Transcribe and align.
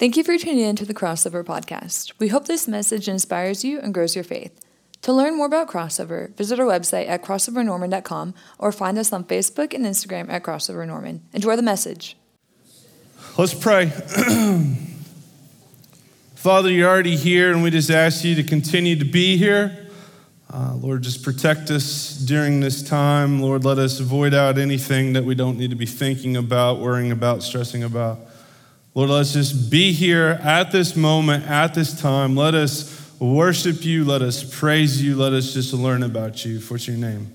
Thank 0.00 0.16
you 0.16 0.24
for 0.24 0.38
tuning 0.38 0.60
in 0.60 0.76
to 0.76 0.86
the 0.86 0.94
Crossover 0.94 1.44
Podcast. 1.44 2.14
We 2.18 2.28
hope 2.28 2.46
this 2.46 2.66
message 2.66 3.06
inspires 3.06 3.66
you 3.66 3.78
and 3.80 3.92
grows 3.92 4.14
your 4.14 4.24
faith. 4.24 4.58
To 5.02 5.12
learn 5.12 5.36
more 5.36 5.44
about 5.44 5.68
Crossover, 5.68 6.34
visit 6.36 6.58
our 6.58 6.64
website 6.64 7.06
at 7.06 7.22
crossovernorman.com 7.22 8.32
or 8.58 8.72
find 8.72 8.96
us 8.96 9.12
on 9.12 9.24
Facebook 9.24 9.74
and 9.74 9.84
Instagram 9.84 10.30
at 10.30 10.42
Crossover 10.42 10.86
Norman. 10.86 11.20
Enjoy 11.34 11.54
the 11.54 11.60
message. 11.60 12.16
Let's 13.36 13.52
pray. 13.52 13.90
Father, 16.34 16.70
you're 16.70 16.88
already 16.88 17.16
here, 17.16 17.52
and 17.52 17.62
we 17.62 17.70
just 17.70 17.90
ask 17.90 18.24
you 18.24 18.34
to 18.36 18.42
continue 18.42 18.96
to 18.98 19.04
be 19.04 19.36
here. 19.36 19.86
Uh, 20.50 20.76
Lord, 20.76 21.02
just 21.02 21.22
protect 21.22 21.70
us 21.70 22.16
during 22.16 22.60
this 22.60 22.82
time. 22.82 23.42
Lord, 23.42 23.66
let 23.66 23.76
us 23.76 24.00
avoid 24.00 24.32
out 24.32 24.56
anything 24.56 25.12
that 25.12 25.26
we 25.26 25.34
don't 25.34 25.58
need 25.58 25.68
to 25.68 25.76
be 25.76 25.84
thinking 25.84 26.38
about, 26.38 26.80
worrying 26.80 27.12
about, 27.12 27.42
stressing 27.42 27.82
about. 27.82 28.29
Lord, 28.92 29.10
let's 29.10 29.32
just 29.32 29.70
be 29.70 29.92
here 29.92 30.40
at 30.42 30.72
this 30.72 30.96
moment, 30.96 31.46
at 31.46 31.74
this 31.74 32.00
time. 32.00 32.34
Let 32.34 32.56
us 32.56 33.08
worship 33.20 33.84
you. 33.84 34.04
Let 34.04 34.20
us 34.20 34.42
praise 34.42 35.00
you. 35.00 35.14
Let 35.14 35.32
us 35.32 35.52
just 35.52 35.72
learn 35.72 36.02
about 36.02 36.44
you. 36.44 36.58
What's 36.58 36.88
your 36.88 36.96
name? 36.96 37.30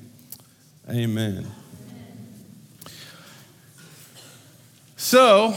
Amen. 0.89 1.49
So, 4.97 5.55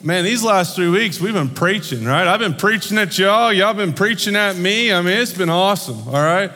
man, 0.00 0.22
these 0.22 0.44
last 0.44 0.76
three 0.76 0.88
weeks 0.88 1.20
we've 1.20 1.34
been 1.34 1.50
preaching, 1.50 2.04
right? 2.04 2.28
I've 2.28 2.38
been 2.38 2.54
preaching 2.54 2.96
at 2.98 3.18
y'all. 3.18 3.52
Y'all 3.52 3.74
been 3.74 3.94
preaching 3.94 4.36
at 4.36 4.54
me. 4.54 4.92
I 4.92 5.02
mean, 5.02 5.18
it's 5.18 5.32
been 5.32 5.50
awesome, 5.50 6.06
all 6.06 6.22
right? 6.22 6.52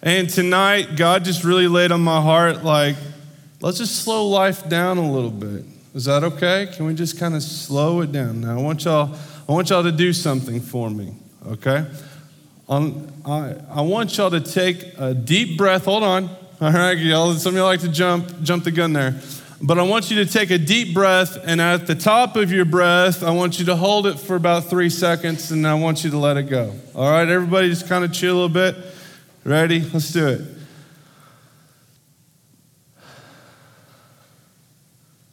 And 0.00 0.30
tonight, 0.30 0.96
God 0.96 1.24
just 1.24 1.44
really 1.44 1.68
laid 1.68 1.92
on 1.92 2.00
my 2.00 2.22
heart, 2.22 2.64
like, 2.64 2.96
let's 3.60 3.76
just 3.76 3.96
slow 3.96 4.26
life 4.28 4.66
down 4.70 4.96
a 4.96 5.12
little 5.12 5.30
bit. 5.30 5.64
Is 5.92 6.04
that 6.04 6.22
okay? 6.22 6.68
Can 6.72 6.86
we 6.86 6.94
just 6.94 7.18
kind 7.18 7.34
of 7.34 7.42
slow 7.42 8.00
it 8.02 8.12
down? 8.12 8.42
Now, 8.42 8.58
I 8.58 8.62
want 8.62 8.84
y'all, 8.84 9.12
I 9.48 9.52
want 9.52 9.70
y'all 9.70 9.82
to 9.82 9.90
do 9.90 10.12
something 10.12 10.60
for 10.60 10.88
me, 10.88 11.14
okay? 11.46 11.84
On, 12.68 13.12
I, 13.26 13.56
I 13.68 13.80
want 13.80 14.16
y'all 14.16 14.30
to 14.30 14.40
take 14.40 14.94
a 14.98 15.12
deep 15.14 15.58
breath. 15.58 15.86
Hold 15.86 16.04
on. 16.04 16.24
All 16.60 16.72
right, 16.72 16.96
y'all. 16.96 17.32
Some 17.34 17.54
of 17.54 17.56
y'all 17.56 17.66
like 17.66 17.80
to 17.80 17.88
jump, 17.88 18.42
jump 18.42 18.62
the 18.62 18.70
gun 18.70 18.92
there. 18.92 19.20
But 19.62 19.78
I 19.78 19.82
want 19.82 20.10
you 20.10 20.24
to 20.24 20.30
take 20.30 20.50
a 20.50 20.58
deep 20.58 20.94
breath, 20.94 21.36
and 21.44 21.60
at 21.60 21.86
the 21.86 21.94
top 21.94 22.36
of 22.36 22.52
your 22.52 22.64
breath, 22.64 23.22
I 23.24 23.30
want 23.32 23.58
you 23.58 23.66
to 23.66 23.76
hold 23.76 24.06
it 24.06 24.18
for 24.18 24.36
about 24.36 24.66
three 24.66 24.90
seconds, 24.90 25.50
and 25.50 25.66
I 25.66 25.74
want 25.74 26.04
you 26.04 26.10
to 26.10 26.18
let 26.18 26.36
it 26.36 26.44
go. 26.44 26.72
All 26.94 27.10
right, 27.10 27.28
everybody, 27.28 27.68
just 27.68 27.88
kind 27.88 28.04
of 28.04 28.12
chill 28.12 28.44
a 28.44 28.48
bit. 28.48 28.76
Ready? 29.42 29.80
Let's 29.80 30.12
do 30.12 30.28
it. 30.28 30.59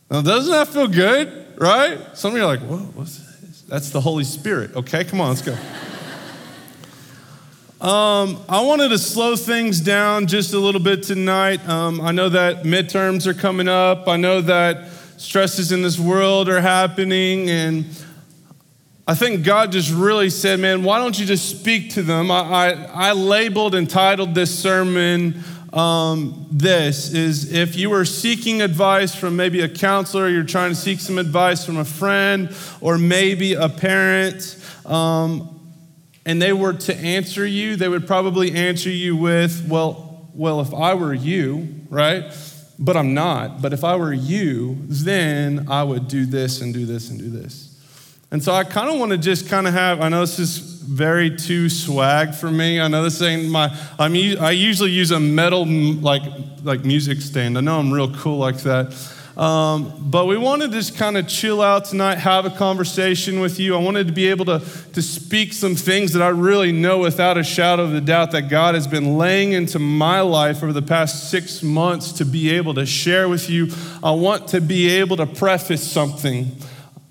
Now, 0.09 0.21
doesn't 0.21 0.51
that 0.51 0.69
feel 0.69 0.87
good, 0.87 1.55
right? 1.57 1.99
Some 2.17 2.31
of 2.31 2.37
you 2.37 2.43
are 2.43 2.47
like, 2.47 2.61
whoa, 2.61 2.77
what's 2.77 3.17
this? 3.41 3.61
That's 3.63 3.89
the 3.89 3.99
Holy 3.99 4.23
Spirit. 4.23 4.75
Okay, 4.75 5.03
come 5.03 5.19
on, 5.19 5.29
let's 5.29 5.41
go. 5.41 5.57
Um, 7.79 8.43
I 8.49 8.61
wanted 8.61 8.89
to 8.89 8.97
slow 8.97 9.35
things 9.35 9.79
down 9.79 10.25
just 10.25 10.55
a 10.55 10.57
little 10.57 10.81
bit 10.81 11.03
tonight. 11.03 11.63
Um, 11.69 12.01
I 12.01 12.11
know 12.11 12.27
that 12.27 12.63
midterms 12.63 13.27
are 13.27 13.35
coming 13.35 13.67
up. 13.67 14.07
I 14.07 14.17
know 14.17 14.41
that 14.41 14.89
stresses 15.17 15.71
in 15.71 15.83
this 15.83 15.99
world 15.99 16.49
are 16.49 16.59
happening. 16.59 17.51
And 17.51 17.85
I 19.07 19.13
think 19.13 19.45
God 19.45 19.71
just 19.71 19.93
really 19.93 20.31
said, 20.31 20.59
man, 20.59 20.81
why 20.81 20.97
don't 20.97 21.19
you 21.19 21.25
just 21.27 21.49
speak 21.49 21.91
to 21.91 22.01
them? 22.01 22.31
I, 22.31 22.39
I, 22.39 22.69
I 23.09 23.11
labeled 23.11 23.75
and 23.75 23.87
titled 23.87 24.33
this 24.33 24.57
sermon 24.57 25.43
um, 25.77 26.47
this 26.51 27.13
is 27.13 27.53
if 27.53 27.75
you 27.75 27.91
were 27.91 28.03
seeking 28.03 28.63
advice 28.63 29.13
from 29.13 29.35
maybe 29.35 29.61
a 29.61 29.69
counselor, 29.69 30.27
you're 30.27 30.43
trying 30.43 30.71
to 30.71 30.75
seek 30.75 30.99
some 30.99 31.19
advice 31.19 31.63
from 31.63 31.77
a 31.77 31.85
friend 31.85 32.55
or 32.81 32.97
maybe 32.97 33.53
a 33.53 33.69
parent, 33.69 34.57
um, 34.85 35.53
and 36.25 36.41
they 36.41 36.51
were 36.51 36.73
to 36.73 36.95
answer 36.95 37.45
you, 37.45 37.75
they 37.75 37.87
would 37.87 38.07
probably 38.07 38.53
answer 38.53 38.89
you 38.89 39.15
with, 39.15 39.67
well, 39.69 40.29
well, 40.33 40.61
if 40.61 40.73
I 40.73 40.95
were 40.95 41.13
you, 41.13 41.85
right? 41.89 42.25
But 42.79 42.97
I'm 42.97 43.13
not. 43.13 43.61
But 43.61 43.71
if 43.71 43.83
I 43.83 43.95
were 43.95 44.13
you, 44.13 44.77
then 44.81 45.67
I 45.69 45.83
would 45.83 46.07
do 46.07 46.25
this 46.25 46.61
and 46.61 46.73
do 46.73 46.85
this 46.85 47.09
and 47.09 47.19
do 47.19 47.29
this. 47.29 47.66
And 48.29 48.43
so 48.43 48.53
I 48.53 48.65
kind 48.65 48.89
of 48.89 48.99
want 48.99 49.11
to 49.13 49.17
just 49.17 49.47
kind 49.47 49.67
of 49.67 49.73
have, 49.73 50.01
I 50.01 50.09
know 50.09 50.21
this 50.21 50.37
is 50.37 50.57
very 50.57 51.35
too 51.35 51.69
swag 51.69 52.33
for 52.33 52.51
me. 52.51 52.79
I 52.79 52.87
know 52.89 53.03
this 53.03 53.21
ain't 53.21 53.49
my, 53.49 53.73
I'm, 53.97 54.13
I 54.13 54.51
usually 54.51 54.91
use 54.91 55.11
a 55.11 55.19
metal 55.19 55.65
like, 55.65 56.23
like 56.63 56.83
music 56.83 57.21
stand. 57.21 57.57
I 57.57 57.61
know 57.61 57.79
I'm 57.79 57.91
real 57.91 58.13
cool 58.15 58.37
like 58.37 58.57
that. 58.59 58.93
Um, 59.37 59.93
but 60.09 60.25
we 60.25 60.35
wanted 60.35 60.71
to 60.71 60.77
just 60.77 60.97
kind 60.97 61.15
of 61.15 61.27
chill 61.27 61.61
out 61.61 61.85
tonight, 61.85 62.17
have 62.17 62.45
a 62.45 62.49
conversation 62.49 63.39
with 63.39 63.59
you. 63.59 63.75
I 63.75 63.77
wanted 63.79 64.07
to 64.07 64.13
be 64.13 64.27
able 64.27 64.45
to, 64.45 64.59
to 64.93 65.01
speak 65.01 65.53
some 65.53 65.75
things 65.75 66.13
that 66.13 66.23
I 66.23 66.29
really 66.29 66.71
know 66.71 66.97
without 66.97 67.37
a 67.37 67.43
shadow 67.43 67.83
of 67.83 67.93
a 67.93 68.01
doubt 68.01 68.31
that 68.31 68.49
God 68.49 68.73
has 68.73 68.87
been 68.87 69.17
laying 69.17 69.51
into 69.51 69.77
my 69.77 70.21
life 70.21 70.63
over 70.63 70.73
the 70.73 70.81
past 70.81 71.29
six 71.29 71.61
months 71.61 72.13
to 72.13 72.25
be 72.25 72.49
able 72.49 72.73
to 72.73 72.85
share 72.87 73.29
with 73.29 73.47
you. 73.47 73.67
I 74.03 74.11
want 74.11 74.47
to 74.49 74.59
be 74.59 74.89
able 74.89 75.17
to 75.17 75.27
preface 75.27 75.83
something. 75.83 76.57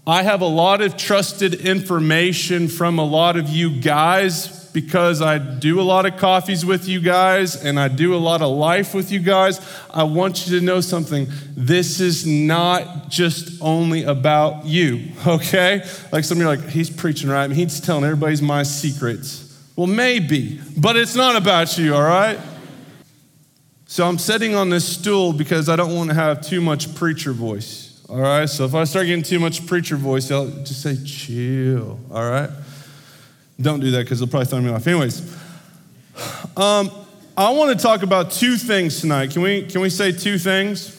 I 0.09 0.22
have 0.22 0.41
a 0.41 0.47
lot 0.47 0.83
of 0.83 0.97
trusted 0.97 1.55
information 1.55 2.69
from 2.69 3.00
a 3.00 3.05
lot 3.05 3.37
of 3.37 3.49
you 3.49 3.81
guys 3.81 4.71
because 4.72 5.21
I 5.21 5.39
do 5.39 5.81
a 5.81 5.83
lot 5.83 6.06
of 6.06 6.17
coffees 6.17 6.65
with 6.65 6.87
you 6.87 7.00
guys 7.00 7.56
and 7.56 7.81
I 7.81 7.89
do 7.89 8.15
a 8.15 8.19
lot 8.19 8.41
of 8.41 8.55
life 8.55 8.94
with 8.94 9.11
you 9.11 9.19
guys. 9.19 9.59
I 9.91 10.05
want 10.05 10.47
you 10.47 10.61
to 10.61 10.65
know 10.65 10.81
something. 10.81 11.27
This 11.56 11.99
is 11.99 12.25
not 12.25 13.09
just 13.09 13.61
only 13.61 14.05
about 14.05 14.65
you, 14.65 15.09
okay? 15.27 15.83
Like 16.12 16.23
some 16.23 16.38
of 16.38 16.43
you 16.43 16.49
are 16.50 16.56
like, 16.56 16.69
he's 16.69 16.91
preaching 16.91 17.28
right. 17.28 17.44
I 17.44 17.49
mean, 17.49 17.56
he's 17.56 17.81
telling 17.81 18.05
everybody's 18.05 18.43
my 18.43 18.62
secrets. 18.62 19.43
Well, 19.75 19.88
maybe, 19.88 20.61
but 20.77 20.97
it's 20.97 21.17
not 21.17 21.34
about 21.34 21.78
you, 21.78 21.97
all 21.97 22.03
right? 22.03 22.38
So 23.87 24.06
I'm 24.06 24.19
sitting 24.19 24.55
on 24.55 24.69
this 24.69 24.87
stool 24.87 25.33
because 25.33 25.69
I 25.69 25.75
don't 25.75 25.97
want 25.97 26.11
to 26.11 26.15
have 26.15 26.43
too 26.43 26.61
much 26.61 26.94
preacher 26.94 27.33
voice. 27.33 27.85
All 28.09 28.21
right, 28.21 28.49
so 28.49 28.65
if 28.65 28.72
I 28.72 28.84
start 28.84 29.06
getting 29.06 29.25
too 29.25 29.41
much 29.41 29.67
preacher 29.67 29.97
voice, 29.97 30.31
y'all 30.31 30.47
just 30.47 30.81
say 30.81 30.97
chill. 31.05 31.99
All 32.12 32.31
right, 32.31 32.49
don't 33.61 33.81
do 33.81 33.91
that 33.91 34.05
because 34.05 34.21
they'll 34.21 34.28
probably 34.28 34.47
throw 34.47 34.61
me 34.61 34.71
off. 34.71 34.87
Anyways, 34.87 35.21
um, 36.56 36.89
I 37.37 37.50
want 37.50 37.77
to 37.77 37.83
talk 37.83 38.05
about 38.05 38.31
two 38.31 38.59
things 38.59 39.00
tonight. 39.00 39.33
Can 39.33 39.43
we 39.43 39.67
can 39.67 39.81
we 39.81 39.91
say 39.91 40.12
two 40.12 40.39
things? 40.39 40.93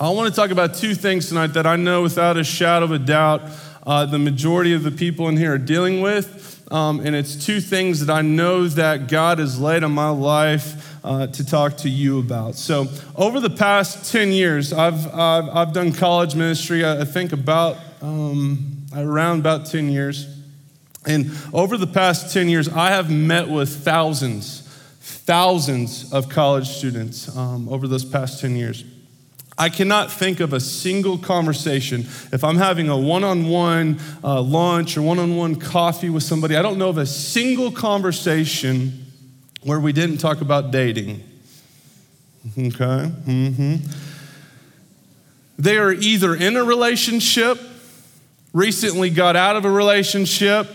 I 0.00 0.08
want 0.10 0.32
to 0.32 0.36
talk 0.40 0.50
about 0.50 0.74
two 0.74 0.94
things 0.94 1.28
tonight 1.28 1.48
that 1.48 1.66
I 1.66 1.74
know 1.74 2.02
without 2.02 2.36
a 2.36 2.44
shadow 2.44 2.84
of 2.84 2.92
a 2.92 3.00
doubt 3.00 3.42
uh, 3.84 4.06
the 4.06 4.20
majority 4.20 4.74
of 4.74 4.84
the 4.84 4.92
people 4.92 5.28
in 5.28 5.36
here 5.36 5.54
are 5.54 5.58
dealing 5.58 6.02
with. 6.02 6.64
Um, 6.70 7.00
and 7.00 7.16
it's 7.16 7.44
two 7.44 7.60
things 7.60 8.04
that 8.04 8.12
I 8.12 8.22
know 8.22 8.68
that 8.68 9.08
God 9.08 9.40
has 9.40 9.60
laid 9.60 9.82
on 9.82 9.92
my 9.92 10.10
life 10.10 10.95
uh, 11.06 11.28
to 11.28 11.46
talk 11.46 11.76
to 11.78 11.88
you 11.88 12.18
about. 12.18 12.56
So, 12.56 12.88
over 13.14 13.38
the 13.38 13.50
past 13.50 14.10
10 14.10 14.32
years, 14.32 14.72
I've, 14.72 15.06
I've, 15.14 15.48
I've 15.48 15.72
done 15.72 15.92
college 15.92 16.34
ministry, 16.34 16.84
I 16.84 17.04
think 17.04 17.32
about 17.32 17.78
um, 18.02 18.84
around 18.94 19.38
about 19.38 19.66
10 19.66 19.88
years. 19.88 20.26
And 21.06 21.30
over 21.52 21.76
the 21.76 21.86
past 21.86 22.32
10 22.34 22.48
years, 22.48 22.68
I 22.68 22.90
have 22.90 23.08
met 23.08 23.48
with 23.48 23.84
thousands, 23.84 24.62
thousands 25.00 26.12
of 26.12 26.28
college 26.28 26.68
students 26.68 27.34
um, 27.36 27.68
over 27.68 27.86
those 27.86 28.04
past 28.04 28.40
10 28.40 28.56
years. 28.56 28.84
I 29.56 29.68
cannot 29.68 30.10
think 30.10 30.40
of 30.40 30.52
a 30.52 30.60
single 30.60 31.16
conversation. 31.16 32.00
If 32.32 32.42
I'm 32.42 32.56
having 32.56 32.88
a 32.88 32.98
one 32.98 33.22
on 33.22 33.46
one 33.46 34.00
lunch 34.22 34.96
or 34.96 35.02
one 35.02 35.20
on 35.20 35.36
one 35.36 35.54
coffee 35.54 36.10
with 36.10 36.24
somebody, 36.24 36.56
I 36.56 36.62
don't 36.62 36.76
know 36.76 36.88
of 36.88 36.98
a 36.98 37.06
single 37.06 37.70
conversation 37.70 39.05
where 39.62 39.80
we 39.80 39.92
didn't 39.92 40.18
talk 40.18 40.40
about 40.40 40.70
dating. 40.70 41.22
Okay? 42.52 43.10
Mm-hmm. 43.26 43.76
They 45.58 45.78
are 45.78 45.92
either 45.92 46.34
in 46.34 46.56
a 46.56 46.64
relationship, 46.64 47.58
recently 48.52 49.10
got 49.10 49.36
out 49.36 49.56
of 49.56 49.64
a 49.64 49.70
relationship, 49.70 50.68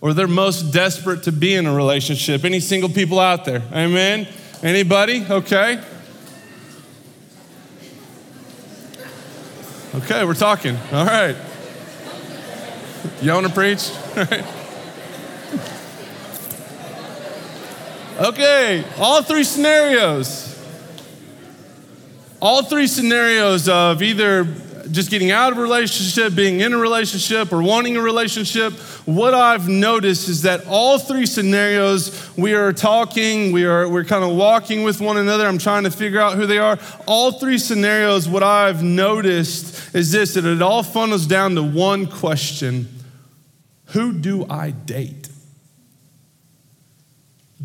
or 0.00 0.14
they're 0.14 0.28
most 0.28 0.72
desperate 0.72 1.24
to 1.24 1.32
be 1.32 1.54
in 1.54 1.66
a 1.66 1.74
relationship. 1.74 2.44
Any 2.44 2.60
single 2.60 2.88
people 2.88 3.18
out 3.18 3.44
there? 3.44 3.62
Amen? 3.72 4.26
Anybody? 4.62 5.24
Okay. 5.28 5.82
Okay, 9.92 10.24
we're 10.24 10.34
talking. 10.34 10.76
All 10.92 11.04
right. 11.04 11.36
You 13.20 13.32
want 13.32 13.46
to 13.46 13.52
preach? 13.52 13.90
All 14.16 14.24
right. 14.24 14.44
Okay, 18.20 18.84
all 18.98 19.22
three 19.22 19.44
scenarios. 19.44 20.46
All 22.42 22.62
three 22.62 22.86
scenarios 22.86 23.66
of 23.66 24.02
either 24.02 24.44
just 24.90 25.10
getting 25.10 25.30
out 25.30 25.52
of 25.52 25.58
a 25.58 25.62
relationship, 25.62 26.34
being 26.34 26.60
in 26.60 26.74
a 26.74 26.76
relationship, 26.76 27.50
or 27.50 27.62
wanting 27.62 27.96
a 27.96 28.00
relationship, 28.02 28.74
what 29.06 29.32
I've 29.32 29.68
noticed 29.68 30.28
is 30.28 30.42
that 30.42 30.66
all 30.66 30.98
three 30.98 31.24
scenarios, 31.24 32.30
we 32.36 32.52
are 32.52 32.74
talking, 32.74 33.52
we 33.52 33.64
are, 33.64 33.88
we're 33.88 34.04
kind 34.04 34.22
of 34.22 34.36
walking 34.36 34.82
with 34.82 35.00
one 35.00 35.16
another. 35.16 35.46
I'm 35.46 35.58
trying 35.58 35.84
to 35.84 35.90
figure 35.90 36.20
out 36.20 36.34
who 36.36 36.46
they 36.46 36.58
are. 36.58 36.78
All 37.06 37.32
three 37.32 37.56
scenarios, 37.56 38.28
what 38.28 38.42
I've 38.42 38.82
noticed 38.82 39.94
is 39.94 40.12
this 40.12 40.34
that 40.34 40.44
it 40.44 40.60
all 40.60 40.82
funnels 40.82 41.26
down 41.26 41.54
to 41.54 41.62
one 41.62 42.06
question 42.06 42.88
Who 43.86 44.12
do 44.12 44.46
I 44.50 44.72
date? 44.72 45.19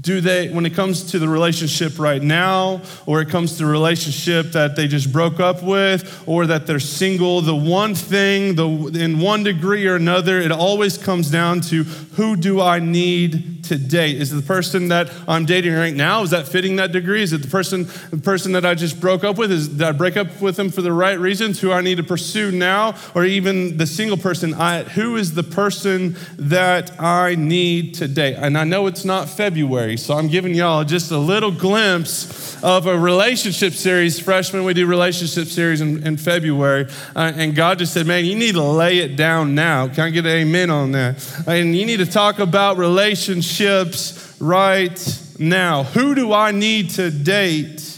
Do 0.06 0.22
they, 0.22 0.50
when 0.50 0.68
it 0.68 0.75
comes 0.75 1.12
to 1.12 1.18
the 1.18 1.28
relationship 1.28 1.98
right 1.98 2.22
now, 2.22 2.84
or 3.07 3.22
it 3.22 3.30
comes 3.30 3.54
to 3.54 3.66
the 3.66 3.66
relationship 3.66 4.52
that 4.52 4.75
they 4.75 4.88
just 4.88 5.12
broke 5.12 5.40
up 5.40 5.63
with, 5.63 6.24
or 6.28 6.46
that 6.46 6.68
they're 6.68 6.80
single, 6.80 7.42
the 7.42 7.56
one 7.56 7.96
thing, 7.96 8.54
the, 8.54 8.68
in 9.04 9.19
one 9.19 9.42
degree 9.42 9.88
or 9.88 9.96
another, 9.96 10.40
it 10.40 10.52
always 10.52 10.96
comes 11.00 11.31
down 11.31 11.60
to 11.62 11.86
who 12.18 12.36
do 12.36 12.62
I 12.62 12.78
need 12.78 13.56
to 13.66 13.80
date? 13.80 14.22
Is 14.22 14.30
the 14.30 14.44
person 14.44 14.90
that 14.90 15.12
I'm 15.28 15.46
dating 15.46 15.74
right 15.74 15.94
now, 15.94 16.22
is 16.22 16.30
that 16.30 16.48
fitting 16.48 16.75
that 16.75 16.92
degree? 16.92 17.24
Is 17.24 17.34
it 17.34 17.42
the 17.42 17.48
person, 17.48 17.88
the 18.12 18.18
person 18.18 18.51
that 18.51 18.63
I 18.63 18.75
just 18.75 19.01
broke 19.01 19.24
up 19.24 19.38
with? 19.38 19.51
Is, 19.51 19.69
did 19.69 19.81
I 19.81 19.92
break 19.92 20.18
up 20.18 20.40
with 20.40 20.56
them 20.56 20.69
for 20.69 20.84
the 20.84 20.94
right 20.94 21.19
reasons? 21.19 21.60
Who 21.62 21.72
I 21.72 21.81
need 21.81 21.98
to 21.98 22.04
pursue 22.04 22.51
now? 22.51 22.96
Or 23.16 23.25
even 23.25 23.78
the 23.78 23.88
single 23.88 24.18
person, 24.18 24.54
I, 24.54 24.84
who 24.84 25.16
is 25.16 25.34
the 25.34 25.42
person 25.44 26.16
that 26.38 27.01
I 27.01 27.34
need 27.34 27.96
to 27.96 28.08
date? 28.08 28.36
And 28.36 28.56
I 28.56 28.66
know 28.66 28.86
it's 28.86 29.04
not 29.04 29.30
February, 29.30 29.95
so 29.98 30.16
I'm 30.16 30.28
giving 30.28 30.54
y'all 30.54 30.84
just 30.84 31.12
a 31.12 31.18
little 31.18 31.52
glimpse 31.52 32.62
of 32.64 32.88
a 32.88 32.98
relationship 32.98 33.74
series. 33.74 34.20
Freshmen, 34.20 34.64
we 34.64 34.74
do 34.74 34.88
relationship 34.88 35.48
series 35.48 35.82
in, 35.82 36.06
in 36.06 36.18
February. 36.18 36.88
Uh, 37.16 37.32
and 37.36 37.56
God 37.56 37.80
just 37.80 37.94
said, 37.94 38.08
man, 38.08 38.26
you 38.26 38.36
need 38.36 38.54
to 38.54 38.64
lay 38.64 39.00
it 39.00 39.16
down 39.16 39.56
now. 39.56 39.88
Can 39.88 40.06
I 40.06 40.10
get 40.10 40.26
an 40.26 40.32
amen 40.32 40.70
on 40.70 40.92
that? 40.94 41.48
And 41.48 41.76
you 41.76 41.86
need 41.86 41.98
to 41.98 42.06
talk 42.06 42.40
about 42.40 42.78
relationships 42.78 44.38
right 44.40 45.22
now? 45.40 45.84
Who 45.84 46.16
do 46.16 46.34
I 46.34 46.52
need 46.52 46.92
to 46.92 47.12
date? 47.12 47.92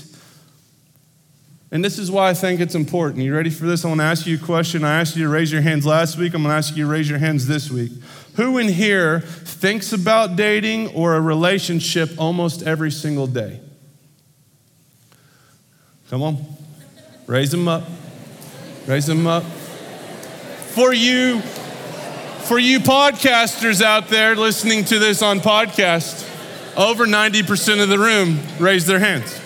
And 1.69 1.83
this 1.83 1.99
is 1.99 2.09
why 2.09 2.29
I 2.29 2.33
think 2.33 2.61
it's 2.61 2.75
important. 2.75 3.23
You 3.23 3.35
ready 3.35 3.49
for 3.49 3.65
this? 3.65 3.83
I 3.83 3.89
want 3.89 3.99
to 3.99 4.05
ask 4.05 4.25
you 4.25 4.37
a 4.37 4.39
question. 4.39 4.85
I 4.85 5.01
asked 5.01 5.17
you 5.17 5.23
to 5.23 5.29
raise 5.29 5.51
your 5.51 5.61
hands 5.61 5.85
last 5.85 6.17
week. 6.17 6.33
I'm 6.33 6.43
going 6.43 6.53
to 6.53 6.57
ask 6.57 6.77
you 6.77 6.85
to 6.85 6.89
raise 6.89 7.09
your 7.09 7.19
hands 7.19 7.45
this 7.45 7.69
week. 7.69 7.91
Who 8.37 8.59
in 8.59 8.67
here 8.67 9.21
thinks 9.21 9.93
about 9.93 10.35
dating 10.35 10.89
or 10.89 11.15
a 11.15 11.21
relationship 11.21 12.11
almost 12.19 12.61
every 12.61 12.91
single 12.91 13.25
day? 13.25 13.59
Come 16.11 16.21
on. 16.21 16.45
Raise 17.25 17.49
them 17.49 17.67
up. 17.67 17.83
Raise 18.85 19.07
them 19.07 19.25
up. 19.25 19.43
For 19.43 20.93
you 20.93 21.41
for 21.41 22.59
you 22.59 22.79
podcasters 22.79 23.81
out 23.81 24.07
there 24.07 24.35
listening 24.35 24.85
to 24.85 24.99
this 24.99 25.23
on 25.23 25.39
podcast, 25.39 26.23
over 26.77 27.07
90% 27.07 27.81
of 27.81 27.89
the 27.89 27.97
room 27.99 28.39
raised 28.59 28.85
their 28.85 28.99
hands. 28.99 29.41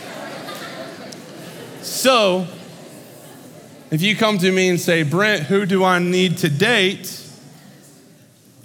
So, 1.81 2.45
if 3.89 4.01
you 4.01 4.17
come 4.17 4.38
to 4.38 4.51
me 4.51 4.67
and 4.69 4.79
say, 4.79 5.01
Brent, 5.01 5.43
who 5.43 5.65
do 5.65 5.83
I 5.83 5.97
need 5.97 6.39
to 6.39 6.49
date? 6.49 7.30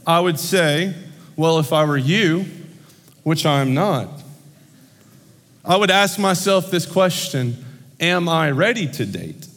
I 0.07 0.21
would 0.21 0.39
say, 0.39 0.95
well, 1.37 1.59
if 1.59 1.73
I 1.73 1.85
were 1.85 1.97
you, 1.97 2.47
which 3.25 3.45
I'm 3.45 3.75
not, 3.75 4.09
I 5.65 5.77
would 5.77 5.91
ask 5.91 6.19
myself 6.19 6.71
this 6.71 6.87
question 6.87 7.65
Am 7.99 8.29
I 8.29 8.51
ready 8.51 8.87
to 8.87 9.07
date? 9.07 9.49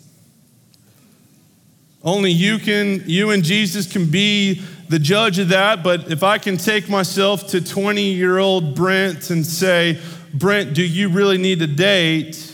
Only 2.01 2.31
you 2.31 2.57
can, 2.57 3.03
you 3.05 3.31
and 3.31 3.43
Jesus 3.43 3.91
can 3.91 4.09
be 4.09 4.61
the 4.87 4.97
judge 4.97 5.39
of 5.39 5.49
that. 5.49 5.83
But 5.83 6.09
if 6.09 6.23
I 6.23 6.37
can 6.37 6.55
take 6.55 6.89
myself 6.89 7.47
to 7.47 7.61
20 7.61 8.01
year 8.13 8.37
old 8.37 8.75
Brent 8.75 9.29
and 9.29 9.45
say, 9.45 9.99
Brent, 10.33 10.73
do 10.73 10.83
you 10.83 11.09
really 11.09 11.37
need 11.37 11.61
a 11.61 11.67
date? 11.67 12.45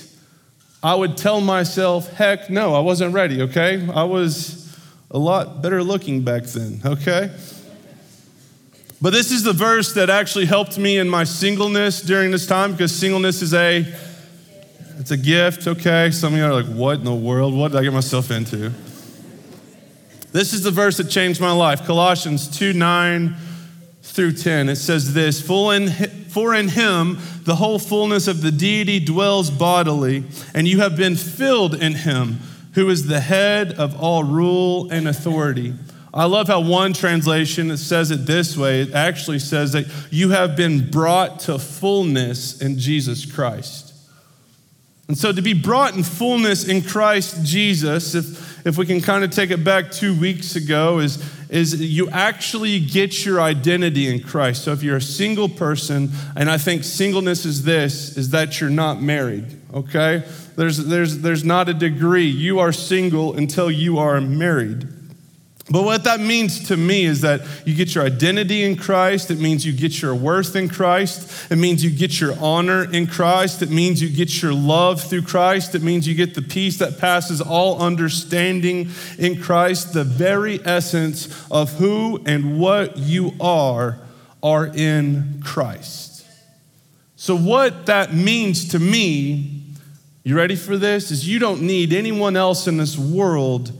I 0.81 0.95
would 0.95 1.17
tell 1.17 1.39
myself, 1.41 2.11
heck 2.13 2.49
no, 2.49 2.73
I 2.73 2.79
wasn't 2.79 3.13
ready, 3.13 3.43
okay? 3.43 3.87
I 3.93 4.03
was 4.03 4.75
a 5.11 5.17
lot 5.17 5.61
better 5.61 5.83
looking 5.83 6.23
back 6.23 6.43
then, 6.43 6.81
okay? 6.85 7.31
But 9.05 9.13
this 9.13 9.29
is 9.31 9.43
the 9.43 9.53
verse 9.53 9.93
that 9.93 10.09
actually 10.09 10.47
helped 10.47 10.79
me 10.79 10.97
in 10.97 11.07
my 11.07 11.25
singleness 11.25 12.01
during 12.01 12.31
this 12.31 12.47
time 12.47 12.71
because 12.71 12.91
singleness 12.91 13.43
is 13.43 13.53
a 13.53 13.85
it's 14.97 15.11
a 15.11 15.17
gift, 15.17 15.67
okay? 15.67 16.09
Some 16.09 16.33
of 16.33 16.39
you 16.39 16.43
are 16.43 16.51
like, 16.51 16.65
what 16.65 16.97
in 16.97 17.03
the 17.03 17.13
world? 17.13 17.53
What 17.53 17.71
did 17.71 17.77
I 17.77 17.83
get 17.83 17.93
myself 17.93 18.31
into? 18.31 18.71
This 20.31 20.53
is 20.53 20.63
the 20.63 20.71
verse 20.71 20.97
that 20.97 21.03
changed 21.03 21.39
my 21.39 21.51
life 21.51 21.85
Colossians 21.85 22.47
2 22.57 22.73
9 22.73 23.35
through 24.01 24.31
10. 24.31 24.69
It 24.69 24.77
says 24.77 25.13
this 25.13 25.39
For 25.39 25.75
in, 25.75 25.89
for 25.91 26.55
in 26.55 26.69
him 26.69 27.19
the 27.43 27.57
whole 27.57 27.77
fullness 27.77 28.27
of 28.27 28.41
the 28.41 28.51
deity 28.51 28.99
dwells 28.99 29.51
bodily, 29.51 30.23
and 30.55 30.67
you 30.67 30.79
have 30.79 30.97
been 30.97 31.15
filled 31.15 31.75
in 31.75 31.93
him, 31.93 32.39
who 32.73 32.89
is 32.89 33.05
the 33.05 33.19
head 33.19 33.73
of 33.73 34.01
all 34.01 34.23
rule 34.23 34.89
and 34.89 35.07
authority. 35.07 35.75
I 36.15 36.25
love 36.25 36.47
how 36.47 36.61
one 36.61 36.93
translation 36.93 37.75
says 37.75 38.09
it 38.09 38.25
this 38.25 38.55
way. 38.55 38.81
It 38.81 38.93
actually 38.93 39.39
says 39.39 39.73
that 39.73 39.85
you 40.11 40.29
have 40.29 40.55
been 40.55 40.89
brought 40.89 41.41
to 41.41 41.59
fullness 41.59 42.61
in 42.61 42.79
Jesus 42.79 43.29
Christ. 43.29 43.93
And 45.09 45.17
so 45.17 45.33
to 45.33 45.41
be 45.41 45.51
brought 45.53 45.93
in 45.93 46.03
fullness 46.03 46.67
in 46.67 46.81
Christ 46.81 47.43
Jesus, 47.45 48.15
if, 48.15 48.65
if 48.65 48.77
we 48.77 48.85
can 48.85 49.01
kind 49.01 49.25
of 49.25 49.31
take 49.31 49.51
it 49.51 49.65
back 49.65 49.91
two 49.91 50.17
weeks 50.17 50.55
ago, 50.55 50.99
is, 50.99 51.21
is 51.49 51.79
you 51.81 52.09
actually 52.09 52.79
get 52.79 53.25
your 53.25 53.41
identity 53.41 54.07
in 54.07 54.23
Christ. 54.23 54.63
So 54.63 54.71
if 54.71 54.81
you're 54.81 54.95
a 54.95 55.01
single 55.01 55.49
person, 55.49 56.11
and 56.37 56.49
I 56.49 56.57
think 56.57 56.85
singleness 56.85 57.45
is 57.45 57.63
this, 57.63 58.17
is 58.17 58.29
that 58.29 58.61
you're 58.61 58.69
not 58.69 59.01
married, 59.01 59.45
okay? 59.73 60.23
There's, 60.55 60.77
there's, 60.77 61.19
there's 61.19 61.43
not 61.43 61.67
a 61.67 61.73
degree. 61.73 62.25
You 62.25 62.59
are 62.59 62.71
single 62.71 63.35
until 63.35 63.69
you 63.69 63.99
are 63.99 64.21
married. 64.21 64.87
But 65.69 65.83
what 65.83 66.03
that 66.03 66.19
means 66.19 66.67
to 66.67 66.77
me 66.77 67.05
is 67.05 67.21
that 67.21 67.41
you 67.65 67.73
get 67.73 67.95
your 67.95 68.05
identity 68.05 68.63
in 68.63 68.75
Christ. 68.75 69.31
It 69.31 69.39
means 69.39 69.65
you 69.65 69.73
get 69.73 69.99
your 69.99 70.13
worth 70.13 70.55
in 70.55 70.69
Christ. 70.69 71.51
It 71.51 71.55
means 71.55 71.83
you 71.83 71.89
get 71.89 72.21
your 72.21 72.37
honor 72.39 72.83
in 72.91 73.07
Christ. 73.07 73.63
It 73.63 73.71
means 73.71 73.99
you 73.99 74.09
get 74.09 74.43
your 74.43 74.53
love 74.53 75.01
through 75.01 75.23
Christ. 75.23 75.73
It 75.73 75.81
means 75.81 76.07
you 76.07 76.13
get 76.13 76.35
the 76.35 76.43
peace 76.43 76.77
that 76.77 76.99
passes 76.99 77.41
all 77.41 77.81
understanding 77.81 78.91
in 79.17 79.41
Christ. 79.41 79.93
The 79.93 80.03
very 80.03 80.63
essence 80.63 81.49
of 81.49 81.73
who 81.73 82.21
and 82.27 82.59
what 82.59 82.97
you 82.97 83.31
are 83.41 83.97
are 84.43 84.67
in 84.67 85.41
Christ. 85.43 86.27
So, 87.15 87.35
what 87.35 87.87
that 87.87 88.13
means 88.13 88.67
to 88.69 88.77
me, 88.77 89.63
you 90.23 90.37
ready 90.37 90.55
for 90.55 90.77
this? 90.77 91.09
Is 91.09 91.27
you 91.27 91.39
don't 91.39 91.63
need 91.63 91.91
anyone 91.91 92.35
else 92.35 92.67
in 92.67 92.77
this 92.77 92.95
world 92.95 93.71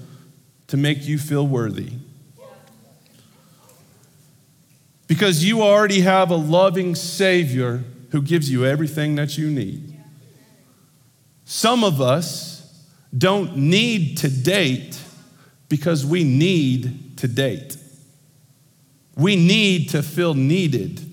to 0.68 0.78
make 0.78 1.06
you 1.06 1.18
feel 1.18 1.48
worthy. 1.48 1.92
Because 5.08 5.44
you 5.44 5.62
already 5.62 6.02
have 6.02 6.32
a 6.32 6.36
loving 6.36 6.96
Savior 6.96 7.84
who 8.10 8.22
gives 8.22 8.50
you 8.50 8.66
everything 8.66 9.16
that 9.16 9.38
you 9.38 9.52
need. 9.52 9.96
Some 11.46 11.84
of 11.84 12.02
us 12.02 12.84
don't 13.16 13.56
need 13.56 14.18
to 14.20 14.30
date 14.30 15.00
because 15.70 16.06
we 16.06 16.24
need 16.24 17.18
to 17.18 17.28
date. 17.28 17.78
We 19.16 19.36
need 19.36 19.90
to 19.90 20.02
feel 20.02 20.34
needed. 20.34 21.05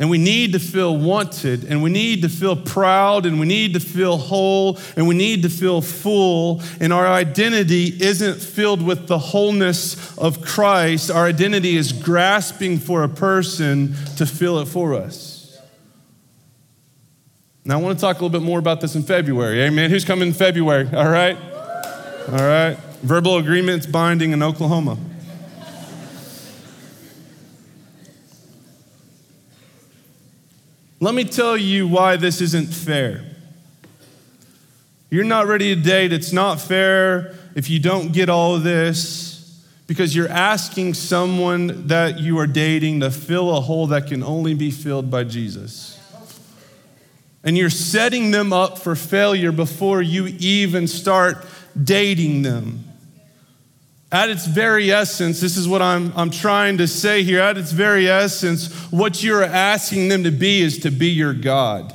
And 0.00 0.08
we 0.08 0.18
need 0.18 0.52
to 0.52 0.60
feel 0.60 0.96
wanted, 0.96 1.64
and 1.64 1.82
we 1.82 1.90
need 1.90 2.22
to 2.22 2.28
feel 2.28 2.54
proud, 2.54 3.26
and 3.26 3.40
we 3.40 3.46
need 3.46 3.74
to 3.74 3.80
feel 3.80 4.16
whole, 4.16 4.78
and 4.96 5.08
we 5.08 5.16
need 5.16 5.42
to 5.42 5.48
feel 5.48 5.80
full. 5.80 6.62
And 6.80 6.92
our 6.92 7.08
identity 7.08 7.86
isn't 8.00 8.40
filled 8.40 8.80
with 8.80 9.08
the 9.08 9.18
wholeness 9.18 10.16
of 10.16 10.40
Christ. 10.40 11.10
Our 11.10 11.26
identity 11.26 11.76
is 11.76 11.90
grasping 11.90 12.78
for 12.78 13.02
a 13.02 13.08
person 13.08 13.94
to 14.16 14.24
fill 14.24 14.60
it 14.60 14.66
for 14.66 14.94
us. 14.94 15.58
Now, 17.64 17.80
I 17.80 17.82
want 17.82 17.98
to 17.98 18.00
talk 18.00 18.20
a 18.20 18.24
little 18.24 18.40
bit 18.40 18.46
more 18.46 18.60
about 18.60 18.80
this 18.80 18.94
in 18.94 19.02
February. 19.02 19.62
Amen. 19.62 19.90
Who's 19.90 20.04
coming 20.04 20.28
in 20.28 20.34
February? 20.34 20.88
All 20.94 21.10
right? 21.10 21.36
All 22.28 22.34
right. 22.34 22.78
Verbal 23.02 23.36
agreements 23.36 23.84
binding 23.84 24.30
in 24.30 24.44
Oklahoma. 24.44 24.96
Let 31.00 31.14
me 31.14 31.24
tell 31.24 31.56
you 31.56 31.86
why 31.86 32.16
this 32.16 32.40
isn't 32.40 32.66
fair. 32.66 33.24
You're 35.10 35.24
not 35.24 35.46
ready 35.46 35.74
to 35.74 35.80
date. 35.80 36.12
It's 36.12 36.32
not 36.32 36.60
fair 36.60 37.34
if 37.54 37.70
you 37.70 37.78
don't 37.78 38.12
get 38.12 38.28
all 38.28 38.56
of 38.56 38.64
this 38.64 39.64
because 39.86 40.14
you're 40.14 40.28
asking 40.28 40.94
someone 40.94 41.86
that 41.86 42.18
you 42.18 42.38
are 42.38 42.46
dating 42.46 43.00
to 43.00 43.10
fill 43.10 43.56
a 43.56 43.60
hole 43.60 43.86
that 43.86 44.06
can 44.06 44.22
only 44.22 44.54
be 44.54 44.70
filled 44.70 45.10
by 45.10 45.24
Jesus. 45.24 45.94
And 47.44 47.56
you're 47.56 47.70
setting 47.70 48.32
them 48.32 48.52
up 48.52 48.78
for 48.78 48.94
failure 48.94 49.52
before 49.52 50.02
you 50.02 50.26
even 50.38 50.86
start 50.86 51.46
dating 51.82 52.42
them. 52.42 52.87
At 54.10 54.30
its 54.30 54.46
very 54.46 54.90
essence, 54.90 55.40
this 55.40 55.58
is 55.58 55.68
what 55.68 55.82
I'm, 55.82 56.12
I'm 56.16 56.30
trying 56.30 56.78
to 56.78 56.88
say 56.88 57.22
here. 57.22 57.40
At 57.40 57.58
its 57.58 57.72
very 57.72 58.08
essence, 58.08 58.72
what 58.90 59.22
you're 59.22 59.44
asking 59.44 60.08
them 60.08 60.24
to 60.24 60.30
be 60.30 60.62
is 60.62 60.78
to 60.80 60.90
be 60.90 61.08
your 61.08 61.34
God. 61.34 61.94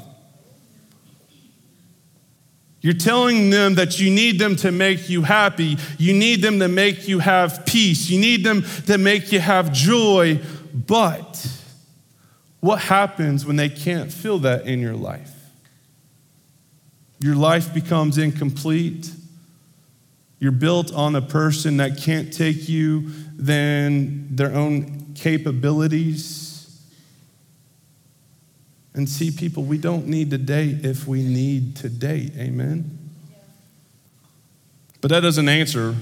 You're 2.81 2.93
telling 2.93 3.49
them 3.49 3.75
that 3.75 3.99
you 3.99 4.11
need 4.11 4.37
them 4.39 4.57
to 4.57 4.71
make 4.71 5.09
you 5.09 5.23
happy. 5.23 5.77
You 5.97 6.13
need 6.13 6.41
them 6.41 6.59
to 6.59 6.67
make 6.67 7.07
you 7.07 7.19
have 7.19 7.65
peace. 7.65 8.09
You 8.09 8.19
need 8.19 8.43
them 8.43 8.63
to 8.87 8.97
make 8.97 9.31
you 9.31 9.39
have 9.39 9.71
joy. 9.71 10.41
But 10.73 11.47
what 12.59 12.79
happens 12.79 13.45
when 13.45 13.55
they 13.55 13.69
can't 13.69 14.11
feel 14.11 14.37
that 14.39 14.67
in 14.67 14.81
your 14.81 14.95
life? 14.95 15.31
Your 17.19 17.35
life 17.35 17.73
becomes 17.73 18.17
incomplete. 18.17 19.09
You're 20.43 20.51
built 20.51 20.93
on 20.93 21.15
a 21.15 21.21
person 21.21 21.77
that 21.77 21.95
can't 21.95 22.33
take 22.33 22.67
you 22.67 23.11
than 23.37 24.35
their 24.35 24.53
own 24.53 25.13
capabilities. 25.15 26.81
And 28.93 29.07
see, 29.07 29.31
people, 29.31 29.63
we 29.63 29.77
don't 29.77 30.05
need 30.07 30.31
to 30.31 30.37
date 30.37 30.83
if 30.83 31.07
we 31.07 31.23
need 31.23 31.77
to 31.77 31.87
date. 31.87 32.33
Amen? 32.37 32.99
But 34.99 35.11
that 35.11 35.21
doesn't 35.21 35.47
answer 35.47 35.95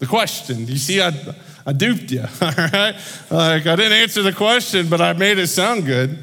the 0.00 0.06
question. 0.06 0.66
You 0.66 0.76
see, 0.76 1.00
I, 1.00 1.12
I 1.64 1.72
duped 1.72 2.10
you, 2.10 2.22
all 2.42 2.50
right? 2.50 2.96
Like, 3.30 3.66
I 3.68 3.76
didn't 3.76 3.92
answer 3.92 4.22
the 4.22 4.32
question, 4.32 4.88
but 4.88 5.00
I 5.00 5.12
made 5.12 5.38
it 5.38 5.46
sound 5.46 5.86
good. 5.86 6.18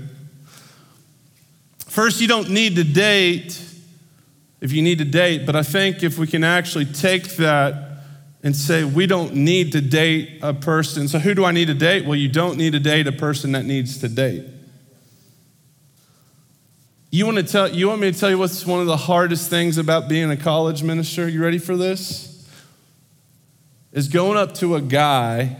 First, 1.87 2.19
you 2.19 2.27
don't 2.27 2.49
need 2.49 2.75
to 2.75 2.83
date 2.83 3.61
if 4.61 4.71
you 4.71 4.81
need 4.81 4.97
to 4.99 5.05
date, 5.05 5.45
but 5.45 5.55
I 5.55 5.63
think 5.63 6.03
if 6.03 6.17
we 6.17 6.27
can 6.27 6.43
actually 6.43 6.85
take 6.85 7.35
that 7.37 7.85
and 8.41 8.55
say, 8.55 8.83
we 8.83 9.07
don't 9.07 9.33
need 9.33 9.71
to 9.71 9.81
date 9.81 10.39
a 10.41 10.53
person. 10.53 11.07
So, 11.07 11.19
who 11.19 11.33
do 11.33 11.43
I 11.45 11.51
need 11.51 11.65
to 11.65 11.73
date? 11.73 12.05
Well, 12.05 12.15
you 12.15 12.29
don't 12.29 12.57
need 12.57 12.73
to 12.73 12.79
date 12.79 13.07
a 13.07 13.11
person 13.11 13.51
that 13.53 13.65
needs 13.65 13.99
to 13.99 14.07
date. 14.07 14.45
You 17.11 17.25
want, 17.25 17.37
to 17.37 17.43
tell, 17.43 17.71
you 17.71 17.87
want 17.87 18.01
me 18.01 18.11
to 18.11 18.19
tell 18.19 18.29
you 18.29 18.37
what's 18.37 18.65
one 18.65 18.81
of 18.81 18.87
the 18.87 18.97
hardest 18.97 19.49
things 19.49 19.77
about 19.77 20.09
being 20.09 20.29
a 20.29 20.37
college 20.37 20.83
minister? 20.83 21.29
You 21.29 21.41
ready 21.41 21.59
for 21.59 21.77
this? 21.77 22.45
Is 23.93 24.09
going 24.09 24.37
up 24.37 24.53
to 24.55 24.75
a 24.75 24.81
guy 24.81 25.55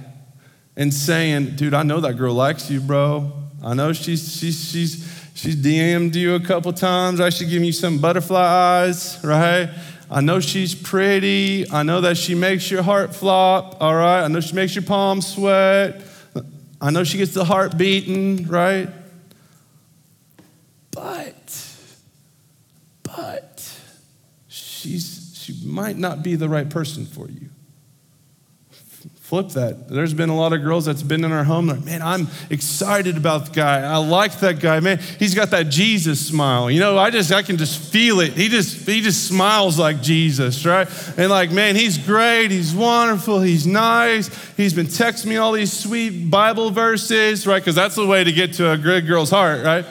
and 0.76 0.94
saying, 0.94 1.56
dude, 1.56 1.74
I 1.74 1.84
know 1.84 2.02
that 2.02 2.16
girl 2.16 2.34
likes 2.34 2.70
you, 2.70 2.82
bro. 2.82 3.32
I 3.64 3.74
know 3.74 3.94
she's, 3.94 4.38
she's, 4.38 4.70
she's, 4.70 5.15
she's 5.36 5.56
DM'd 5.56 6.16
you 6.16 6.34
a 6.34 6.40
couple 6.40 6.74
times. 6.74 7.22
I 7.22 7.30
should 7.30 7.50
give 7.50 7.64
you 7.64 7.72
some 7.72 8.00
butterfly 8.00 8.42
eyes, 8.42 9.24
right? 9.24 9.70
I 10.10 10.22
know 10.22 10.40
she's 10.40 10.74
pretty. 10.74 11.70
I 11.72 11.84
know 11.84 12.02
that 12.02 12.18
she 12.18 12.34
makes 12.34 12.72
your 12.72 12.82
heart 12.82 13.16
flop, 13.16 13.78
all 13.80 13.94
right? 13.94 14.24
I 14.24 14.28
know 14.28 14.40
she 14.40 14.56
makes 14.56 14.74
your 14.74 14.84
palms 14.84 15.28
sweat. 15.28 16.02
I 16.82 16.90
know 16.90 17.04
she 17.04 17.18
gets 17.18 17.34
the 17.34 17.46
heart 17.46 17.78
beating, 17.78 18.48
right? 18.48 18.90
But, 20.92 21.76
but, 23.04 23.80
she's, 24.48 25.34
she 25.36 25.66
might 25.66 25.98
not 25.98 26.24
be 26.24 26.36
the 26.36 26.48
right 26.48 26.70
person 26.70 27.06
for 27.06 27.28
you. 27.30 27.50
Flip 29.26 29.50
that. 29.50 29.88
There's 29.90 30.14
been 30.14 30.30
a 30.30 30.38
lot 30.38 30.54
of 30.54 30.62
girls 30.62 30.86
that's 30.86 31.02
been 31.02 31.26
in 31.26 31.32
our 31.32 31.44
home 31.44 31.66
like, 31.66 31.84
man, 31.84 32.04
I'm 32.04 32.28
excited 32.52 33.18
about 33.18 33.48
the 33.48 33.54
guy. 33.54 33.82
I 33.82 33.98
like 33.98 34.40
that 34.42 34.60
guy. 34.60 34.80
Man, 34.80 35.00
he's 35.18 35.34
got 35.34 35.50
that 35.50 35.70
Jesus 35.70 36.24
smile. 36.24 36.70
You 36.70 36.80
know, 36.80 36.96
I 37.00 37.10
just 37.10 37.32
I 37.34 37.42
can 37.42 37.58
just 37.58 37.92
feel 37.92 38.20
it. 38.20 38.34
He 38.34 38.50
just 38.50 38.88
he 38.88 39.02
just 39.02 39.28
smiles 39.28 39.80
like 39.80 40.00
Jesus, 40.00 40.64
right? 40.64 40.88
And 41.18 41.32
like, 41.32 41.50
man, 41.50 41.76
he's 41.76 41.98
great. 41.98 42.52
He's 42.52 42.72
wonderful. 42.72 43.42
He's 43.42 43.66
nice. 43.66 44.30
He's 44.58 44.76
been 44.76 44.86
texting 44.86 45.26
me 45.26 45.38
all 45.38 45.54
these 45.54 45.74
sweet 45.74 46.30
Bible 46.30 46.70
verses, 46.70 47.48
right? 47.48 47.60
Because 47.60 47.74
that's 47.74 47.96
the 47.96 48.06
way 48.06 48.24
to 48.24 48.32
get 48.32 48.54
to 48.54 48.74
a 48.74 48.78
good 48.78 49.08
girl's 49.08 49.32
heart, 49.32 49.66
right? 49.66 49.86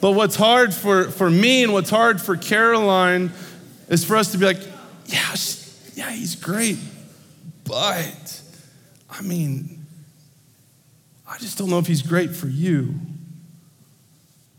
But 0.00 0.12
what's 0.12 0.36
hard 0.36 0.72
for, 0.72 1.10
for 1.10 1.28
me 1.28 1.64
and 1.64 1.72
what's 1.72 1.90
hard 1.90 2.20
for 2.20 2.36
Caroline 2.36 3.32
is 3.88 4.04
for 4.04 4.16
us 4.16 4.30
to 4.30 4.38
be 4.38 4.46
like, 4.46 4.60
yeah, 5.06 5.34
yeah, 6.02 6.10
he's 6.10 6.34
great. 6.34 6.78
But, 7.64 8.42
I 9.08 9.22
mean, 9.22 9.86
I 11.28 11.38
just 11.38 11.58
don't 11.58 11.70
know 11.70 11.78
if 11.78 11.86
he's 11.86 12.02
great 12.02 12.34
for 12.34 12.48
you. 12.48 12.94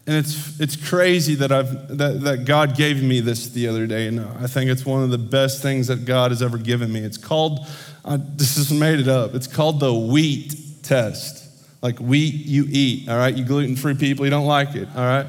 And 0.06 0.18
it's, 0.18 0.60
it's 0.60 0.76
crazy 0.76 1.36
that, 1.36 1.52
I've, 1.52 1.98
that, 1.98 2.22
that 2.22 2.46
God 2.46 2.76
gave 2.78 3.04
me 3.04 3.20
this 3.20 3.50
the 3.50 3.68
other 3.68 3.88
day. 3.88 4.08
And 4.08 4.20
I 4.20 4.48
think 4.48 4.70
it's 4.70 4.86
one 4.86 5.04
of 5.04 5.10
the 5.10 5.18
best 5.18 5.62
things 5.62 5.88
that 5.88 6.06
God 6.06 6.32
has 6.32 6.42
ever 6.42 6.58
given 6.58 6.92
me. 6.92 7.02
It's 7.02 7.18
called, 7.18 7.60
I, 8.06 8.16
is 8.16 8.72
made 8.72 9.00
it 9.00 9.08
up, 9.08 9.36
it's 9.36 9.48
called 9.48 9.80
the 9.80 9.94
wheat 9.94 10.56
test 10.82 11.42
like 11.82 12.00
wheat 12.00 12.46
you 12.46 12.66
eat, 12.70 13.10
all 13.10 13.18
right? 13.18 13.36
You 13.36 13.44
gluten 13.44 13.76
free 13.76 13.94
people, 13.94 14.26
you 14.26 14.32
don't 14.32 14.46
like 14.46 14.74
it, 14.74 14.88
all 14.96 15.06
right? 15.06 15.28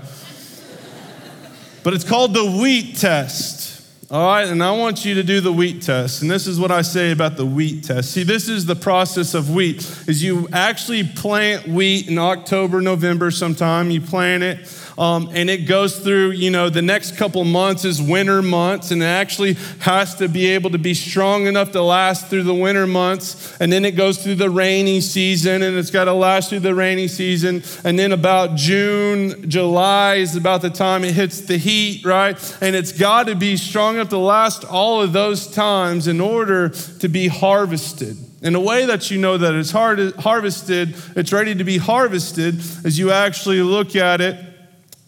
but 1.82 1.92
it's 1.92 2.04
called 2.04 2.32
the 2.32 2.44
wheat 2.62 2.96
test. 2.96 3.73
All 4.14 4.24
right, 4.26 4.46
and 4.46 4.62
I 4.62 4.70
want 4.70 5.04
you 5.04 5.14
to 5.14 5.24
do 5.24 5.40
the 5.40 5.52
wheat 5.52 5.82
test. 5.82 6.22
And 6.22 6.30
this 6.30 6.46
is 6.46 6.60
what 6.60 6.70
I 6.70 6.82
say 6.82 7.10
about 7.10 7.36
the 7.36 7.44
wheat 7.44 7.82
test. 7.82 8.12
See, 8.12 8.22
this 8.22 8.48
is 8.48 8.64
the 8.64 8.76
process 8.76 9.34
of 9.34 9.50
wheat. 9.50 9.78
Is 10.06 10.22
you 10.22 10.46
actually 10.52 11.02
plant 11.02 11.66
wheat 11.66 12.06
in 12.06 12.16
October, 12.16 12.80
November 12.80 13.32
sometime. 13.32 13.90
You 13.90 14.00
plant 14.00 14.44
it 14.44 14.68
um, 14.96 15.28
and 15.32 15.50
it 15.50 15.66
goes 15.66 15.98
through, 15.98 16.32
you 16.32 16.50
know, 16.50 16.70
the 16.70 16.82
next 16.82 17.16
couple 17.16 17.44
months 17.44 17.84
is 17.84 18.00
winter 18.00 18.42
months, 18.42 18.90
and 18.90 19.02
it 19.02 19.06
actually 19.06 19.54
has 19.80 20.14
to 20.16 20.28
be 20.28 20.46
able 20.46 20.70
to 20.70 20.78
be 20.78 20.94
strong 20.94 21.46
enough 21.46 21.72
to 21.72 21.82
last 21.82 22.28
through 22.28 22.44
the 22.44 22.54
winter 22.54 22.86
months. 22.86 23.56
And 23.60 23.72
then 23.72 23.84
it 23.84 23.92
goes 23.92 24.22
through 24.22 24.36
the 24.36 24.50
rainy 24.50 25.00
season, 25.00 25.62
and 25.62 25.76
it's 25.76 25.90
got 25.90 26.04
to 26.04 26.12
last 26.12 26.50
through 26.50 26.60
the 26.60 26.74
rainy 26.74 27.08
season. 27.08 27.62
And 27.84 27.98
then 27.98 28.12
about 28.12 28.54
June, 28.54 29.50
July 29.50 30.16
is 30.16 30.36
about 30.36 30.62
the 30.62 30.70
time 30.70 31.04
it 31.04 31.14
hits 31.14 31.40
the 31.40 31.56
heat, 31.56 32.04
right? 32.04 32.36
And 32.60 32.76
it's 32.76 32.92
got 32.92 33.26
to 33.26 33.34
be 33.34 33.56
strong 33.56 33.96
enough 33.96 34.10
to 34.10 34.18
last 34.18 34.64
all 34.64 35.02
of 35.02 35.12
those 35.12 35.48
times 35.48 36.06
in 36.06 36.20
order 36.20 36.68
to 36.68 37.08
be 37.08 37.26
harvested. 37.28 38.16
And 38.42 38.54
the 38.54 38.60
way 38.60 38.84
that 38.84 39.10
you 39.10 39.18
know 39.18 39.38
that 39.38 39.54
it's 39.54 39.70
harvested, 39.70 40.94
it's 41.16 41.32
ready 41.32 41.54
to 41.54 41.64
be 41.64 41.78
harvested, 41.78 42.56
is 42.84 42.98
you 42.98 43.10
actually 43.10 43.62
look 43.62 43.96
at 43.96 44.20
it 44.20 44.53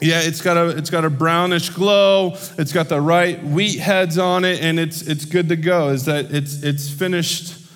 yeah, 0.01 0.21
it's 0.21 0.43
got 0.43 0.57
a 0.57 0.69
it's 0.77 0.91
got 0.91 1.05
a 1.05 1.11
brownish 1.11 1.71
glow. 1.71 2.35
It's 2.59 2.73
got 2.73 2.89
the 2.89 3.01
right 3.01 3.43
wheat 3.43 3.79
heads 3.79 4.19
on 4.19 4.45
it, 4.45 4.61
and 4.63 4.79
it's 4.79 5.03
it's 5.03 5.25
good 5.25 5.49
to 5.49 5.57
go. 5.57 5.89
Is 5.89 6.05
that 6.05 6.33
it's 6.33 6.63
it's 6.63 6.91
finished 6.91 7.67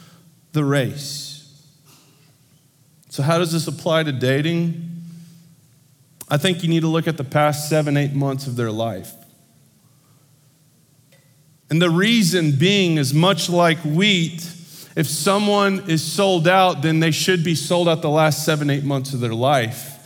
the 0.53 0.65
race. 0.65 1.29
So 3.09 3.23
how 3.23 3.39
does 3.39 3.53
this 3.53 3.67
apply 3.67 4.05
to 4.05 4.13
dating? 4.13 4.89
I 6.29 6.37
think 6.37 6.63
you 6.63 6.69
need 6.69 6.81
to 6.81 6.89
look 6.89 7.09
at 7.09 7.17
the 7.17 7.25
past 7.25 7.69
seven, 7.69 7.97
eight 7.97 8.13
months 8.13 8.47
of 8.47 8.55
their 8.55 8.71
life. 8.71 9.13
And 11.71 11.81
the 11.81 11.91
reason 11.91 12.53
being 12.53 12.99
is 12.99 13.15
much 13.15 13.49
like 13.49 13.79
wheat, 13.79 14.49
if 14.97 15.07
someone 15.07 15.89
is 15.89 16.03
sold 16.03 16.47
out, 16.47 16.83
then 16.83 17.01
they 17.01 17.11
should 17.11 17.43
be 17.43 17.55
sold 17.55 17.89
out 17.89 18.03
the 18.03 18.11
last 18.11 18.45
seven, 18.45 18.71
eight 18.71 18.85
months 18.85 19.15
of 19.15 19.21
their 19.21 19.35
life. 19.35 20.00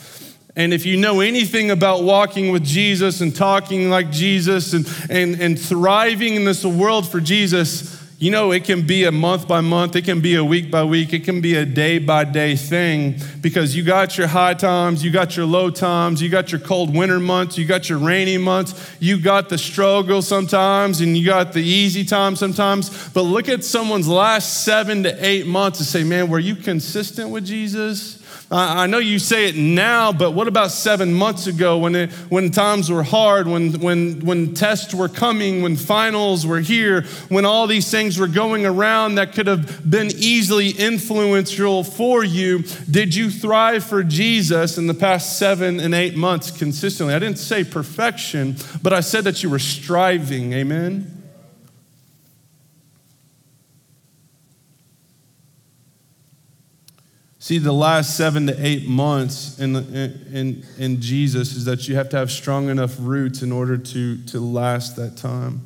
And 0.56 0.72
if 0.72 0.86
you 0.86 0.96
know 0.96 1.20
anything 1.20 1.70
about 1.72 2.04
walking 2.04 2.52
with 2.52 2.64
Jesus 2.64 3.20
and 3.20 3.34
talking 3.34 3.90
like 3.90 4.12
Jesus 4.12 4.72
and, 4.72 4.86
and, 5.10 5.40
and 5.40 5.60
thriving 5.60 6.36
in 6.36 6.44
this 6.44 6.64
world 6.64 7.08
for 7.08 7.20
Jesus, 7.20 8.00
you 8.20 8.30
know, 8.30 8.52
it 8.52 8.64
can 8.64 8.86
be 8.86 9.04
a 9.04 9.12
month 9.12 9.48
by 9.48 9.60
month, 9.60 9.96
it 9.96 10.04
can 10.04 10.20
be 10.20 10.36
a 10.36 10.44
week 10.44 10.70
by 10.70 10.84
week, 10.84 11.12
it 11.12 11.24
can 11.24 11.40
be 11.40 11.56
a 11.56 11.66
day 11.66 11.98
by 11.98 12.22
day 12.22 12.54
thing 12.54 13.16
because 13.40 13.74
you 13.74 13.82
got 13.82 14.16
your 14.16 14.28
high 14.28 14.54
times, 14.54 15.04
you 15.04 15.10
got 15.10 15.36
your 15.36 15.44
low 15.44 15.68
times, 15.68 16.22
you 16.22 16.28
got 16.28 16.52
your 16.52 16.60
cold 16.60 16.96
winter 16.96 17.18
months, 17.18 17.58
you 17.58 17.66
got 17.66 17.88
your 17.88 17.98
rainy 17.98 18.38
months, 18.38 18.96
you 19.00 19.20
got 19.20 19.48
the 19.48 19.58
struggle 19.58 20.22
sometimes, 20.22 21.00
and 21.00 21.18
you 21.18 21.26
got 21.26 21.52
the 21.52 21.62
easy 21.62 22.04
times 22.04 22.38
sometimes. 22.38 23.08
But 23.08 23.22
look 23.22 23.48
at 23.48 23.64
someone's 23.64 24.08
last 24.08 24.64
seven 24.64 25.02
to 25.02 25.26
eight 25.26 25.46
months 25.46 25.80
and 25.80 25.86
say, 25.86 26.04
man, 26.04 26.30
were 26.30 26.38
you 26.38 26.54
consistent 26.54 27.30
with 27.30 27.44
Jesus? 27.44 28.23
I 28.50 28.86
know 28.86 28.98
you 28.98 29.18
say 29.18 29.48
it 29.48 29.56
now, 29.56 30.12
but 30.12 30.32
what 30.32 30.48
about 30.48 30.70
seven 30.70 31.12
months 31.12 31.46
ago 31.46 31.78
when, 31.78 31.94
it, 31.94 32.10
when 32.28 32.50
times 32.50 32.90
were 32.90 33.02
hard, 33.02 33.48
when, 33.48 33.80
when, 33.80 34.20
when 34.20 34.54
tests 34.54 34.94
were 34.94 35.08
coming, 35.08 35.62
when 35.62 35.76
finals 35.76 36.46
were 36.46 36.60
here, 36.60 37.02
when 37.28 37.44
all 37.44 37.66
these 37.66 37.90
things 37.90 38.18
were 38.18 38.28
going 38.28 38.64
around 38.64 39.16
that 39.16 39.32
could 39.32 39.46
have 39.46 39.90
been 39.90 40.10
easily 40.14 40.70
influential 40.70 41.82
for 41.82 42.22
you? 42.22 42.62
Did 42.90 43.14
you 43.14 43.30
thrive 43.30 43.84
for 43.84 44.04
Jesus 44.04 44.78
in 44.78 44.86
the 44.86 44.94
past 44.94 45.38
seven 45.38 45.80
and 45.80 45.94
eight 45.94 46.16
months 46.16 46.50
consistently? 46.50 47.14
I 47.14 47.18
didn't 47.18 47.38
say 47.38 47.64
perfection, 47.64 48.56
but 48.82 48.92
I 48.92 49.00
said 49.00 49.24
that 49.24 49.42
you 49.42 49.50
were 49.50 49.58
striving. 49.58 50.52
Amen? 50.52 51.23
See, 57.44 57.58
the 57.58 57.74
last 57.74 58.16
seven 58.16 58.46
to 58.46 58.56
eight 58.58 58.88
months 58.88 59.58
in, 59.58 59.76
in, 59.76 60.64
in 60.78 61.00
Jesus 61.02 61.54
is 61.54 61.66
that 61.66 61.86
you 61.86 61.94
have 61.94 62.08
to 62.08 62.16
have 62.16 62.30
strong 62.30 62.70
enough 62.70 62.96
roots 62.98 63.42
in 63.42 63.52
order 63.52 63.76
to, 63.76 64.16
to 64.16 64.40
last 64.40 64.96
that 64.96 65.18
time. 65.18 65.60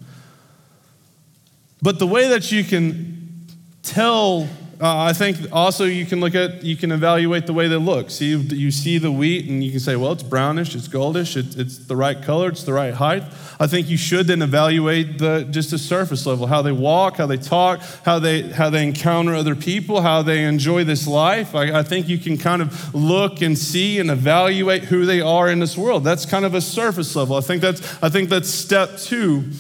But 1.80 2.00
the 2.00 2.06
way 2.08 2.30
that 2.30 2.50
you 2.50 2.64
can 2.64 3.46
tell 3.84 4.48
Uh, 4.80 4.96
I 4.96 5.12
think 5.12 5.38
also 5.50 5.86
you 5.86 6.06
can 6.06 6.20
look 6.20 6.36
at, 6.36 6.62
you 6.62 6.76
can 6.76 6.92
evaluate 6.92 7.46
the 7.46 7.52
way 7.52 7.66
they 7.66 7.76
look. 7.76 8.10
See, 8.10 8.36
you 8.36 8.70
see 8.70 8.98
the 8.98 9.10
wheat 9.10 9.48
and 9.48 9.64
you 9.64 9.72
can 9.72 9.80
say, 9.80 9.96
well, 9.96 10.12
it's 10.12 10.22
brownish, 10.22 10.76
it's 10.76 10.86
goldish, 10.86 11.36
it's, 11.36 11.56
it's 11.56 11.78
the 11.78 11.96
right 11.96 12.22
color, 12.22 12.50
it's 12.50 12.62
the 12.62 12.72
right 12.72 12.94
height. 12.94 13.24
I 13.58 13.66
think 13.66 13.88
you 13.88 13.96
should 13.96 14.28
then 14.28 14.40
evaluate 14.40 15.18
the, 15.18 15.48
just 15.50 15.72
the 15.72 15.78
surface 15.78 16.26
level, 16.26 16.46
how 16.46 16.62
they 16.62 16.70
walk, 16.70 17.16
how 17.16 17.26
they 17.26 17.38
talk, 17.38 17.80
how 18.04 18.20
they, 18.20 18.42
how 18.42 18.70
they 18.70 18.84
encounter 18.86 19.34
other 19.34 19.56
people, 19.56 20.00
how 20.00 20.22
they 20.22 20.44
enjoy 20.44 20.84
this 20.84 21.08
life. 21.08 21.56
I, 21.56 21.80
I 21.80 21.82
think 21.82 22.08
you 22.08 22.18
can 22.18 22.38
kind 22.38 22.62
of 22.62 22.94
look 22.94 23.42
and 23.42 23.58
see 23.58 23.98
and 23.98 24.12
evaluate 24.12 24.84
who 24.84 25.06
they 25.06 25.20
are 25.20 25.50
in 25.50 25.58
this 25.58 25.76
world. 25.76 26.04
That's 26.04 26.24
kind 26.24 26.44
of 26.44 26.54
a 26.54 26.60
surface 26.60 27.16
level. 27.16 27.34
I 27.34 27.40
think 27.40 27.62
that's, 27.62 28.00
I 28.00 28.10
think 28.10 28.28
that's 28.28 28.48
step 28.48 28.96
two. 28.98 29.50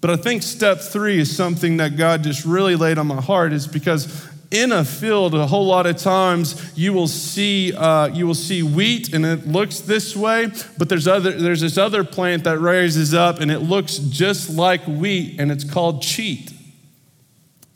But 0.00 0.10
I 0.10 0.16
think 0.16 0.44
step 0.44 0.78
three 0.78 1.18
is 1.18 1.36
something 1.36 1.78
that 1.78 1.96
God 1.96 2.22
just 2.22 2.44
really 2.44 2.76
laid 2.76 2.98
on 2.98 3.08
my 3.08 3.20
heart, 3.20 3.52
is 3.52 3.66
because 3.66 4.27
in 4.50 4.72
a 4.72 4.84
field 4.84 5.34
a 5.34 5.46
whole 5.46 5.66
lot 5.66 5.84
of 5.84 5.96
times 5.98 6.72
you 6.74 6.92
will 6.92 7.06
see 7.06 7.72
uh, 7.74 8.06
you 8.08 8.26
will 8.26 8.34
see 8.34 8.62
wheat 8.62 9.12
and 9.12 9.26
it 9.26 9.46
looks 9.46 9.80
this 9.80 10.16
way 10.16 10.50
but 10.78 10.88
there's 10.88 11.06
other 11.06 11.32
there's 11.32 11.60
this 11.60 11.76
other 11.76 12.02
plant 12.02 12.44
that 12.44 12.58
raises 12.58 13.12
up 13.12 13.40
and 13.40 13.50
it 13.50 13.60
looks 13.60 13.98
just 13.98 14.50
like 14.50 14.84
wheat 14.86 15.38
and 15.38 15.50
it's 15.50 15.64
called 15.64 16.02
cheat. 16.02 16.52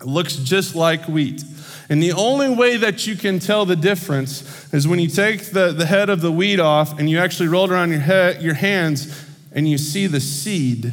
It 0.01 0.07
looks 0.07 0.37
just 0.37 0.75
like 0.75 1.07
wheat. 1.07 1.43
And 1.89 2.03
the 2.03 2.13
only 2.13 2.49
way 2.49 2.77
that 2.77 3.07
you 3.07 3.17
can 3.17 3.39
tell 3.39 3.67
the 3.67 3.77
difference 3.77 4.73
is 4.73 4.89
when 4.89 4.99
you 4.99 5.09
take 5.09 5.47
the, 5.51 5.73
the 5.73 5.87
head 5.87 6.09
of 6.09 6.21
the 6.21 6.33
wheat 6.33 6.59
off 6.59 6.99
and 6.99 7.09
you 7.09 7.19
actually 7.19 7.49
roll 7.49 7.65
it 7.67 7.71
around 7.71 7.91
your, 7.91 8.01
head, 8.01 8.43
your 8.43 8.55
hands 8.55 9.29
and 9.53 9.69
you 9.69 9.79
see 9.79 10.07
the 10.07 10.21
seed 10.21 10.93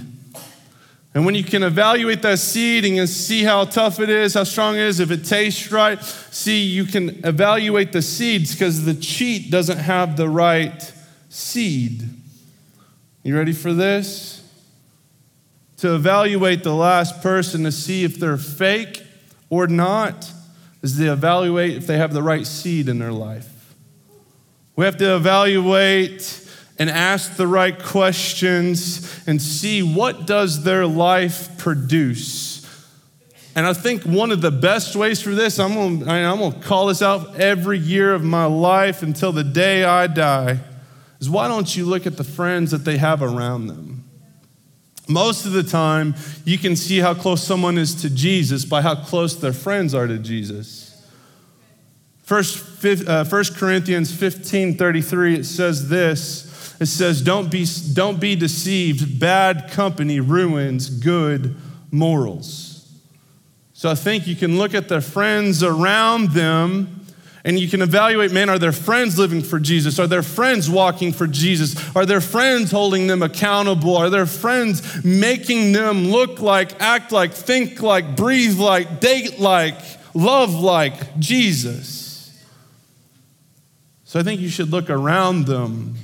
and 1.13 1.25
when 1.25 1.33
you 1.33 1.43
can 1.43 1.63
evaluate 1.63 2.21
that 2.21 2.37
seed 2.37 2.85
and 2.85 3.09
see 3.09 3.43
how 3.43 3.65
tough 3.65 3.99
it 3.99 4.09
is, 4.09 4.35
how 4.35 4.43
strong 4.43 4.75
it 4.75 4.81
is, 4.81 4.99
if 4.99 5.09
it 5.09 5.25
tastes 5.25 5.71
right, 5.71 6.01
see, 6.03 6.63
you 6.63 6.85
can 6.85 7.25
evaluate 7.25 7.91
the 7.91 8.01
seeds 8.01 8.53
because 8.53 8.85
the 8.85 8.93
cheat 8.93 9.49
doesn't 9.49 9.79
have 9.79 10.17
the 10.17 10.29
right 10.29 10.93
seed. 11.29 12.03
You 13.23 13.35
ready 13.35 13.53
for 13.53 13.73
this? 13.73 14.35
To 15.77 15.95
evaluate 15.95 16.63
the 16.63 16.75
last 16.75 17.23
person 17.23 17.63
to 17.63 17.71
see 17.71 18.03
if 18.03 18.19
they're 18.19 18.37
fake 18.37 19.01
or 19.49 19.65
not 19.65 20.31
is 20.83 20.97
to 20.97 21.11
evaluate 21.11 21.75
if 21.75 21.87
they 21.87 21.97
have 21.97 22.13
the 22.13 22.21
right 22.21 22.45
seed 22.45 22.87
in 22.87 22.99
their 22.99 23.11
life. 23.11 23.73
We 24.75 24.85
have 24.85 24.97
to 24.97 25.15
evaluate 25.15 26.48
and 26.79 26.89
ask 26.89 27.35
the 27.35 27.45
right 27.45 27.77
questions 27.77 29.21
and 29.27 29.41
see 29.41 29.83
what 29.83 30.25
does 30.25 30.63
their 30.63 30.87
life 30.87 31.57
produce. 31.57 32.65
And 33.55 33.67
I 33.67 33.73
think 33.73 34.03
one 34.03 34.31
of 34.31 34.39
the 34.39 34.51
best 34.51 34.95
ways 34.95 35.21
for 35.21 35.31
this, 35.31 35.59
I'm 35.59 35.73
gonna, 35.73 36.09
I'm 36.09 36.39
gonna 36.39 36.61
call 36.61 36.87
this 36.87 37.01
out 37.01 37.35
every 37.35 37.77
year 37.77 38.13
of 38.13 38.23
my 38.23 38.45
life 38.45 39.03
until 39.03 39.33
the 39.33 39.43
day 39.43 39.83
I 39.83 40.07
die, 40.07 40.61
is 41.19 41.29
why 41.29 41.49
don't 41.49 41.75
you 41.75 41.85
look 41.85 42.07
at 42.07 42.15
the 42.15 42.23
friends 42.23 42.71
that 42.71 42.85
they 42.85 42.97
have 42.97 43.21
around 43.21 43.67
them? 43.67 44.05
Most 45.09 45.45
of 45.45 45.51
the 45.51 45.63
time, 45.63 46.15
you 46.45 46.57
can 46.57 46.77
see 46.77 46.99
how 46.99 47.13
close 47.13 47.43
someone 47.43 47.77
is 47.77 47.95
to 48.03 48.09
Jesus 48.09 48.63
by 48.63 48.81
how 48.81 48.95
close 48.95 49.35
their 49.35 49.51
friends 49.51 49.93
are 49.93 50.07
to 50.07 50.19
Jesus. 50.19 51.03
First, 52.21 52.85
uh, 52.85 53.25
1 53.25 53.43
Corinthians 53.55 54.13
15 54.13 54.77
33, 54.77 55.35
it 55.35 55.43
says 55.45 55.89
this 55.89 56.48
it 56.79 56.85
says, 56.85 57.21
don't 57.21 57.51
be, 57.51 57.65
don't 57.93 58.19
be 58.19 58.35
deceived. 58.35 59.19
Bad 59.19 59.69
company 59.69 60.19
ruins 60.19 60.89
good 60.89 61.55
morals. 61.91 62.69
So 63.73 63.89
I 63.89 63.95
think 63.95 64.27
you 64.27 64.35
can 64.35 64.57
look 64.57 64.73
at 64.73 64.87
the 64.87 65.01
friends 65.01 65.61
around 65.63 66.31
them 66.31 67.05
and 67.45 67.57
you 67.57 67.69
can 67.69 67.81
evaluate 67.81 68.31
man, 68.31 68.49
are 68.49 68.59
their 68.59 68.71
friends 68.73 69.17
living 69.17 69.41
for 69.41 69.59
Jesus? 69.59 69.99
Are 69.99 70.07
their 70.07 70.23
friends 70.23 70.69
walking 70.69 71.13
for 71.13 71.27
Jesus? 71.27 71.95
Are 71.95 72.05
their 72.05 72.21
friends 72.21 72.71
holding 72.71 73.07
them 73.07 73.23
accountable? 73.23 73.95
Are 73.95 74.09
their 74.09 74.25
friends 74.25 75.03
making 75.03 75.71
them 75.71 76.09
look 76.09 76.41
like, 76.41 76.81
act 76.81 77.11
like, 77.11 77.33
think 77.33 77.81
like, 77.81 78.15
breathe 78.15 78.59
like, 78.59 78.99
date 78.99 79.39
like, 79.39 79.75
love 80.13 80.53
like 80.53 81.17
Jesus? 81.17 82.37
So 84.03 84.19
I 84.19 84.23
think 84.23 84.41
you 84.41 84.49
should 84.49 84.69
look 84.69 84.89
around 84.89 85.45
them 85.45 85.95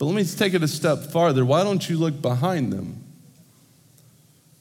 but 0.00 0.06
let 0.06 0.14
me 0.14 0.24
take 0.24 0.54
it 0.54 0.62
a 0.62 0.68
step 0.68 1.12
farther. 1.12 1.44
Why 1.44 1.62
don't 1.62 1.86
you 1.90 1.98
look 1.98 2.22
behind 2.22 2.72
them? 2.72 3.04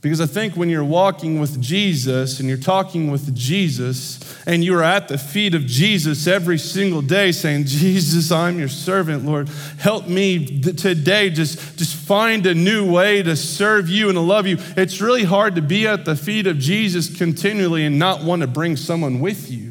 Because 0.01 0.19
I 0.19 0.25
think 0.25 0.57
when 0.57 0.67
you're 0.67 0.83
walking 0.83 1.39
with 1.39 1.61
Jesus 1.61 2.41
and 2.41 2.49
you're 2.49 2.57
talking 2.57 3.09
with 3.09 3.33
Jesus 3.33 4.19
and 4.45 4.65
you're 4.65 4.83
at 4.83 5.07
the 5.07 5.17
feet 5.17 5.55
of 5.55 5.65
Jesus 5.65 6.27
every 6.27 6.57
single 6.57 7.01
day 7.01 7.31
saying, 7.31 7.65
Jesus, 7.67 8.33
I'm 8.33 8.59
your 8.59 8.67
servant, 8.67 9.23
Lord. 9.23 9.47
Help 9.77 10.09
me 10.09 10.59
today 10.59 11.29
just, 11.29 11.77
just 11.77 11.95
find 11.95 12.45
a 12.45 12.53
new 12.53 12.91
way 12.91 13.23
to 13.23 13.37
serve 13.37 13.87
you 13.87 14.09
and 14.09 14.17
to 14.17 14.21
love 14.21 14.45
you. 14.45 14.57
It's 14.75 14.99
really 14.99 15.23
hard 15.23 15.55
to 15.55 15.61
be 15.61 15.87
at 15.87 16.03
the 16.03 16.17
feet 16.17 16.47
of 16.47 16.57
Jesus 16.57 17.17
continually 17.17 17.85
and 17.85 17.97
not 17.97 18.25
want 18.25 18.41
to 18.41 18.47
bring 18.47 18.75
someone 18.75 19.21
with 19.21 19.49
you 19.49 19.68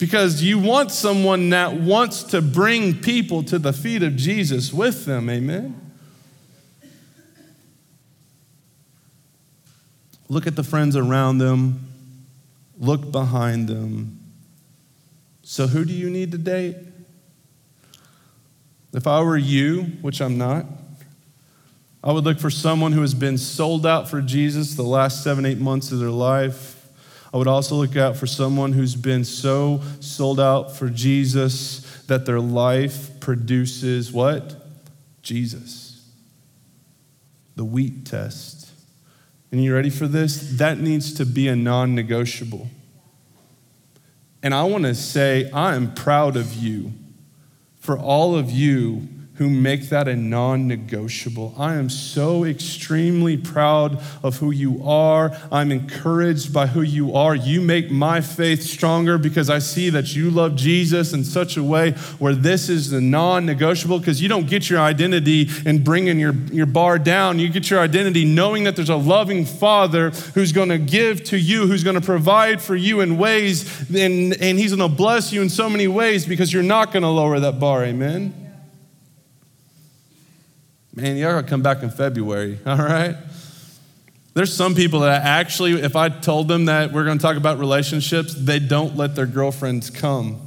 because 0.00 0.42
you 0.42 0.58
want 0.58 0.90
someone 0.90 1.50
that 1.50 1.74
wants 1.74 2.22
to 2.22 2.40
bring 2.40 2.98
people 2.98 3.42
to 3.42 3.58
the 3.58 3.70
feet 3.70 4.02
of 4.02 4.16
Jesus 4.16 4.72
with 4.72 5.04
them. 5.04 5.28
Amen. 5.28 5.78
Look 10.30 10.46
at 10.46 10.56
the 10.56 10.64
friends 10.64 10.96
around 10.96 11.38
them, 11.38 11.86
look 12.78 13.12
behind 13.12 13.68
them. 13.68 14.18
So, 15.42 15.66
who 15.66 15.84
do 15.84 15.92
you 15.92 16.08
need 16.08 16.32
to 16.32 16.38
date? 16.38 16.76
If 18.94 19.06
I 19.06 19.20
were 19.20 19.36
you, 19.36 19.82
which 20.00 20.22
I'm 20.22 20.38
not, 20.38 20.64
I 22.02 22.12
would 22.12 22.24
look 22.24 22.38
for 22.38 22.48
someone 22.48 22.92
who 22.92 23.02
has 23.02 23.12
been 23.12 23.36
sold 23.36 23.84
out 23.84 24.08
for 24.08 24.22
Jesus 24.22 24.76
the 24.76 24.82
last 24.82 25.22
seven, 25.22 25.44
eight 25.44 25.58
months 25.58 25.92
of 25.92 25.98
their 25.98 26.08
life 26.08 26.79
I 27.32 27.36
would 27.36 27.46
also 27.46 27.76
look 27.76 27.96
out 27.96 28.16
for 28.16 28.26
someone 28.26 28.72
who's 28.72 28.96
been 28.96 29.24
so 29.24 29.80
sold 30.00 30.40
out 30.40 30.74
for 30.74 30.88
Jesus 30.88 32.04
that 32.06 32.26
their 32.26 32.40
life 32.40 33.20
produces 33.20 34.10
what? 34.10 34.66
Jesus. 35.22 36.08
The 37.54 37.64
wheat 37.64 38.04
test. 38.04 38.70
And 39.52 39.62
you 39.62 39.74
ready 39.74 39.90
for 39.90 40.08
this? 40.08 40.58
That 40.58 40.78
needs 40.78 41.14
to 41.14 41.26
be 41.26 41.46
a 41.48 41.54
non 41.54 41.94
negotiable. 41.94 42.68
And 44.42 44.54
I 44.54 44.62
want 44.64 44.84
to 44.84 44.94
say, 44.94 45.50
I 45.52 45.74
am 45.74 45.94
proud 45.94 46.36
of 46.36 46.54
you 46.54 46.92
for 47.78 47.98
all 47.98 48.36
of 48.36 48.50
you 48.50 49.08
who 49.40 49.48
make 49.48 49.88
that 49.88 50.06
a 50.06 50.14
non 50.14 50.68
negotiable. 50.68 51.54
I 51.56 51.76
am 51.76 51.88
so 51.88 52.44
extremely 52.44 53.38
proud 53.38 53.98
of 54.22 54.36
who 54.36 54.50
you 54.50 54.84
are. 54.84 55.34
I'm 55.50 55.72
encouraged 55.72 56.52
by 56.52 56.66
who 56.66 56.82
you 56.82 57.14
are. 57.14 57.34
You 57.34 57.62
make 57.62 57.90
my 57.90 58.20
faith 58.20 58.62
stronger 58.62 59.16
because 59.16 59.48
I 59.48 59.58
see 59.58 59.88
that 59.88 60.14
you 60.14 60.30
love 60.30 60.56
Jesus 60.56 61.14
in 61.14 61.24
such 61.24 61.56
a 61.56 61.64
way 61.64 61.92
where 62.18 62.34
this 62.34 62.68
is 62.68 62.90
the 62.90 63.00
non 63.00 63.46
negotiable 63.46 63.98
because 63.98 64.20
you 64.20 64.28
don't 64.28 64.46
get 64.46 64.68
your 64.68 64.80
identity 64.80 65.48
in 65.64 65.82
bringing 65.82 66.20
your, 66.20 66.34
your 66.52 66.66
bar 66.66 66.98
down. 66.98 67.38
You 67.38 67.48
get 67.48 67.70
your 67.70 67.80
identity 67.80 68.26
knowing 68.26 68.64
that 68.64 68.76
there's 68.76 68.90
a 68.90 68.96
loving 68.96 69.46
Father 69.46 70.10
who's 70.34 70.52
going 70.52 70.68
to 70.68 70.76
give 70.76 71.24
to 71.24 71.38
you, 71.38 71.66
who's 71.66 71.82
going 71.82 71.98
to 71.98 72.04
provide 72.04 72.60
for 72.60 72.76
you 72.76 73.00
in 73.00 73.16
ways, 73.16 73.88
and, 73.88 74.34
and 74.34 74.58
He's 74.58 74.74
going 74.74 74.90
to 74.90 74.94
bless 74.94 75.32
you 75.32 75.40
in 75.40 75.48
so 75.48 75.70
many 75.70 75.88
ways 75.88 76.26
because 76.26 76.52
you're 76.52 76.62
not 76.62 76.92
going 76.92 77.04
to 77.04 77.08
lower 77.08 77.40
that 77.40 77.58
bar. 77.58 77.84
Amen. 77.84 78.49
Man, 81.00 81.16
you 81.16 81.24
gotta 81.24 81.46
come 81.46 81.62
back 81.62 81.82
in 81.82 81.88
February, 81.88 82.58
all 82.66 82.76
right? 82.76 83.16
There's 84.34 84.54
some 84.54 84.74
people 84.74 85.00
that 85.00 85.22
actually, 85.22 85.80
if 85.80 85.96
I 85.96 86.10
told 86.10 86.46
them 86.46 86.66
that 86.66 86.92
we're 86.92 87.06
gonna 87.06 87.18
talk 87.18 87.38
about 87.38 87.58
relationships, 87.58 88.34
they 88.34 88.58
don't 88.58 88.96
let 88.96 89.14
their 89.16 89.24
girlfriends 89.24 89.88
come. 89.88 90.46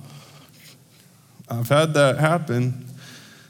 I've 1.50 1.70
had 1.70 1.96
that 1.96 2.20
happen. 2.20 2.86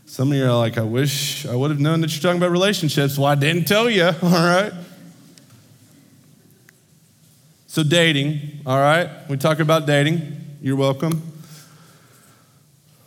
Some 0.05 0.31
of 0.31 0.37
you 0.37 0.45
are 0.45 0.57
like, 0.57 0.77
I 0.77 0.83
wish 0.83 1.45
I 1.45 1.53
would 1.55 1.71
have 1.71 1.79
known 1.81 1.99
that 2.01 2.13
you're 2.13 2.21
talking 2.21 2.37
about 2.37 2.51
relationships. 2.51 3.17
Well, 3.17 3.27
I 3.27 3.35
didn't 3.35 3.65
tell 3.65 3.89
you, 3.89 4.05
all 4.21 4.29
right? 4.29 4.71
So, 7.67 7.83
dating, 7.83 8.61
all 8.65 8.79
right? 8.79 9.09
We 9.27 9.35
talk 9.35 9.59
about 9.59 9.85
dating. 9.85 10.37
You're 10.61 10.77
welcome. 10.77 11.32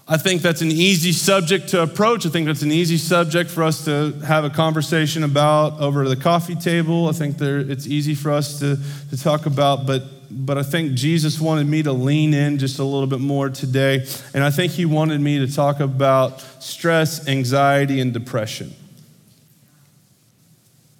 I 0.09 0.19
think 0.19 0.41
that's 0.41 0.63
an 0.63 0.71
easy 0.71 1.11
subject 1.11 1.69
to 1.71 1.83
approach. 1.83 2.27
I 2.27 2.29
think 2.29 2.47
that's 2.47 2.63
an 2.63 2.71
easy 2.71 2.97
subject 2.97 3.51
for 3.51 3.65
us 3.65 3.85
to 3.87 4.13
have 4.25 4.45
a 4.45 4.51
conversation 4.51 5.25
about 5.25 5.81
over 5.81 6.09
the 6.09 6.15
coffee 6.15 6.55
table. 6.55 7.09
I 7.09 7.13
think 7.13 7.39
there, 7.39 7.59
it's 7.59 7.89
easy 7.89 8.15
for 8.15 8.31
us 8.31 8.61
to, 8.61 8.79
to 9.11 9.21
talk 9.21 9.47
about, 9.47 9.85
but, 9.85 10.05
but 10.31 10.59
I 10.59 10.63
think 10.63 10.95
Jesus 10.95 11.41
wanted 11.41 11.67
me 11.67 11.83
to 11.83 11.93
lean 11.93 12.35
in 12.35 12.59
just 12.59 12.79
a 12.79 12.85
little 12.85 13.09
bit 13.09 13.19
more 13.19 13.49
today. 13.49 14.07
And 14.33 14.45
I 14.45 14.51
think 14.51 14.73
he 14.73 14.85
wanted 14.85 15.21
me 15.21 15.41
to 15.45 15.53
talk 15.53 15.81
about 15.81 16.41
stress, 16.63 17.27
anxiety, 17.27 17.99
and 17.99 18.13
depression. 18.13 18.75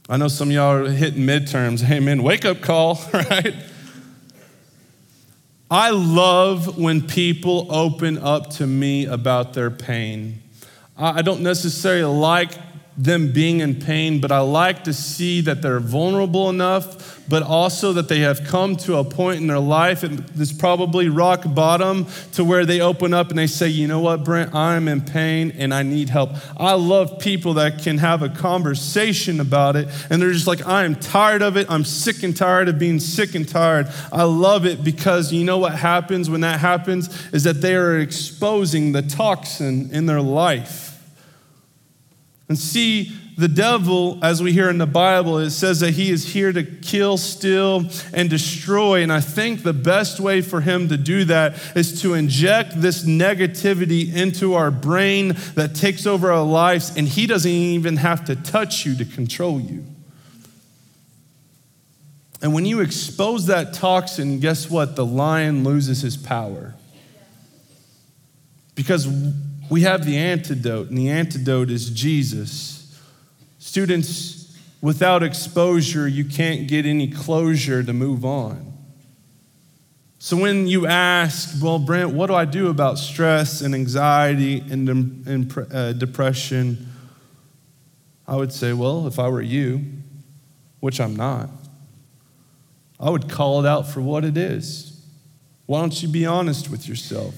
I 0.09 0.17
know 0.17 0.27
some 0.27 0.49
of 0.49 0.55
y'all 0.55 0.85
are 0.85 0.91
hitting 0.91 1.23
midterms. 1.23 1.89
Amen. 1.89 2.25
Wake 2.25 2.45
up 2.45 2.61
call, 2.61 3.01
right? 3.15 3.55
I 5.71 5.91
love 5.91 6.79
when 6.79 7.03
people 7.07 7.67
open 7.71 8.19
up 8.19 8.51
to 8.51 8.67
me 8.67 9.07
about 9.07 9.53
their 9.53 9.71
pain. 9.71 10.43
I 10.97 11.23
don't 11.23 11.41
necessarily 11.41 12.05
like 12.05 12.53
them 12.97 13.33
being 13.33 13.61
in 13.61 13.77
pain, 13.77 14.21
but 14.21 14.33
I 14.33 14.41
like 14.41 14.85
to 14.85 14.93
see 14.93 15.41
that 15.43 15.63
they're 15.63 15.81
vulnerable 15.81 16.49
enough 16.49 17.17
but 17.29 17.43
also 17.43 17.93
that 17.95 18.09
they 18.09 18.21
have 18.21 18.45
come 18.45 18.77
to 18.77 18.97
a 18.97 19.05
point 19.05 19.41
in 19.41 19.47
their 19.47 19.59
life, 19.59 20.03
and 20.03 20.19
this 20.31 20.53
probably 20.53 21.09
rock 21.09 21.43
bottom, 21.47 22.07
to 22.33 22.45
where 22.45 22.65
they 22.65 22.81
open 22.81 23.13
up 23.13 23.31
and 23.31 23.39
they 23.39 23.47
say, 23.47 23.69
You 23.69 23.89
know 23.89 24.01
what, 24.01 24.25
Brent, 24.25 24.55
I'm 24.55 24.89
in 24.89 25.01
pain 25.01 25.53
and 25.59 25.75
I 25.75 25.83
need 25.83 26.09
help. 26.09 26.31
I 26.57 26.75
love 26.75 27.19
people 27.19 27.55
that 27.55 27.83
can 27.83 27.99
have 27.99 28.23
a 28.23 28.29
conversation 28.29 29.41
about 29.41 29.77
it, 29.77 29.89
and 30.11 30.21
they're 30.21 30.33
just 30.33 30.47
like, 30.47 30.67
I 30.67 30.85
am 30.85 30.95
tired 30.97 31.43
of 31.43 31.57
it. 31.57 31.67
I'm 31.71 31.85
sick 31.85 32.23
and 32.23 32.37
tired 32.37 32.69
of 32.69 32.79
being 32.79 33.01
sick 33.01 33.35
and 33.35 33.49
tired. 33.49 33.89
I 34.13 34.25
love 34.25 34.67
it 34.67 34.85
because 34.85 35.33
you 35.33 35.45
know 35.45 35.59
what 35.59 35.75
happens 35.75 36.31
when 36.31 36.43
that 36.43 36.61
happens 36.61 37.09
is 37.33 37.45
that 37.45 37.61
they 37.61 37.75
are 37.75 37.99
exposing 37.99 38.93
the 38.93 39.03
toxin 39.03 39.91
in 39.93 40.07
their 40.07 40.21
life. 40.21 40.86
And 42.49 42.59
see, 42.59 43.13
the 43.37 43.49
devil, 43.49 44.19
as 44.23 44.43
we 44.43 44.53
hear 44.53 44.71
in 44.71 44.79
the 44.79 44.87
Bible, 44.87 45.39
it 45.39 45.51
says 45.51 45.81
that 45.81 45.91
he 45.93 46.11
is 46.11 46.33
here 46.33 46.53
to 46.53 46.63
kill, 46.63 47.19
steal, 47.19 47.85
and 48.15 48.31
destroy. 48.31 49.03
And 49.03 49.13
I 49.13 49.21
think 49.21 49.63
the 49.63 49.75
best 49.75 50.21
way 50.21 50.41
for 50.41 50.63
him 50.63 50.89
to 50.89 50.97
do 50.97 51.25
that 51.27 51.77
is 51.77 52.01
to 52.01 52.15
inject 52.15 52.81
this 52.81 53.05
negativity 53.05 54.15
into 54.15 54.55
our 54.55 54.71
brain 54.71 55.37
that 55.55 55.75
takes 55.75 56.07
over 56.07 56.33
our 56.33 56.45
lives, 56.45 56.97
and 56.97 57.07
he 57.07 57.27
doesn't 57.27 57.51
even 57.51 57.97
have 57.99 58.25
to 58.27 58.37
touch 58.37 58.87
you 58.87 58.97
to 58.97 59.05
control 59.05 59.61
you. 59.61 59.85
And 62.41 62.55
when 62.55 62.65
you 62.65 62.81
expose 62.81 63.47
that 63.47 63.75
toxin, 63.75 64.41
guess 64.41 64.71
what? 64.71 64.97
The 64.97 65.05
lion 65.05 65.63
loses 65.63 66.01
his 66.01 66.17
power. 66.17 66.75
Because 68.75 69.07
we 69.69 69.83
have 69.83 70.05
the 70.05 70.17
antidote, 70.17 70.89
and 70.89 70.99
the 70.99 71.09
antidote 71.09 71.71
is 71.71 71.91
Jesus. 71.91 73.01
Students, 73.59 74.57
without 74.81 75.23
exposure, 75.23 76.07
you 76.07 76.25
can't 76.25 76.69
get 76.69 76.87
any 76.87 77.09
closure 77.09 77.83
to 77.83 77.93
move 77.93 78.25
on. 78.25 78.73
So 80.19 80.37
when 80.37 80.67
you 80.67 80.87
ask, 80.87 81.63
well, 81.63 81.79
Brent, 81.79 82.13
what 82.13 82.27
do 82.29 82.35
I 82.35 82.47
do 82.47 82.69
about 82.69 82.99
stress 82.99 83.61
and 83.61 83.75
anxiety 83.75 84.59
and, 84.59 84.89
and 84.89 85.59
uh, 85.73 85.93
depression? 85.93 86.89
I 88.27 88.35
would 88.35 88.53
say, 88.53 88.73
well, 88.73 89.07
if 89.07 89.19
I 89.19 89.29
were 89.29 89.43
you, 89.43 89.85
which 90.81 91.01
I'm 91.01 91.15
not, 91.15 91.49
I 92.99 93.11
would 93.11 93.29
call 93.29 93.65
it 93.65 93.69
out 93.69 93.87
for 93.87 94.01
what 94.01 94.25
it 94.25 94.37
is. 94.37 95.01
Why 95.67 95.81
don't 95.81 96.03
you 96.03 96.09
be 96.09 96.27
honest 96.27 96.71
with 96.71 96.89
yourself? 96.89 97.35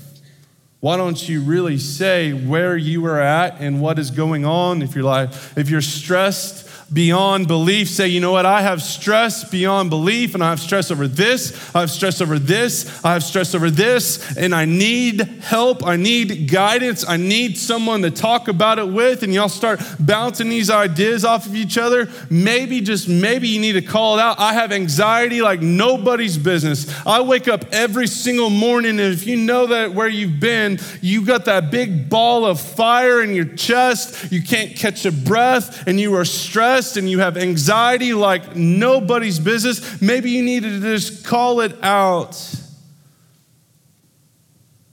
Why 0.81 0.97
don't 0.97 1.29
you 1.29 1.41
really 1.41 1.77
say 1.79 2.33
where 2.33 2.77
you 2.77 3.05
are 3.07 3.21
at 3.21 3.61
and 3.61 3.81
what 3.81 3.99
is 3.99 4.13
going 4.13 4.45
on 4.45 4.81
if 4.81 4.95
you're 4.95 5.05
like 5.05 5.31
if 5.57 5.69
you're 5.69 5.81
stressed 5.81 6.68
beyond 6.93 7.49
belief. 7.49 7.89
Say, 7.89 8.09
you 8.09 8.21
know 8.21 8.33
what? 8.33 8.47
I 8.47 8.63
have 8.63 8.83
stress 8.83 9.49
beyond 9.49 9.91
belief, 9.91 10.35
and 10.35 10.43
I 10.43 10.51
have 10.51 10.61
stress 10.61 10.91
over 10.91 11.07
this, 11.07 11.75
I 11.75 11.81
have 11.81 11.91
stress 11.91 12.21
over 12.21 12.39
this, 12.39 13.05
I 13.05 13.13
have 13.13 13.23
stress 13.23 13.55
over 13.55 13.71
this, 13.71 14.37
and 14.37 14.55
I 14.55 14.65
need 14.65 15.21
help. 15.21 15.87
I 15.87 15.97
need 15.97 16.51
guidance. 16.51 17.07
I 17.07 17.17
need 17.17 17.59
someone 17.59 18.03
to 18.03 18.11
talk 18.11 18.49
about 18.49 18.79
it 18.79 18.89
with. 18.89 19.23
And 19.23 19.35
y'all 19.35 19.49
start 19.49 19.81
bouncing 20.01 20.49
these 20.49 20.71
ideas 20.71 21.25
off 21.25 21.47
of 21.47 21.55
each 21.55 21.77
other. 21.77 22.09
Maybe, 22.31 22.81
just 22.81 23.09
maybe, 23.09 23.49
you 23.49 23.61
need 23.61 23.73
to 23.73 23.83
call 23.83 24.19
it 24.19 24.23
out. 24.23 24.39
I 24.39 24.55
have 24.55 24.73
anxiety 24.73 25.43
like 25.43 25.61
nobody's 25.61 26.39
business. 26.39 26.89
I 27.07 27.21
wake 27.21 27.49
up 27.49 27.65
every 27.73 28.07
single 28.07 28.51
morning, 28.51 28.99
and 28.99 29.13
if 29.13 29.27
you 29.27 29.37
know 29.37 29.67
that 29.67 29.93
where 29.93 30.09
you've 30.09 30.41
been, 30.41 30.79
you 31.03 31.25
got 31.25 31.45
that 31.45 31.71
big 31.71 32.09
ball 32.09 32.45
of 32.45 32.61
fire 32.61 33.23
in 33.23 33.35
your 33.35 33.45
chest, 33.45 34.33
you 34.33 34.43
can't 34.43 34.75
catch 34.75 35.05
a 35.05 35.13
breath, 35.13 35.87
and 35.87 36.01
you 36.01 36.15
are 36.15 36.25
stressed 36.25 36.78
and 36.97 37.11
you 37.11 37.19
have 37.19 37.37
anxiety 37.37 38.15
like 38.15 38.57
nobody's 38.57 39.39
business, 39.39 40.01
maybe 40.01 40.31
you 40.31 40.43
need 40.43 40.63
to 40.63 40.81
just 40.81 41.25
call 41.25 41.61
it 41.61 41.77
out. 41.83 42.37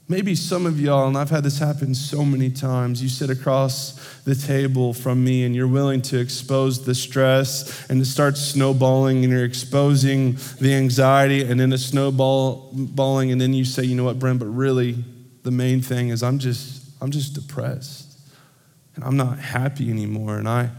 Maybe 0.08 0.36
some 0.36 0.66
of 0.66 0.80
y'all, 0.80 1.08
and 1.08 1.18
I've 1.18 1.30
had 1.30 1.42
this 1.42 1.58
happen 1.58 1.92
so 1.92 2.24
many 2.24 2.48
times, 2.48 3.02
you 3.02 3.08
sit 3.08 3.28
across 3.28 4.20
the 4.22 4.36
table 4.36 4.92
from 4.92 5.24
me 5.24 5.44
and 5.44 5.54
you're 5.54 5.66
willing 5.66 6.00
to 6.02 6.20
expose 6.20 6.84
the 6.84 6.94
stress 6.94 7.88
and 7.90 8.00
it 8.00 8.04
starts 8.04 8.40
snowballing 8.40 9.24
and 9.24 9.32
you're 9.32 9.44
exposing 9.44 10.36
the 10.60 10.74
anxiety 10.74 11.42
and 11.42 11.58
then 11.58 11.70
the 11.70 11.78
snowballing 11.78 13.32
and 13.32 13.40
then 13.40 13.52
you 13.52 13.64
say, 13.64 13.82
you 13.82 13.96
know 13.96 14.04
what, 14.04 14.20
Brent, 14.20 14.38
but 14.38 14.46
really 14.46 14.96
the 15.42 15.50
main 15.50 15.82
thing 15.82 16.10
is 16.10 16.22
I'm 16.22 16.38
just, 16.38 16.84
I'm 17.00 17.10
just 17.10 17.34
depressed 17.34 18.16
and 18.94 19.02
I'm 19.02 19.16
not 19.16 19.40
happy 19.40 19.90
anymore 19.90 20.38
and 20.38 20.48
I, 20.48 20.70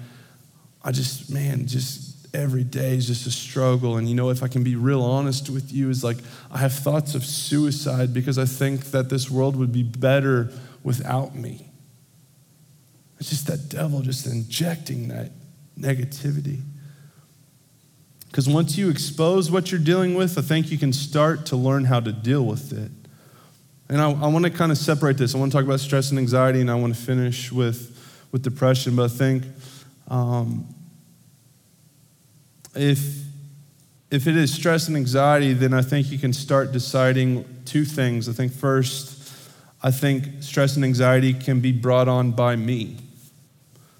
I 0.88 0.92
just, 0.92 1.30
man, 1.30 1.68
just 1.68 2.34
every 2.34 2.64
day 2.64 2.96
is 2.96 3.08
just 3.08 3.28
a 3.28 3.32
struggle. 3.32 3.98
And 3.98 4.08
you 4.08 4.16
know, 4.16 4.30
if 4.30 4.42
I 4.42 4.48
can 4.48 4.64
be 4.64 4.78
real 4.78 5.02
honest 5.02 5.50
with 5.50 5.74
you, 5.74 5.90
is 5.90 6.02
like 6.02 6.16
I 6.50 6.60
have 6.60 6.72
thoughts 6.72 7.14
of 7.14 7.26
suicide 7.26 8.14
because 8.14 8.38
I 8.38 8.46
think 8.46 8.86
that 8.92 9.10
this 9.10 9.30
world 9.30 9.58
would 9.58 9.74
be 9.74 9.84
better 9.84 10.50
without 10.84 11.36
me. 11.36 11.70
It's 13.20 13.30
just 13.30 13.48
that 13.48 13.68
devil 13.68 14.02
just 14.02 14.26
injecting 14.28 15.10
that 15.10 15.32
negativity. 15.78 16.62
Because 18.28 18.48
once 18.48 18.78
you 18.78 18.90
expose 18.90 19.52
what 19.52 19.72
you're 19.72 19.82
dealing 19.82 20.16
with, 20.16 20.38
I 20.38 20.42
think 20.42 20.72
you 20.72 20.78
can 20.78 20.94
start 20.94 21.48
to 21.48 21.58
learn 21.58 21.84
how 21.84 22.00
to 22.00 22.14
deal 22.14 22.46
with 22.46 22.72
it. 22.72 22.92
And 23.90 24.00
I, 24.00 24.10
I 24.10 24.28
want 24.28 24.46
to 24.46 24.52
kind 24.52 24.72
of 24.72 24.78
separate 24.78 25.18
this. 25.18 25.36
I 25.36 25.38
want 25.38 25.52
to 25.52 25.58
talk 25.58 25.66
about 25.66 25.82
stress 25.82 26.12
and 26.12 26.20
anxiety, 26.20 26.62
and 26.62 26.72
I 26.72 26.76
want 26.76 26.96
to 26.96 27.02
finish 27.02 27.52
with, 27.52 28.00
with 28.32 28.42
depression. 28.42 28.96
But 28.96 29.12
I 29.12 29.14
think 29.14 29.44
um, 30.10 30.74
if, 32.78 33.24
if 34.12 34.28
it 34.28 34.36
is 34.36 34.54
stress 34.54 34.88
and 34.88 34.96
anxiety, 34.96 35.54
then 35.54 35.74
I 35.74 35.82
think 35.82 36.12
you 36.12 36.18
can 36.18 36.34
start 36.34 36.72
deciding 36.72 37.46
two 37.66 37.86
things. 37.86 38.30
I 38.30 38.34
think 38.34 38.52
first, 38.52 39.42
I 39.84 39.92
think 39.92 40.42
stress 40.42 40.76
and 40.76 40.86
anxiety 40.86 41.34
can 41.34 41.60
be 41.60 41.72
brought 41.72 42.08
on 42.08 42.32
by 42.32 42.56
me. 42.56 42.98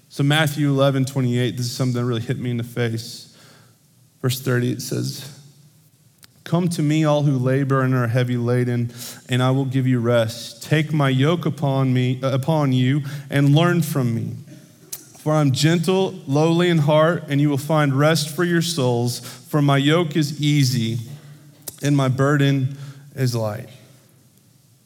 So, 0.08 0.22
Matthew 0.22 0.70
11, 0.70 1.04
28, 1.04 1.56
this 1.56 1.66
is 1.66 1.72
something 1.72 2.00
that 2.00 2.04
really 2.04 2.22
hit 2.22 2.38
me 2.38 2.50
in 2.50 2.56
the 2.56 2.64
face. 2.64 3.36
Verse 4.22 4.40
30, 4.40 4.72
it 4.72 4.82
says, 4.82 5.38
Come 6.44 6.68
to 6.70 6.82
me, 6.82 7.04
all 7.04 7.22
who 7.22 7.36
labor 7.36 7.82
and 7.82 7.94
are 7.94 8.06
heavy 8.06 8.38
laden, 8.38 8.90
and 9.28 9.42
I 9.42 9.50
will 9.50 9.66
give 9.66 9.86
you 9.86 10.00
rest. 10.00 10.62
Take 10.62 10.94
my 10.94 11.10
yoke 11.10 11.44
upon 11.44 11.92
me, 11.92 12.18
upon 12.22 12.72
you, 12.72 13.02
and 13.28 13.54
learn 13.54 13.82
from 13.82 14.14
me 14.14 14.36
for 15.28 15.34
I'm 15.34 15.52
gentle, 15.52 16.14
lowly 16.26 16.70
in 16.70 16.78
heart, 16.78 17.24
and 17.28 17.38
you 17.38 17.50
will 17.50 17.58
find 17.58 17.92
rest 17.92 18.34
for 18.34 18.44
your 18.44 18.62
souls. 18.62 19.20
For 19.20 19.60
my 19.60 19.76
yoke 19.76 20.16
is 20.16 20.40
easy 20.40 21.00
and 21.82 21.94
my 21.94 22.08
burden 22.08 22.78
is 23.14 23.34
light. 23.34 23.68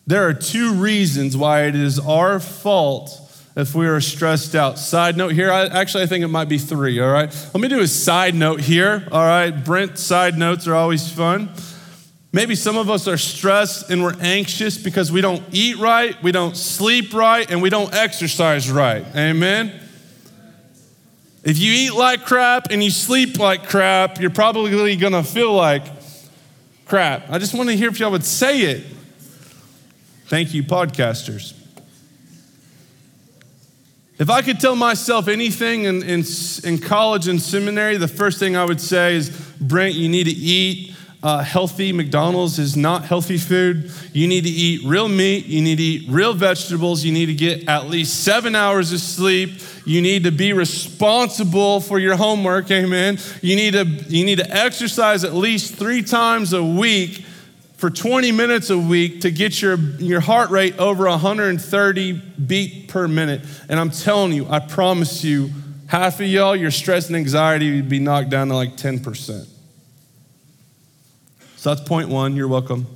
There 0.05 0.27
are 0.27 0.35
two 0.35 0.75
reasons 0.75 1.37
why 1.37 1.67
it 1.67 1.77
is 1.77 2.01
our 2.01 2.41
fault 2.41 3.21
if 3.55 3.77
we 3.77 3.87
are 3.87 4.01
stressed 4.01 4.57
out. 4.57 4.81
Side 4.81 5.17
note 5.17 5.31
here, 5.31 5.53
I, 5.53 5.67
actually, 5.67 6.03
I 6.03 6.07
think 6.07 6.25
it 6.25 6.29
might 6.29 6.49
be 6.49 6.59
three, 6.59 6.99
all 6.99 7.13
right? 7.13 7.33
Let 7.55 7.61
me 7.61 7.69
do 7.69 7.79
a 7.79 7.87
side 7.87 8.35
note 8.35 8.59
here, 8.63 9.07
all 9.13 9.25
right? 9.25 9.53
Brent, 9.53 9.97
side 9.97 10.37
notes 10.37 10.67
are 10.67 10.75
always 10.75 11.09
fun. 11.09 11.51
Maybe 12.33 12.57
some 12.57 12.77
of 12.77 12.91
us 12.91 13.07
are 13.07 13.17
stressed 13.17 13.91
and 13.91 14.03
we're 14.03 14.19
anxious 14.21 14.77
because 14.77 15.13
we 15.13 15.21
don't 15.21 15.45
eat 15.53 15.79
right, 15.79 16.21
we 16.21 16.33
don't 16.33 16.57
sleep 16.57 17.15
right, 17.15 17.49
and 17.49 17.63
we 17.63 17.71
don't 17.71 17.95
exercise 17.95 18.69
right. 18.69 19.07
Amen? 19.15 19.79
If 21.45 21.59
you 21.59 21.73
eat 21.73 21.95
like 21.95 22.25
crap 22.25 22.69
and 22.71 22.83
you 22.83 22.91
sleep 22.91 23.39
like 23.39 23.69
crap, 23.69 24.21
you're 24.21 24.31
probably 24.31 24.97
gonna 24.97 25.25
feel 25.25 25.53
like 25.53 25.85
crap. 26.85 27.29
I 27.31 27.39
just 27.39 27.55
want 27.55 27.69
to 27.69 27.77
hear 27.77 27.89
if 27.89 27.99
y'all 27.99 28.13
would 28.13 28.25
say 28.25 28.61
it. 28.61 28.87
Thank 30.27 30.55
you, 30.55 30.63
podcasters. 30.63 31.55
If 34.19 34.31
I 34.31 34.41
could 34.41 34.61
tell 34.61 34.77
myself 34.77 35.27
anything 35.27 35.85
in, 35.85 36.03
in, 36.05 36.25
in 36.63 36.79
college 36.79 37.27
and 37.27 37.43
seminary, 37.43 37.97
the 37.97 38.07
first 38.07 38.39
thing 38.39 38.57
I 38.57 38.65
would 38.65 38.81
say 38.81 39.17
is 39.17 39.31
Brent, 39.61 39.95
you 39.95 40.09
need 40.09 40.25
to 40.25 40.31
eat 40.31 40.92
uh, 41.23 41.43
healthy. 41.43 41.93
McDonald's 41.93 42.59
is 42.59 42.77
not 42.77 43.05
healthy 43.05 43.39
food. 43.39 43.91
You 44.13 44.27
need 44.27 44.45
to 44.45 44.51
eat 44.51 44.85
real 44.85 45.09
meat. 45.09 45.47
You 45.47 45.63
need 45.63 45.77
to 45.77 45.83
eat 45.83 46.11
real 46.11 46.35
vegetables. 46.35 47.05
You 47.05 47.13
need 47.13 47.27
to 47.27 47.35
get 47.35 47.69
at 47.69 47.89
least 47.89 48.25
seven 48.25 48.57
hours 48.57 48.93
of 48.93 49.01
sleep. 49.01 49.51
You 49.87 50.03
need 50.03 50.25
to 50.25 50.33
be 50.33 50.53
responsible 50.53 51.81
for 51.81 51.99
your 51.99 52.17
homework. 52.17 52.71
Amen. 52.71 53.19
You 53.41 53.57
need 53.57 53.73
to, 53.73 53.85
you 53.85 54.25
need 54.25 54.39
to 54.39 54.51
exercise 54.51 55.25
at 55.25 55.35
least 55.35 55.75
three 55.77 56.03
times 56.03 56.53
a 56.53 56.65
week 56.65 57.25
for 57.77 57.91
20 57.91 58.31
minutes 58.33 58.71
a 58.71 58.79
week 58.79 59.23
to 59.23 59.31
get 59.31 59.61
your, 59.61 59.77
your 59.77 60.21
heart 60.21 60.51
rate 60.51 60.79
over 60.79 61.07
130 61.07 62.13
beat 62.13 62.89
per 62.89 63.09
minute. 63.09 63.41
And 63.69 63.79
I'm 63.79 63.91
telling 63.91 64.33
you, 64.33 64.47
I 64.49 64.61
promise 64.61 65.25
you, 65.25 65.51
half 65.87 66.21
of 66.21 66.27
y'all, 66.27 66.55
your 66.55 66.71
stress 66.71 67.09
and 67.09 67.17
anxiety 67.17 67.75
would 67.75 67.89
be 67.89 67.99
knocked 67.99 68.31
down 68.31 68.49
to 68.49 68.55
like 68.55 68.77
10%. 68.77 69.52
So 71.63 71.73
that's 71.73 71.89
point 71.89 72.09
one. 72.09 72.35
You're 72.35 72.49
welcome. 72.49 72.89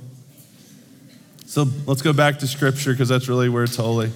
So 1.45 1.67
let's 1.85 2.01
go 2.01 2.11
back 2.11 2.39
to 2.39 2.47
scripture 2.47 2.91
because 2.91 3.07
that's 3.07 3.29
really 3.29 3.47
where 3.47 3.63
it's 3.63 3.77
holy. 3.77 4.11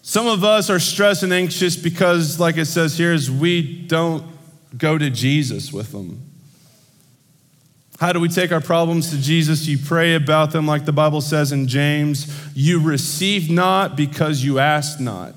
Some 0.00 0.26
of 0.26 0.42
us 0.42 0.70
are 0.70 0.78
stressed 0.78 1.22
and 1.24 1.34
anxious 1.34 1.76
because, 1.76 2.40
like 2.40 2.56
it 2.56 2.64
says 2.64 2.96
here, 2.96 3.12
is 3.12 3.30
we 3.30 3.82
don't 3.82 4.24
go 4.78 4.96
to 4.96 5.10
Jesus 5.10 5.70
with 5.70 5.92
them. 5.92 6.22
How 8.00 8.14
do 8.14 8.20
we 8.20 8.30
take 8.30 8.50
our 8.50 8.62
problems 8.62 9.10
to 9.10 9.18
Jesus? 9.20 9.66
You 9.66 9.76
pray 9.76 10.14
about 10.14 10.52
them, 10.52 10.66
like 10.66 10.86
the 10.86 10.92
Bible 10.92 11.20
says 11.20 11.52
in 11.52 11.68
James. 11.68 12.34
You 12.54 12.80
receive 12.80 13.50
not 13.50 13.96
because 13.96 14.42
you 14.42 14.58
ask 14.60 14.98
not. 14.98 15.34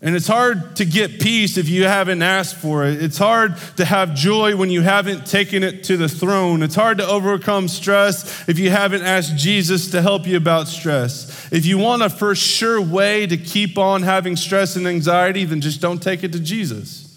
And 0.00 0.14
it's 0.14 0.28
hard 0.28 0.76
to 0.76 0.84
get 0.84 1.20
peace 1.20 1.58
if 1.58 1.68
you 1.68 1.84
haven't 1.84 2.22
asked 2.22 2.54
for 2.54 2.84
it. 2.84 3.02
It's 3.02 3.18
hard 3.18 3.56
to 3.78 3.84
have 3.84 4.14
joy 4.14 4.54
when 4.54 4.70
you 4.70 4.80
haven't 4.80 5.26
taken 5.26 5.64
it 5.64 5.82
to 5.84 5.96
the 5.96 6.08
throne. 6.08 6.62
It's 6.62 6.76
hard 6.76 6.98
to 6.98 7.06
overcome 7.06 7.66
stress 7.66 8.48
if 8.48 8.60
you 8.60 8.70
haven't 8.70 9.02
asked 9.02 9.36
Jesus 9.36 9.90
to 9.90 10.00
help 10.00 10.24
you 10.24 10.36
about 10.36 10.68
stress. 10.68 11.52
If 11.52 11.66
you 11.66 11.78
want 11.78 12.02
a 12.02 12.10
for 12.10 12.36
sure 12.36 12.80
way 12.80 13.26
to 13.26 13.36
keep 13.36 13.76
on 13.76 14.02
having 14.02 14.36
stress 14.36 14.76
and 14.76 14.86
anxiety, 14.86 15.44
then 15.44 15.60
just 15.60 15.80
don't 15.80 16.00
take 16.00 16.22
it 16.22 16.30
to 16.30 16.38
Jesus. 16.38 17.08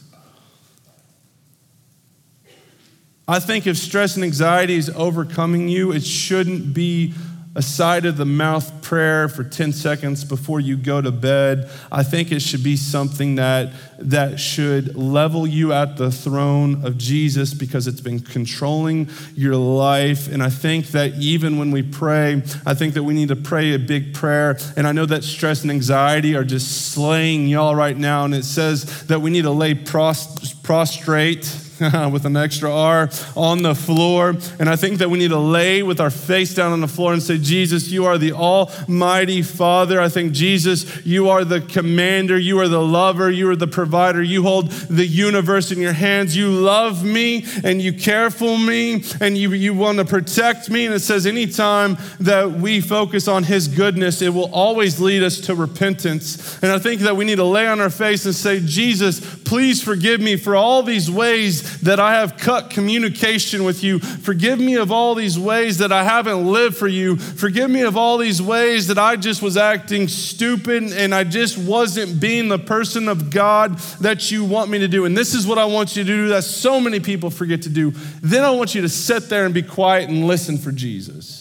I 3.27 3.39
think 3.39 3.67
if 3.67 3.77
stress 3.77 4.15
and 4.15 4.25
anxiety 4.25 4.75
is 4.75 4.89
overcoming 4.89 5.67
you, 5.67 5.91
it 5.91 6.03
shouldn't 6.03 6.73
be 6.73 7.13
a 7.53 7.61
side 7.61 8.05
of 8.05 8.15
the 8.15 8.25
mouth 8.25 8.81
prayer 8.81 9.27
for 9.27 9.43
10 9.43 9.73
seconds 9.73 10.23
before 10.23 10.61
you 10.61 10.77
go 10.77 11.01
to 11.01 11.11
bed. 11.11 11.69
I 11.91 12.01
think 12.01 12.31
it 12.31 12.41
should 12.41 12.63
be 12.63 12.77
something 12.77 13.35
that, 13.35 13.73
that 13.99 14.39
should 14.39 14.95
level 14.95 15.45
you 15.45 15.73
at 15.73 15.97
the 15.97 16.11
throne 16.11 16.85
of 16.85 16.97
Jesus 16.97 17.53
because 17.53 17.87
it's 17.87 17.99
been 17.99 18.21
controlling 18.21 19.09
your 19.35 19.57
life. 19.57 20.31
And 20.31 20.41
I 20.41 20.49
think 20.49 20.87
that 20.87 21.15
even 21.15 21.57
when 21.57 21.71
we 21.71 21.83
pray, 21.83 22.41
I 22.65 22.73
think 22.73 22.93
that 22.93 23.03
we 23.03 23.13
need 23.13 23.27
to 23.29 23.35
pray 23.35 23.73
a 23.73 23.79
big 23.79 24.13
prayer. 24.13 24.57
And 24.77 24.87
I 24.87 24.93
know 24.93 25.05
that 25.05 25.25
stress 25.25 25.63
and 25.63 25.71
anxiety 25.71 26.37
are 26.37 26.45
just 26.45 26.93
slaying 26.93 27.47
y'all 27.47 27.75
right 27.75 27.97
now. 27.97 28.23
And 28.23 28.33
it 28.33 28.45
says 28.45 29.07
that 29.07 29.19
we 29.19 29.29
need 29.29 29.43
to 29.43 29.51
lay 29.51 29.73
prostrate 29.73 31.43
with 32.11 32.25
an 32.25 32.37
extra 32.37 32.71
R 32.71 33.09
on 33.35 33.63
the 33.63 33.73
floor. 33.73 34.35
And 34.59 34.69
I 34.69 34.75
think 34.75 34.99
that 34.99 35.09
we 35.09 35.17
need 35.17 35.29
to 35.29 35.39
lay 35.39 35.81
with 35.81 35.99
our 35.99 36.11
face 36.11 36.53
down 36.53 36.71
on 36.71 36.81
the 36.81 36.87
floor 36.87 37.13
and 37.13 37.23
say, 37.23 37.39
Jesus, 37.39 37.89
you 37.89 38.05
are 38.05 38.19
the 38.19 38.33
Almighty 38.33 39.41
Father. 39.41 39.99
I 39.99 40.07
think, 40.07 40.33
Jesus, 40.33 41.03
you 41.05 41.29
are 41.29 41.43
the 41.43 41.59
commander. 41.61 42.37
You 42.37 42.59
are 42.59 42.67
the 42.67 42.81
lover. 42.81 43.31
You 43.31 43.49
are 43.49 43.55
the 43.55 43.67
provider. 43.67 44.21
You 44.21 44.43
hold 44.43 44.69
the 44.71 45.07
universe 45.07 45.71
in 45.71 45.79
your 45.79 45.93
hands. 45.93 46.37
You 46.37 46.51
love 46.51 47.03
me 47.03 47.45
and 47.63 47.81
you 47.81 47.93
care 47.93 48.29
for 48.29 48.59
me 48.59 49.03
and 49.19 49.35
you, 49.35 49.51
you 49.53 49.73
want 49.73 49.97
to 49.97 50.05
protect 50.05 50.69
me. 50.69 50.85
And 50.85 50.93
it 50.93 50.99
says, 50.99 51.25
anytime 51.25 51.97
that 52.19 52.51
we 52.51 52.79
focus 52.79 53.27
on 53.27 53.43
His 53.43 53.67
goodness, 53.67 54.21
it 54.21 54.33
will 54.33 54.53
always 54.53 54.99
lead 54.99 55.23
us 55.23 55.39
to 55.41 55.55
repentance. 55.55 56.61
And 56.61 56.71
I 56.71 56.77
think 56.77 57.01
that 57.01 57.15
we 57.15 57.25
need 57.25 57.37
to 57.37 57.43
lay 57.43 57.67
on 57.67 57.81
our 57.81 57.89
face 57.89 58.25
and 58.25 58.35
say, 58.35 58.59
Jesus, 58.59 59.19
please 59.43 59.81
forgive 59.81 60.21
me 60.21 60.35
for 60.35 60.55
all 60.55 60.83
these 60.83 61.09
ways 61.09 61.70
that 61.79 61.99
I 61.99 62.15
have 62.15 62.38
cut 62.38 62.69
communication 62.69 63.63
with 63.63 63.84
you. 63.84 63.99
Forgive 63.99 64.60
me 64.60 64.75
of 64.75 64.91
all 64.91 65.15
these 65.15 65.38
ways 65.38 65.77
that 65.79 65.91
I 65.91 66.03
haven't 66.03 66.45
lived 66.45 66.77
for 66.77 66.88
you. 66.88 67.17
Forgive 67.17 67.69
me 67.69 67.81
of 67.81 67.97
all 67.97 68.17
these 68.17 68.41
ways 68.41 68.88
that 68.88 68.97
I 68.97 69.15
just 69.15 69.41
was 69.41 69.57
acting 69.57 70.07
stupid 70.07 70.84
and 70.93 71.13
I 71.13 71.23
just 71.23 71.57
wasn't 71.57 72.19
being 72.19 72.49
the 72.49 72.60
person 72.60 73.07
of 73.07 73.29
God 73.29 73.77
that 73.99 74.31
you 74.31 74.43
want 74.45 74.69
me 74.69 74.79
to 74.79 74.88
do. 74.88 75.05
And 75.05 75.17
this 75.17 75.34
is 75.34 75.47
what 75.47 75.57
I 75.57 75.65
want 75.65 75.95
you 75.95 76.03
to 76.03 76.07
do 76.07 76.27
that 76.29 76.43
so 76.43 76.79
many 76.79 76.99
people 76.99 77.29
forget 77.29 77.63
to 77.63 77.69
do. 77.69 77.91
Then 78.21 78.43
I 78.43 78.51
want 78.51 78.75
you 78.75 78.81
to 78.81 78.89
sit 78.89 79.29
there 79.29 79.45
and 79.45 79.53
be 79.53 79.63
quiet 79.63 80.10
and 80.10 80.27
listen 80.27 80.57
for 80.57 80.71
Jesus. 80.71 81.40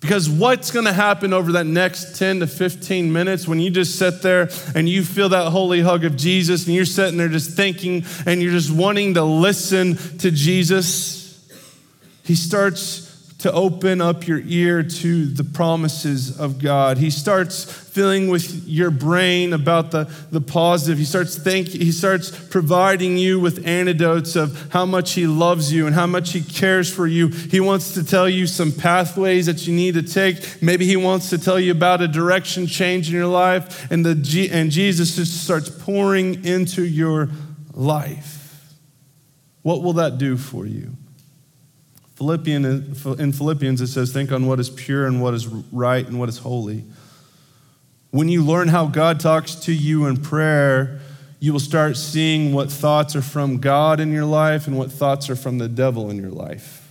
Because 0.00 0.28
what's 0.28 0.70
going 0.70 0.84
to 0.84 0.92
happen 0.92 1.32
over 1.32 1.52
that 1.52 1.66
next 1.66 2.18
10 2.18 2.40
to 2.40 2.46
15 2.46 3.12
minutes 3.12 3.48
when 3.48 3.58
you 3.58 3.70
just 3.70 3.98
sit 3.98 4.22
there 4.22 4.50
and 4.74 4.88
you 4.88 5.02
feel 5.02 5.30
that 5.30 5.50
holy 5.50 5.80
hug 5.80 6.04
of 6.04 6.16
Jesus 6.16 6.66
and 6.66 6.74
you're 6.74 6.84
sitting 6.84 7.16
there 7.16 7.28
just 7.28 7.56
thinking 7.56 8.04
and 8.26 8.42
you're 8.42 8.52
just 8.52 8.70
wanting 8.70 9.14
to 9.14 9.24
listen 9.24 9.96
to 10.18 10.30
Jesus? 10.30 11.24
He 12.24 12.34
starts 12.34 13.05
to 13.38 13.52
open 13.52 14.00
up 14.00 14.26
your 14.26 14.40
ear 14.46 14.82
to 14.82 15.26
the 15.26 15.44
promises 15.44 16.38
of 16.40 16.58
God. 16.58 16.96
He 16.96 17.10
starts 17.10 17.64
filling 17.64 18.28
with 18.28 18.66
your 18.66 18.90
brain 18.90 19.52
about 19.52 19.90
the, 19.90 20.10
the 20.30 20.40
positive. 20.40 20.96
He 20.98 21.04
starts 21.04 21.36
thinking, 21.36 21.80
he 21.82 21.92
starts 21.92 22.30
providing 22.30 23.18
you 23.18 23.38
with 23.38 23.66
antidotes 23.66 24.36
of 24.36 24.70
how 24.72 24.86
much 24.86 25.12
he 25.12 25.26
loves 25.26 25.70
you 25.70 25.86
and 25.86 25.94
how 25.94 26.06
much 26.06 26.32
he 26.32 26.40
cares 26.40 26.92
for 26.92 27.06
you. 27.06 27.28
He 27.28 27.60
wants 27.60 27.92
to 27.94 28.04
tell 28.04 28.28
you 28.28 28.46
some 28.46 28.72
pathways 28.72 29.46
that 29.46 29.66
you 29.66 29.74
need 29.74 29.94
to 29.94 30.02
take. 30.02 30.62
Maybe 30.62 30.86
he 30.86 30.96
wants 30.96 31.28
to 31.30 31.38
tell 31.38 31.60
you 31.60 31.72
about 31.72 32.00
a 32.00 32.08
direction 32.08 32.66
change 32.66 33.08
in 33.08 33.14
your 33.14 33.26
life, 33.26 33.90
and 33.90 34.04
the 34.04 34.50
and 34.50 34.70
Jesus 34.70 35.16
just 35.16 35.44
starts 35.44 35.68
pouring 35.68 36.44
into 36.44 36.84
your 36.84 37.28
life. 37.74 38.72
What 39.62 39.82
will 39.82 39.94
that 39.94 40.16
do 40.16 40.36
for 40.36 40.64
you? 40.64 40.96
Philippian, 42.16 42.64
in 42.64 43.32
Philippians, 43.32 43.80
it 43.82 43.88
says, 43.88 44.10
Think 44.10 44.32
on 44.32 44.46
what 44.46 44.58
is 44.58 44.70
pure 44.70 45.06
and 45.06 45.20
what 45.20 45.34
is 45.34 45.46
right 45.46 46.06
and 46.06 46.18
what 46.18 46.30
is 46.30 46.38
holy. 46.38 46.84
When 48.10 48.28
you 48.28 48.42
learn 48.42 48.68
how 48.68 48.86
God 48.86 49.20
talks 49.20 49.54
to 49.56 49.72
you 49.72 50.06
in 50.06 50.16
prayer, 50.16 51.00
you 51.40 51.52
will 51.52 51.60
start 51.60 51.98
seeing 51.98 52.54
what 52.54 52.72
thoughts 52.72 53.14
are 53.14 53.22
from 53.22 53.58
God 53.58 54.00
in 54.00 54.12
your 54.12 54.24
life 54.24 54.66
and 54.66 54.78
what 54.78 54.90
thoughts 54.90 55.28
are 55.28 55.36
from 55.36 55.58
the 55.58 55.68
devil 55.68 56.10
in 56.10 56.16
your 56.16 56.30
life. 56.30 56.82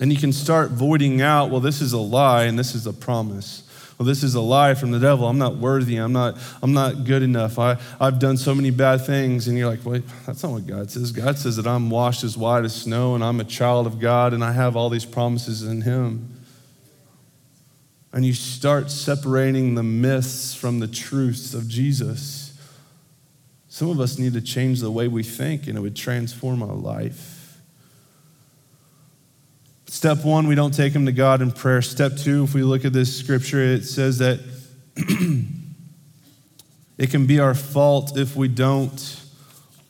And 0.00 0.12
you 0.12 0.18
can 0.18 0.32
start 0.32 0.70
voiding 0.70 1.20
out, 1.20 1.50
well, 1.50 1.60
this 1.60 1.80
is 1.80 1.92
a 1.92 1.98
lie 1.98 2.44
and 2.44 2.56
this 2.56 2.76
is 2.76 2.86
a 2.86 2.92
promise 2.92 3.65
well, 3.98 4.06
this 4.06 4.22
is 4.22 4.34
a 4.34 4.40
lie 4.40 4.74
from 4.74 4.90
the 4.90 4.98
devil. 4.98 5.26
I'm 5.26 5.38
not 5.38 5.56
worthy. 5.56 5.96
I'm 5.96 6.12
not, 6.12 6.36
I'm 6.62 6.74
not 6.74 7.04
good 7.04 7.22
enough. 7.22 7.58
I, 7.58 7.78
I've 7.98 8.18
done 8.18 8.36
so 8.36 8.54
many 8.54 8.70
bad 8.70 9.06
things. 9.06 9.48
And 9.48 9.56
you're 9.56 9.70
like, 9.70 9.86
wait, 9.86 10.02
that's 10.26 10.42
not 10.42 10.52
what 10.52 10.66
God 10.66 10.90
says. 10.90 11.12
God 11.12 11.38
says 11.38 11.56
that 11.56 11.66
I'm 11.66 11.88
washed 11.88 12.22
as 12.22 12.36
white 12.36 12.64
as 12.64 12.74
snow 12.74 13.14
and 13.14 13.24
I'm 13.24 13.40
a 13.40 13.44
child 13.44 13.86
of 13.86 13.98
God 13.98 14.34
and 14.34 14.44
I 14.44 14.52
have 14.52 14.76
all 14.76 14.90
these 14.90 15.06
promises 15.06 15.62
in 15.62 15.80
Him. 15.80 16.28
And 18.12 18.24
you 18.24 18.34
start 18.34 18.90
separating 18.90 19.74
the 19.74 19.82
myths 19.82 20.54
from 20.54 20.80
the 20.80 20.88
truths 20.88 21.54
of 21.54 21.66
Jesus. 21.66 22.58
Some 23.68 23.88
of 23.88 23.98
us 23.98 24.18
need 24.18 24.34
to 24.34 24.42
change 24.42 24.80
the 24.80 24.90
way 24.90 25.08
we 25.08 25.22
think 25.22 25.66
and 25.68 25.76
it 25.76 25.80
would 25.80 25.96
transform 25.96 26.62
our 26.62 26.74
life. 26.74 27.45
Step 29.88 30.24
one, 30.24 30.48
we 30.48 30.54
don't 30.56 30.74
take 30.74 30.92
him 30.92 31.06
to 31.06 31.12
God 31.12 31.40
in 31.40 31.52
prayer. 31.52 31.80
Step 31.80 32.16
two, 32.16 32.44
if 32.44 32.54
we 32.54 32.62
look 32.62 32.84
at 32.84 32.92
this 32.92 33.16
scripture, 33.16 33.62
it 33.62 33.84
says 33.84 34.18
that 34.18 34.40
it 36.98 37.10
can 37.10 37.26
be 37.26 37.38
our 37.38 37.54
fault 37.54 38.16
if 38.18 38.34
we 38.34 38.48
don't 38.48 39.22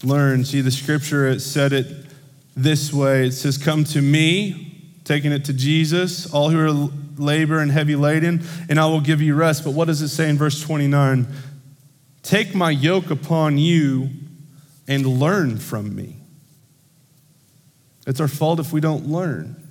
learn. 0.02 0.44
See, 0.44 0.60
the 0.60 0.70
scripture, 0.70 1.26
it 1.28 1.40
said 1.40 1.72
it 1.72 2.06
this 2.54 2.92
way 2.92 3.26
it 3.26 3.32
says, 3.32 3.58
Come 3.58 3.84
to 3.84 4.02
me, 4.02 4.82
taking 5.04 5.32
it 5.32 5.44
to 5.46 5.52
Jesus, 5.52 6.32
all 6.32 6.50
who 6.50 6.58
are 6.60 6.90
labor 7.16 7.60
and 7.60 7.70
heavy 7.70 7.96
laden, 7.96 8.44
and 8.68 8.78
I 8.78 8.86
will 8.86 9.00
give 9.00 9.22
you 9.22 9.34
rest. 9.34 9.64
But 9.64 9.72
what 9.72 9.86
does 9.86 10.02
it 10.02 10.08
say 10.08 10.28
in 10.28 10.36
verse 10.36 10.60
29? 10.60 11.26
Take 12.22 12.54
my 12.54 12.70
yoke 12.70 13.10
upon 13.10 13.56
you 13.56 14.10
and 14.88 15.06
learn 15.06 15.58
from 15.58 15.94
me. 15.94 16.16
It's 18.06 18.20
our 18.20 18.28
fault 18.28 18.60
if 18.60 18.72
we 18.72 18.80
don't 18.80 19.06
learn. 19.06 19.65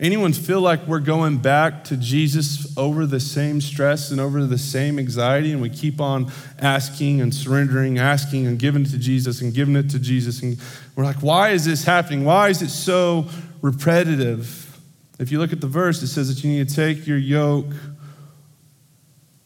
Anyone 0.00 0.32
feel 0.32 0.62
like 0.62 0.86
we're 0.86 0.98
going 0.98 1.36
back 1.36 1.84
to 1.84 1.96
Jesus 1.96 2.74
over 2.78 3.04
the 3.04 3.20
same 3.20 3.60
stress 3.60 4.10
and 4.10 4.18
over 4.18 4.46
the 4.46 4.56
same 4.56 4.98
anxiety, 4.98 5.52
and 5.52 5.60
we 5.60 5.68
keep 5.68 6.00
on 6.00 6.32
asking 6.58 7.20
and 7.20 7.34
surrendering, 7.34 7.98
asking 7.98 8.46
and 8.46 8.58
giving 8.58 8.80
it 8.86 8.88
to 8.92 8.98
Jesus 8.98 9.42
and 9.42 9.52
giving 9.52 9.76
it 9.76 9.90
to 9.90 9.98
Jesus? 9.98 10.40
And 10.40 10.56
we're 10.96 11.04
like, 11.04 11.18
why 11.22 11.50
is 11.50 11.66
this 11.66 11.84
happening? 11.84 12.24
Why 12.24 12.48
is 12.48 12.62
it 12.62 12.70
so 12.70 13.26
repetitive? 13.60 14.80
If 15.18 15.30
you 15.30 15.38
look 15.38 15.52
at 15.52 15.60
the 15.60 15.66
verse, 15.66 16.00
it 16.00 16.06
says 16.06 16.34
that 16.34 16.42
you 16.42 16.50
need 16.50 16.66
to 16.66 16.74
take 16.74 17.06
your 17.06 17.18
yoke 17.18 17.66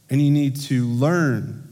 and 0.09 0.23
you 0.23 0.31
need 0.31 0.55
to 0.55 0.87
learn. 0.87 1.63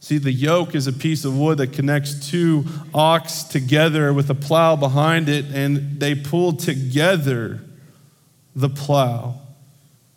See, 0.00 0.16
the 0.16 0.32
yoke 0.32 0.74
is 0.74 0.86
a 0.86 0.94
piece 0.94 1.26
of 1.26 1.38
wood 1.38 1.58
that 1.58 1.74
connects 1.74 2.30
two 2.30 2.64
ox 2.94 3.42
together 3.42 4.14
with 4.14 4.30
a 4.30 4.34
plow 4.34 4.76
behind 4.76 5.28
it, 5.28 5.44
and 5.52 6.00
they 6.00 6.14
pull 6.14 6.54
together 6.54 7.60
the 8.54 8.68
plow. 8.68 9.40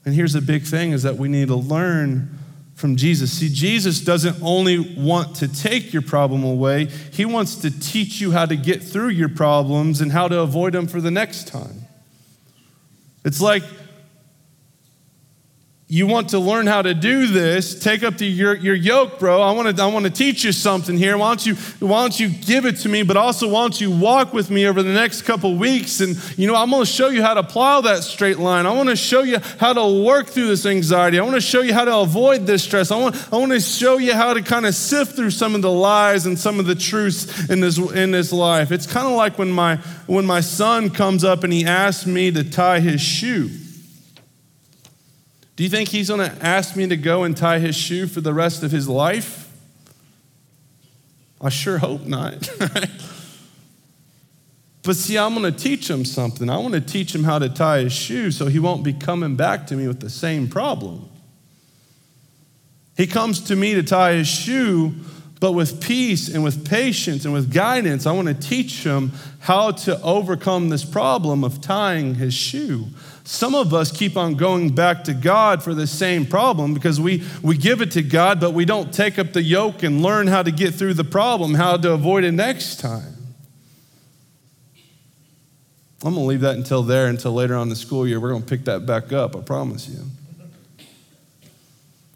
And 0.06 0.16
here's 0.16 0.34
the 0.34 0.42
big 0.42 0.64
thing 0.64 0.92
is 0.92 1.04
that 1.04 1.18
we 1.18 1.28
need 1.28 1.50
to 1.50 1.56
learn 1.56 2.38
from 2.76 2.96
Jesus. 2.96 3.32
See, 3.32 3.50
Jesus 3.50 4.00
doesn't 4.02 4.38
only 4.42 4.78
want 4.96 5.36
to 5.38 5.48
take 5.48 5.92
your 5.92 6.04
problem 6.04 6.44
away, 6.44 6.86
he 6.86 7.26
wants 7.26 7.56
to 7.58 7.80
teach 7.80 8.22
you 8.22 8.32
how 8.32 8.46
to 8.46 8.56
get 8.56 8.84
through 8.84 9.10
your 9.10 9.30
problems 9.30 10.00
and 10.00 10.12
how 10.12 10.28
to 10.28 10.40
avoid 10.40 10.74
them 10.74 10.88
for 10.88 11.02
the 11.02 11.12
next 11.12 11.48
time. 11.48 11.82
It's 13.26 13.42
like 13.42 13.64
you 15.90 16.06
want 16.06 16.30
to 16.30 16.40
learn 16.40 16.68
how 16.68 16.82
to 16.82 16.94
do 16.94 17.28
this, 17.28 17.80
take 17.80 18.04
up 18.04 18.18
the, 18.18 18.26
your, 18.26 18.54
your 18.58 18.76
yoke, 18.76 19.20
bro. 19.20 19.42
I 19.42 19.52
want 19.52 19.74
to 19.74 19.82
I 19.82 19.88
want 19.88 20.04
to 20.04 20.12
teach 20.12 20.44
you 20.44 20.52
something 20.52 20.98
here. 20.98 21.18
Why 21.18 21.30
don't 21.30 21.46
you 21.46 21.56
why 21.80 22.02
don't 22.02 22.20
you 22.20 22.28
give 22.28 22.66
it 22.66 22.80
to 22.80 22.90
me, 22.90 23.04
but 23.04 23.16
also 23.16 23.48
why 23.48 23.62
don't 23.62 23.80
you 23.80 23.92
walk 23.92 24.34
with 24.34 24.52
me 24.52 24.68
over 24.68 24.84
the 24.84 24.92
next 24.92 25.22
couple 25.22 25.56
weeks? 25.56 26.02
And 26.02 26.18
you 26.38 26.46
know, 26.46 26.56
I'm 26.56 26.72
going 26.72 26.84
to 26.84 26.92
show 26.92 27.08
you 27.08 27.24
how 27.24 27.36
to 27.36 27.44
plow 27.44 27.80
that 27.82 28.04
straight 28.04 28.38
line. 28.38 28.66
I 28.66 28.74
want 28.74 28.90
to 28.90 28.98
show 28.98 29.22
you 29.22 29.40
how 29.60 29.72
to 29.72 30.04
work 30.04 30.28
through 30.28 30.48
this 30.48 30.66
anxiety. 30.66 31.20
I 31.20 31.24
want 31.24 31.36
to 31.36 31.42
show 31.42 31.62
you 31.62 31.74
how 31.74 31.86
to 31.86 32.00
avoid 32.00 32.46
this 32.46 32.64
stress. 32.64 32.92
I 32.92 32.98
want 32.98 33.16
I 33.32 33.38
want 33.38 33.54
to 33.54 33.62
show 33.62 33.98
you 33.98 34.14
how 34.14 34.34
to 34.34 34.42
kind 34.42 34.66
of 34.66 34.76
sift 34.76 35.16
through 35.16 35.32
some 35.32 35.56
of 35.56 35.62
the 35.62 35.72
lies 35.72 36.26
and 36.26 36.38
some 36.38 36.60
of 36.60 36.66
the 36.66 36.76
truths 36.76 37.50
in 37.50 37.62
this 37.62 37.78
in 37.78 38.12
this 38.12 38.34
life. 38.34 38.74
It's 38.74 38.88
kind 38.88 39.08
of 39.08 39.14
like 39.14 39.38
when 39.38 39.52
my 39.52 39.78
when 40.06 40.26
my 40.26 40.42
son 40.42 40.90
comes 40.90 41.24
up 41.24 41.46
and 41.46 41.54
he 41.54 41.64
asks 41.64 42.06
me 42.06 42.30
to 42.32 42.44
tie 42.44 42.82
his 42.82 43.00
shoe. 43.00 43.50
Do 45.58 45.64
you 45.64 45.70
think 45.70 45.90
he's 45.90 46.10
going 46.10 46.30
to 46.30 46.46
ask 46.46 46.76
me 46.76 46.88
to 46.88 46.96
go 46.96 47.24
and 47.24 47.36
tie 47.36 47.58
his 47.58 47.76
shoe 47.76 48.06
for 48.06 48.22
the 48.22 48.32
rest 48.32 48.62
of 48.62 48.72
his 48.72 48.88
life? 48.88 49.52
I 51.42 51.50
sure 51.50 51.80
hope 51.80 52.06
not. 52.06 52.48
but 54.84 54.96
see, 54.96 55.18
I'm 55.18 55.34
going 55.34 55.52
to 55.52 55.60
teach 55.60 55.90
him 55.90 56.06
something. 56.06 56.48
I 56.48 56.60
want 56.60 56.76
to 56.76 56.82
teach 56.82 57.14
him 57.14 57.24
how 57.24 57.40
to 57.40 57.50
tie 57.50 57.80
his 57.80 57.94
shoe 57.94 58.30
so 58.30 58.46
he 58.46 58.60
won't 58.60 58.84
be 58.84 58.94
coming 58.94 59.36
back 59.36 59.66
to 59.68 59.76
me 59.76 59.88
with 59.88 60.00
the 60.00 60.12
same 60.12 60.48
problem. 60.48 61.10
He 62.96 63.08
comes 63.08 63.42
to 63.46 63.56
me 63.56 63.74
to 63.74 63.82
tie 63.82 64.14
his 64.14 64.28
shoe, 64.28 64.94
but 65.40 65.54
with 65.54 65.82
peace 65.82 66.30
and 66.30 66.44
with 66.44 66.70
patience 66.70 67.26
and 67.26 67.34
with 67.34 67.52
guidance, 67.52 68.06
I 68.06 68.12
want 68.12 68.28
to 68.28 68.36
teach 68.36 68.84
him 68.84 69.12
how 69.40 69.72
to 69.72 70.00
overcome 70.04 70.70
this 70.70 70.86
problem 70.86 71.44
of 71.44 71.62
tying 71.62 72.14
his 72.16 72.36
shoe. 72.36 72.86
Some 73.28 73.56
of 73.56 73.74
us 73.74 73.92
keep 73.92 74.16
on 74.16 74.36
going 74.36 74.74
back 74.74 75.04
to 75.04 75.14
God 75.14 75.62
for 75.62 75.74
the 75.74 75.86
same 75.86 76.26
problem 76.26 76.74
because 76.74 76.98
we, 76.98 77.26
we 77.42 77.58
give 77.58 77.82
it 77.82 77.92
to 77.92 78.02
God, 78.02 78.40
but 78.40 78.54
we 78.54 78.64
don't 78.64 78.94
take 78.94 79.20
up 79.20 79.34
the 79.34 79.44
yoke 79.44 79.84
and 79.84 80.02
learn 80.02 80.28
how 80.28 80.42
to 80.42 80.50
get 80.50 80.74
through 80.74 80.94
the 80.94 81.04
problem, 81.04 81.54
how 81.54 81.76
to 81.76 81.92
avoid 81.92 82.24
it 82.24 82.32
next 82.32 82.80
time. 82.80 83.18
I'm 86.06 86.14
going 86.14 86.16
to 86.16 86.22
leave 86.22 86.40
that 86.40 86.56
until 86.56 86.84
there, 86.84 87.08
until 87.08 87.34
later 87.34 87.56
on 87.56 87.64
in 87.64 87.70
the 87.70 87.76
school 87.76 88.08
year. 88.08 88.22
We're 88.22 88.30
going 88.30 88.44
to 88.44 88.48
pick 88.48 88.64
that 88.64 88.86
back 88.86 89.12
up, 89.12 89.36
I 89.36 89.42
promise 89.42 89.90
you. 89.90 90.06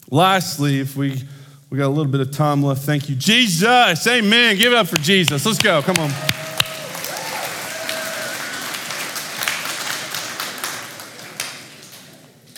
Lastly, 0.10 0.80
if 0.80 0.96
we, 0.96 1.22
we 1.70 1.78
got 1.78 1.88
a 1.88 1.90
little 1.90 2.10
bit 2.10 2.22
of 2.22 2.32
time 2.32 2.64
left, 2.64 2.84
thank 2.84 3.10
you. 3.10 3.18
Jesus, 3.18 4.08
amen. 4.08 4.56
Give 4.56 4.72
it 4.72 4.78
up 4.78 4.88
for 4.88 4.96
Jesus. 4.96 5.46
Let's 5.46 5.60
go. 5.60 5.82
Come 5.82 5.98
on. 5.98 6.41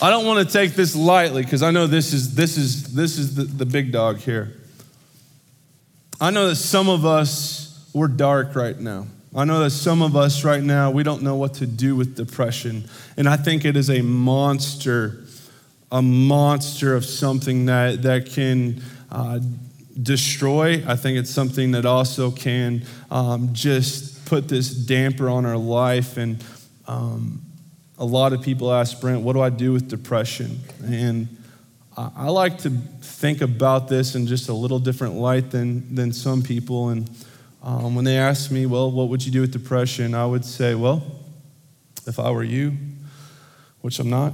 I 0.04 0.10
don't 0.10 0.26
want 0.26 0.46
to 0.46 0.52
take 0.52 0.74
this 0.74 0.98
lightly 0.98 1.44
because 1.44 1.64
I 1.64 1.72
know 1.72 1.88
this 1.88 2.12
is, 2.12 2.36
this 2.36 2.58
is, 2.58 2.94
this 2.94 3.18
is 3.18 3.36
the, 3.36 3.46
the 3.46 3.66
big 3.66 3.94
dog 3.94 4.18
here. 4.18 4.52
I 6.20 6.30
know 6.30 6.50
that 6.50 6.58
some 6.58 6.90
of 6.90 7.06
us, 7.06 7.90
we're 7.94 8.10
dark 8.10 8.54
right 8.54 8.78
now. 8.78 9.08
I 9.34 9.46
know 9.46 9.62
that 9.62 9.70
some 9.70 10.02
of 10.02 10.18
us 10.18 10.44
right 10.44 10.62
now, 10.62 10.92
we 10.92 11.04
don't 11.04 11.22
know 11.22 11.38
what 11.38 11.54
to 11.56 11.66
do 11.66 11.96
with 11.96 12.18
depression. 12.18 12.84
And 13.16 13.30
I 13.30 13.38
think 13.38 13.64
it 13.64 13.78
is 13.78 13.90
a 13.90 14.02
monster, 14.02 15.24
a 15.90 16.02
monster 16.02 16.98
of 16.98 17.06
something 17.06 17.68
that, 17.68 18.02
that 18.02 18.26
can 18.26 18.84
uh, 19.10 19.40
destroy. 20.02 20.84
I 20.86 20.98
think 20.98 21.18
it's 21.18 21.32
something 21.32 21.72
that 21.72 21.86
also 21.86 22.30
can 22.30 22.84
um, 23.10 23.54
just 23.54 24.26
put 24.26 24.50
this 24.50 24.70
damper 24.70 25.30
on 25.30 25.46
our 25.46 25.56
life 25.56 26.18
and 26.18 26.44
um, 26.90 27.42
a 27.98 28.06
lot 28.06 28.34
of 28.34 28.42
people 28.42 28.74
ask 28.74 29.00
Brent, 29.00 29.22
what 29.22 29.34
do 29.34 29.42
I 29.42 29.50
do 29.50 29.74
with 29.74 29.88
depression? 29.88 30.60
And 30.84 31.28
I 31.96 32.30
like 32.30 32.58
to 32.60 32.72
think 33.02 33.42
about 33.42 33.88
this 33.88 34.16
in 34.16 34.26
just 34.26 34.50
a 34.50 34.54
little 34.54 34.80
different 34.80 35.16
light 35.16 35.52
than, 35.52 35.94
than 35.94 36.12
some 36.12 36.42
people. 36.42 36.90
And 36.90 37.10
um, 37.62 37.94
when 37.94 38.04
they 38.04 38.18
ask 38.18 38.50
me, 38.50 38.66
well, 38.66 38.92
what 38.92 39.10
would 39.10 39.24
you 39.24 39.32
do 39.32 39.42
with 39.42 39.52
depression? 39.52 40.16
I 40.16 40.26
would 40.26 40.44
say, 40.44 40.74
well, 40.74 41.04
if 42.08 42.18
I 42.20 42.32
were 42.32 42.44
you, 42.44 42.74
which 43.82 44.00
I'm 44.00 44.10
not, 44.10 44.34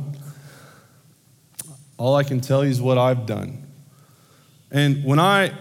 all 1.98 2.16
I 2.16 2.24
can 2.24 2.40
tell 2.40 2.64
you 2.64 2.72
is 2.72 2.82
what 2.82 2.98
I've 2.98 3.26
done. 3.26 3.68
And 4.72 5.04
when 5.04 5.20
I 5.20 5.52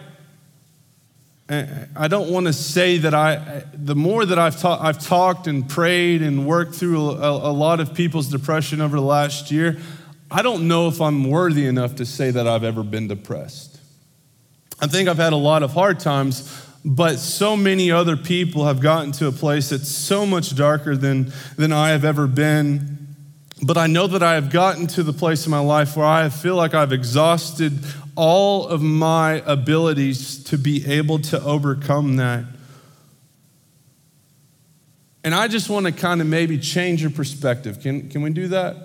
I 1.51 2.09
don't 2.09 2.31
want 2.31 2.47
to 2.47 2.53
say 2.53 2.99
that 2.99 3.15
I, 3.15 3.65
the 3.73 3.95
more 3.95 4.27
that 4.27 4.39
I've, 4.39 4.61
ta- 4.61 4.79
I've 4.83 4.99
talked 4.99 5.47
and 5.47 5.67
prayed 5.67 6.21
and 6.21 6.47
worked 6.47 6.75
through 6.75 7.11
a, 7.13 7.51
a 7.51 7.53
lot 7.53 7.81
of 7.81 7.95
people's 7.95 8.29
depression 8.29 8.83
over 8.83 8.97
the 8.97 9.03
last 9.03 9.51
year, 9.51 9.79
I 10.31 10.43
don't 10.43 10.69
know 10.69 10.89
if 10.89 11.01
I'm 11.01 11.25
worthy 11.25 11.65
enough 11.65 11.97
to 11.97 12.05
say 12.05 12.31
that 12.31 12.47
I've 12.47 12.65
ever 12.65 12.83
been 12.83 13.09
depressed. 13.09 13.81
I 14.79 14.89
think 14.89 15.09
I've 15.09 15.17
had 15.17 15.33
a 15.33 15.37
lot 15.37 15.63
of 15.63 15.73
hard 15.73 16.01
times, 16.01 16.67
but 16.85 17.19
so 17.19 17.57
many 17.57 17.91
other 17.91 18.19
people 18.19 18.67
have 18.67 18.81
gotten 18.81 19.13
to 19.13 19.27
a 19.27 19.33
place 19.33 19.71
that's 19.71 19.89
so 19.89 20.27
much 20.27 20.55
darker 20.55 20.97
than, 20.99 21.33
than 21.57 21.73
I 21.73 21.91
have 21.91 22.05
ever 22.05 22.27
been. 22.27 22.99
But 23.63 23.79
I 23.79 23.87
know 23.87 24.07
that 24.07 24.23
I 24.23 24.35
have 24.35 24.51
gotten 24.51 24.87
to 24.89 25.03
the 25.03 25.15
place 25.15 25.47
in 25.47 25.51
my 25.51 25.59
life 25.61 25.97
where 25.97 26.07
I 26.07 26.29
feel 26.29 26.57
like 26.57 26.75
I've 26.75 26.93
exhausted 26.93 27.73
all 28.19 28.67
of 28.67 28.83
my 28.83 29.35
abilities 29.47 30.43
to 30.43 30.59
be 30.59 30.85
able 30.87 31.21
to 31.21 31.41
overcome 31.41 32.17
that. 32.17 32.45
And 35.23 35.33
I 35.33 35.47
just 35.47 35.71
want 35.71 35.87
to 35.87 35.93
kind 35.93 36.21
of 36.21 36.27
maybe 36.27 36.59
change 36.59 37.01
your 37.01 37.13
perspective. 37.13 37.81
Can, 37.81 38.09
can 38.09 38.23
we 38.23 38.31
do 38.31 38.49
that? 38.49 38.77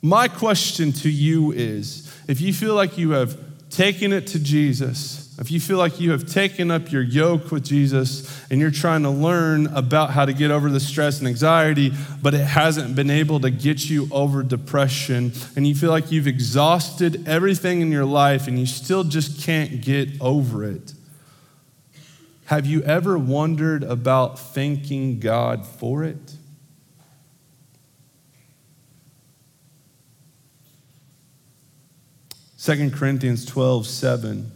My 0.00 0.28
question 0.28 0.92
to 0.92 1.10
you 1.10 1.50
is 1.50 2.08
if 2.28 2.40
you 2.40 2.54
feel 2.54 2.76
like 2.76 2.98
you 2.98 3.10
have 3.10 3.36
taken 3.68 4.12
it 4.12 4.28
to 4.28 4.38
Jesus, 4.38 5.25
if 5.38 5.50
you 5.50 5.60
feel 5.60 5.76
like 5.76 6.00
you 6.00 6.12
have 6.12 6.26
taken 6.26 6.70
up 6.70 6.90
your 6.90 7.02
yoke 7.02 7.50
with 7.50 7.62
Jesus 7.62 8.42
and 8.50 8.58
you're 8.58 8.70
trying 8.70 9.02
to 9.02 9.10
learn 9.10 9.66
about 9.66 10.10
how 10.10 10.24
to 10.24 10.32
get 10.32 10.50
over 10.50 10.70
the 10.70 10.80
stress 10.80 11.18
and 11.18 11.28
anxiety, 11.28 11.92
but 12.22 12.32
it 12.32 12.44
hasn't 12.44 12.96
been 12.96 13.10
able 13.10 13.40
to 13.40 13.50
get 13.50 13.90
you 13.90 14.08
over 14.10 14.42
depression, 14.42 15.32
and 15.54 15.66
you 15.66 15.74
feel 15.74 15.90
like 15.90 16.10
you've 16.10 16.26
exhausted 16.26 17.28
everything 17.28 17.82
in 17.82 17.92
your 17.92 18.06
life 18.06 18.48
and 18.48 18.58
you 18.58 18.64
still 18.64 19.04
just 19.04 19.42
can't 19.42 19.82
get 19.82 20.08
over 20.22 20.64
it, 20.64 20.94
have 22.46 22.64
you 22.64 22.82
ever 22.82 23.18
wondered 23.18 23.82
about 23.82 24.38
thanking 24.38 25.20
God 25.20 25.66
for 25.66 26.02
it? 26.02 26.36
Second 32.56 32.94
Corinthians 32.94 33.44
12, 33.44 33.86
7 33.86 34.50
it 34.50 34.55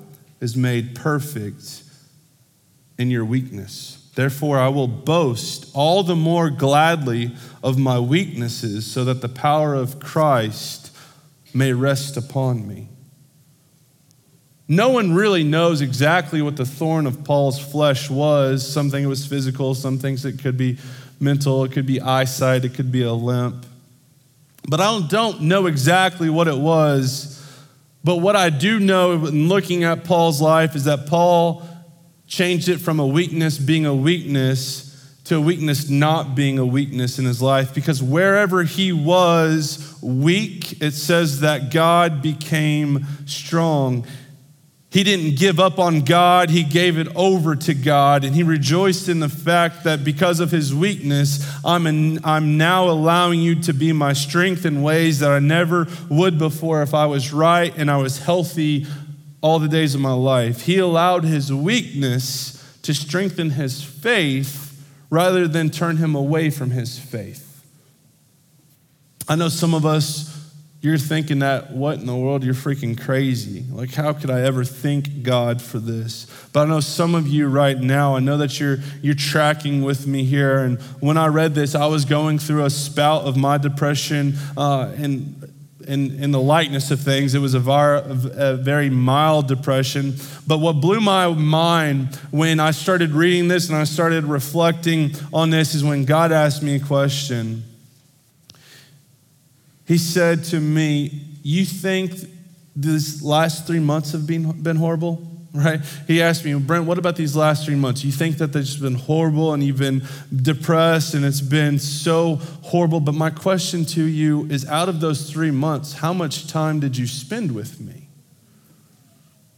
is 0.41 0.57
made 0.57 0.95
perfect 0.95 1.83
in 2.97 3.09
your 3.09 3.23
weakness. 3.23 4.09
Therefore, 4.15 4.59
I 4.59 4.67
will 4.67 4.87
boast 4.87 5.71
all 5.73 6.03
the 6.03 6.15
more 6.15 6.49
gladly 6.49 7.33
of 7.63 7.77
my 7.77 7.99
weaknesses, 7.99 8.85
so 8.85 9.05
that 9.05 9.21
the 9.21 9.29
power 9.29 9.73
of 9.73 9.99
Christ 9.99 10.93
may 11.53 11.71
rest 11.71 12.17
upon 12.17 12.67
me. 12.67 12.89
No 14.67 14.89
one 14.89 15.13
really 15.13 15.43
knows 15.43 15.81
exactly 15.81 16.41
what 16.41 16.55
the 16.57 16.65
thorn 16.65 17.05
of 17.05 17.23
Paul's 17.23 17.59
flesh 17.59 18.09
was. 18.09 18.67
Something 18.67 19.07
was 19.07 19.25
physical, 19.25 19.75
some 19.75 19.99
things 19.99 20.25
it 20.25 20.39
could 20.39 20.57
be 20.57 20.77
mental, 21.19 21.63
it 21.63 21.71
could 21.71 21.85
be 21.85 22.01
eyesight, 22.01 22.65
it 22.65 22.73
could 22.73 22.91
be 22.91 23.03
a 23.03 23.13
limp. 23.13 23.65
But 24.67 24.79
I 24.79 25.01
don't 25.07 25.41
know 25.41 25.67
exactly 25.67 26.29
what 26.29 26.47
it 26.47 26.57
was 26.57 27.40
but 28.03 28.17
what 28.17 28.35
I 28.35 28.49
do 28.49 28.79
know 28.79 29.13
in 29.13 29.47
looking 29.47 29.83
at 29.83 30.03
Paul's 30.03 30.41
life 30.41 30.75
is 30.75 30.85
that 30.85 31.05
Paul 31.07 31.67
changed 32.27 32.69
it 32.69 32.77
from 32.77 32.99
a 32.99 33.05
weakness 33.05 33.57
being 33.57 33.85
a 33.85 33.93
weakness 33.93 34.87
to 35.25 35.35
a 35.35 35.41
weakness 35.41 35.89
not 35.89 36.35
being 36.35 36.57
a 36.57 36.65
weakness 36.65 37.19
in 37.19 37.25
his 37.25 37.41
life 37.41 37.73
because 37.73 38.01
wherever 38.01 38.63
he 38.63 38.91
was 38.91 39.97
weak, 40.01 40.81
it 40.81 40.91
says 40.91 41.41
that 41.41 41.71
God 41.71 42.21
became 42.21 43.05
strong. 43.25 44.05
He 44.91 45.05
didn't 45.05 45.37
give 45.37 45.57
up 45.57 45.79
on 45.79 46.01
God, 46.01 46.49
he 46.49 46.63
gave 46.63 46.97
it 46.97 47.07
over 47.15 47.55
to 47.55 47.73
God. 47.73 48.25
And 48.25 48.35
he 48.35 48.43
rejoiced 48.43 49.07
in 49.07 49.21
the 49.21 49.29
fact 49.29 49.85
that 49.85 50.03
because 50.03 50.41
of 50.41 50.51
his 50.51 50.75
weakness, 50.75 51.49
I'm, 51.63 51.87
I'm 52.25 52.57
now 52.57 52.89
allowing 52.89 53.39
you 53.39 53.55
to 53.61 53.73
be 53.73 53.93
my 53.93 54.11
strength 54.11 54.65
in 54.65 54.81
ways 54.81 55.19
that 55.19 55.31
I 55.31 55.39
never 55.39 55.87
would 56.09 56.37
before 56.37 56.81
if 56.81 56.93
I 56.93 57.05
was 57.05 57.31
right 57.31 57.73
and 57.77 57.89
I 57.89 57.97
was 57.97 58.19
healthy 58.19 58.85
all 59.39 59.59
the 59.59 59.69
days 59.69 59.95
of 59.95 60.01
my 60.01 60.11
life. 60.11 60.63
He 60.63 60.77
allowed 60.77 61.23
his 61.23 61.53
weakness 61.53 62.61
to 62.81 62.93
strengthen 62.93 63.51
his 63.51 63.81
faith 63.81 64.85
rather 65.09 65.47
than 65.47 65.69
turn 65.69 65.97
him 65.97 66.15
away 66.15 66.49
from 66.49 66.71
his 66.71 66.99
faith. 66.99 67.63
I 69.29 69.35
know 69.35 69.47
some 69.47 69.73
of 69.73 69.85
us, 69.85 70.30
you're 70.81 70.97
thinking 70.97 71.39
that, 71.39 71.71
what 71.71 71.99
in 71.99 72.07
the 72.07 72.15
world? 72.15 72.43
You're 72.43 72.55
freaking 72.55 72.99
crazy. 72.99 73.63
Like, 73.71 73.93
how 73.93 74.13
could 74.13 74.31
I 74.31 74.41
ever 74.41 74.63
thank 74.63 75.21
God 75.21 75.61
for 75.61 75.77
this? 75.77 76.25
But 76.53 76.61
I 76.61 76.65
know 76.65 76.79
some 76.79 77.13
of 77.13 77.27
you 77.27 77.47
right 77.47 77.77
now, 77.77 78.15
I 78.15 78.19
know 78.19 78.37
that 78.37 78.59
you're, 78.59 78.79
you're 78.99 79.13
tracking 79.13 79.83
with 79.83 80.07
me 80.07 80.23
here. 80.23 80.57
And 80.57 80.81
when 80.99 81.17
I 81.17 81.27
read 81.27 81.53
this, 81.53 81.75
I 81.75 81.85
was 81.85 82.03
going 82.03 82.39
through 82.39 82.65
a 82.65 82.71
spout 82.71 83.25
of 83.25 83.37
my 83.37 83.59
depression 83.59 84.33
uh, 84.57 84.91
and 84.97 85.47
in, 85.87 86.23
in 86.23 86.31
the 86.31 86.41
likeness 86.41 86.89
of 86.89 86.99
things. 86.99 87.35
It 87.35 87.39
was 87.39 87.53
a, 87.53 87.59
a, 87.59 88.55
very 88.55 88.89
mild 88.89 89.47
depression. 89.47 90.15
But 90.47 90.59
what 90.59 90.73
blew 90.73 90.99
my 90.99 91.27
mind 91.27 92.15
when 92.31 92.59
I 92.59 92.71
started 92.71 93.11
reading 93.11 93.47
this 93.47 93.69
and 93.69 93.77
I 93.77 93.83
started 93.83 94.23
reflecting 94.23 95.11
on 95.31 95.51
this 95.51 95.75
is 95.75 95.83
when 95.83 96.05
God 96.05 96.31
asked 96.31 96.63
me 96.63 96.75
a 96.75 96.79
question. 96.79 97.63
He 99.91 99.97
said 99.97 100.45
to 100.45 100.59
me, 100.61 101.11
You 101.43 101.65
think 101.65 102.13
these 102.73 103.21
last 103.21 103.67
three 103.67 103.81
months 103.81 104.13
have 104.13 104.25
been, 104.25 104.49
been 104.63 104.77
horrible? 104.77 105.21
right? 105.53 105.81
He 106.07 106.21
asked 106.21 106.45
me, 106.45 106.53
Brent, 106.53 106.85
what 106.85 106.97
about 106.97 107.17
these 107.17 107.35
last 107.35 107.65
three 107.65 107.75
months? 107.75 108.01
You 108.01 108.13
think 108.13 108.37
that 108.37 108.53
they've 108.53 108.81
been 108.81 108.95
horrible 108.95 109.53
and 109.53 109.61
you've 109.61 109.79
been 109.79 110.03
depressed 110.33 111.13
and 111.13 111.25
it's 111.25 111.41
been 111.41 111.77
so 111.77 112.35
horrible. 112.61 113.01
But 113.01 113.15
my 113.15 113.31
question 113.31 113.83
to 113.87 114.05
you 114.05 114.45
is 114.45 114.65
out 114.65 114.87
of 114.87 115.01
those 115.01 115.29
three 115.29 115.51
months, 115.51 115.91
how 115.91 116.13
much 116.13 116.47
time 116.47 116.79
did 116.79 116.95
you 116.95 117.05
spend 117.05 117.53
with 117.53 117.81
me? 117.81 118.00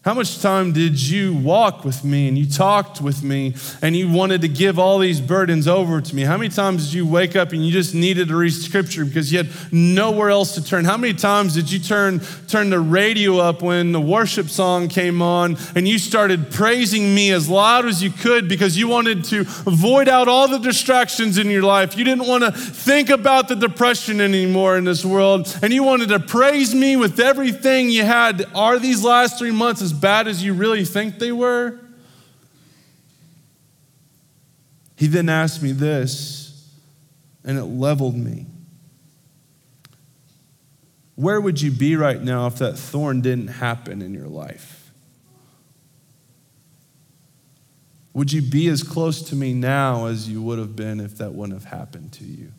How 0.03 0.13
much 0.13 0.41
time 0.41 0.73
did 0.73 1.01
you 1.01 1.33
walk 1.33 1.85
with 1.85 2.03
me 2.03 2.27
and 2.27 2.37
you 2.37 2.45
talked 2.45 2.99
with 2.99 3.23
me 3.23 3.55
and 3.81 3.95
you 3.95 4.11
wanted 4.11 4.41
to 4.41 4.49
give 4.49 4.77
all 4.77 4.99
these 4.99 5.21
burdens 5.21 5.65
over 5.65 6.01
to 6.01 6.13
me? 6.13 6.23
How 6.23 6.35
many 6.35 6.49
times 6.49 6.87
did 6.87 6.93
you 6.93 7.07
wake 7.07 7.37
up 7.37 7.53
and 7.53 7.65
you 7.65 7.71
just 7.71 7.95
needed 7.95 8.27
to 8.27 8.35
read 8.35 8.51
scripture 8.51 9.05
because 9.05 9.31
you 9.31 9.37
had 9.37 9.47
nowhere 9.71 10.29
else 10.29 10.55
to 10.55 10.63
turn? 10.63 10.83
How 10.83 10.97
many 10.97 11.13
times 11.13 11.53
did 11.53 11.71
you 11.71 11.79
turn, 11.79 12.19
turn 12.49 12.69
the 12.69 12.81
radio 12.81 13.37
up 13.37 13.61
when 13.61 13.93
the 13.93 14.01
worship 14.01 14.49
song 14.49 14.89
came 14.89 15.21
on 15.21 15.55
and 15.73 15.87
you 15.87 15.97
started 15.97 16.51
praising 16.51 17.15
me 17.15 17.31
as 17.31 17.47
loud 17.47 17.85
as 17.85 18.03
you 18.03 18.09
could 18.09 18.49
because 18.49 18.77
you 18.77 18.89
wanted 18.89 19.23
to 19.25 19.39
avoid 19.65 20.09
out 20.09 20.27
all 20.27 20.49
the 20.49 20.59
distractions 20.59 21.37
in 21.37 21.49
your 21.49 21.63
life? 21.63 21.97
You 21.97 22.03
didn't 22.03 22.27
want 22.27 22.43
to 22.43 22.51
think 22.51 23.09
about 23.09 23.47
the 23.47 23.55
depression 23.55 24.19
anymore 24.19 24.75
in 24.75 24.83
this 24.83 25.05
world 25.05 25.57
and 25.61 25.71
you 25.71 25.81
wanted 25.81 26.09
to 26.09 26.19
praise 26.19 26.75
me 26.75 26.97
with 26.97 27.21
everything 27.21 27.89
you 27.89 28.03
had. 28.03 28.45
Are 28.53 28.77
these 28.79 29.01
last 29.01 29.39
three 29.39 29.51
months 29.51 29.92
bad 29.93 30.27
as 30.27 30.43
you 30.43 30.53
really 30.53 30.85
think 30.85 31.19
they 31.19 31.31
were? 31.31 31.79
He 34.95 35.07
then 35.07 35.29
asked 35.29 35.61
me 35.61 35.71
this, 35.71 36.69
and 37.43 37.57
it 37.57 37.65
leveled 37.65 38.15
me. 38.15 38.45
Where 41.15 41.39
would 41.39 41.61
you 41.61 41.71
be 41.71 41.95
right 41.95 42.21
now 42.21 42.47
if 42.47 42.57
that 42.57 42.77
thorn 42.77 43.21
didn't 43.21 43.47
happen 43.47 44.01
in 44.01 44.13
your 44.13 44.27
life? 44.27 44.91
Would 48.13 48.31
you 48.31 48.41
be 48.41 48.67
as 48.67 48.83
close 48.83 49.21
to 49.29 49.35
me 49.35 49.53
now 49.53 50.05
as 50.05 50.29
you 50.29 50.41
would 50.41 50.59
have 50.59 50.75
been 50.75 50.99
if 50.99 51.17
that 51.17 51.33
wouldn't 51.33 51.59
have 51.59 51.71
happened 51.71 52.13
to 52.13 52.23
you? 52.23 52.51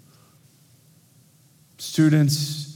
Students, 1.78 2.73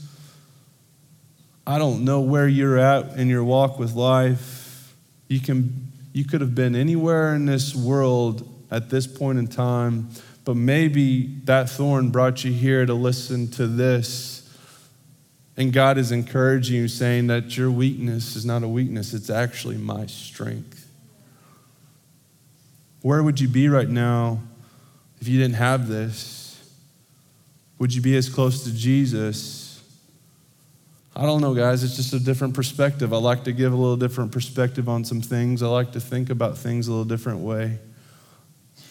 I 1.69 1.77
don't 1.77 2.03
know 2.03 2.21
where 2.21 2.47
you're 2.47 2.79
at 2.79 3.15
in 3.15 3.27
your 3.27 3.43
walk 3.43 3.77
with 3.77 3.93
life. 3.93 4.95
You, 5.27 5.39
can, 5.39 5.91
you 6.13 6.25
could 6.25 6.41
have 6.41 6.55
been 6.55 6.75
anywhere 6.75 7.35
in 7.35 7.45
this 7.45 7.75
world 7.75 8.65
at 8.71 8.89
this 8.89 9.05
point 9.05 9.37
in 9.37 9.45
time, 9.45 10.09
but 10.45 10.55
maybe 10.55 11.27
that 11.43 11.69
thorn 11.69 12.09
brought 12.09 12.43
you 12.43 12.51
here 12.51 12.87
to 12.87 12.95
listen 12.95 13.51
to 13.51 13.67
this. 13.67 14.51
And 15.57 15.71
God 15.71 15.99
is 15.99 16.11
encouraging 16.11 16.75
you, 16.75 16.87
saying 16.87 17.27
that 17.27 17.55
your 17.55 17.69
weakness 17.69 18.35
is 18.35 18.47
not 18.47 18.63
a 18.63 18.67
weakness, 18.67 19.13
it's 19.13 19.29
actually 19.29 19.77
my 19.77 20.07
strength. 20.07 20.89
Where 23.03 23.21
would 23.21 23.39
you 23.39 23.47
be 23.47 23.69
right 23.69 23.87
now 23.89 24.39
if 25.21 25.27
you 25.27 25.37
didn't 25.37 25.57
have 25.57 25.87
this? 25.87 26.67
Would 27.77 27.93
you 27.93 28.01
be 28.01 28.17
as 28.17 28.27
close 28.27 28.63
to 28.63 28.73
Jesus 28.73 29.68
I 31.19 31.23
don't 31.23 31.41
know, 31.41 31.53
guys. 31.53 31.83
It's 31.83 31.97
just 31.97 32.13
a 32.13 32.19
different 32.19 32.53
perspective. 32.53 33.11
I 33.11 33.17
like 33.17 33.43
to 33.43 33.51
give 33.51 33.73
a 33.73 33.75
little 33.75 33.97
different 33.97 34.31
perspective 34.31 34.87
on 34.87 35.03
some 35.03 35.19
things. 35.19 35.61
I 35.61 35.67
like 35.67 35.91
to 35.91 35.99
think 35.99 36.29
about 36.29 36.57
things 36.57 36.87
a 36.87 36.91
little 36.91 37.03
different 37.03 37.39
way. 37.41 37.77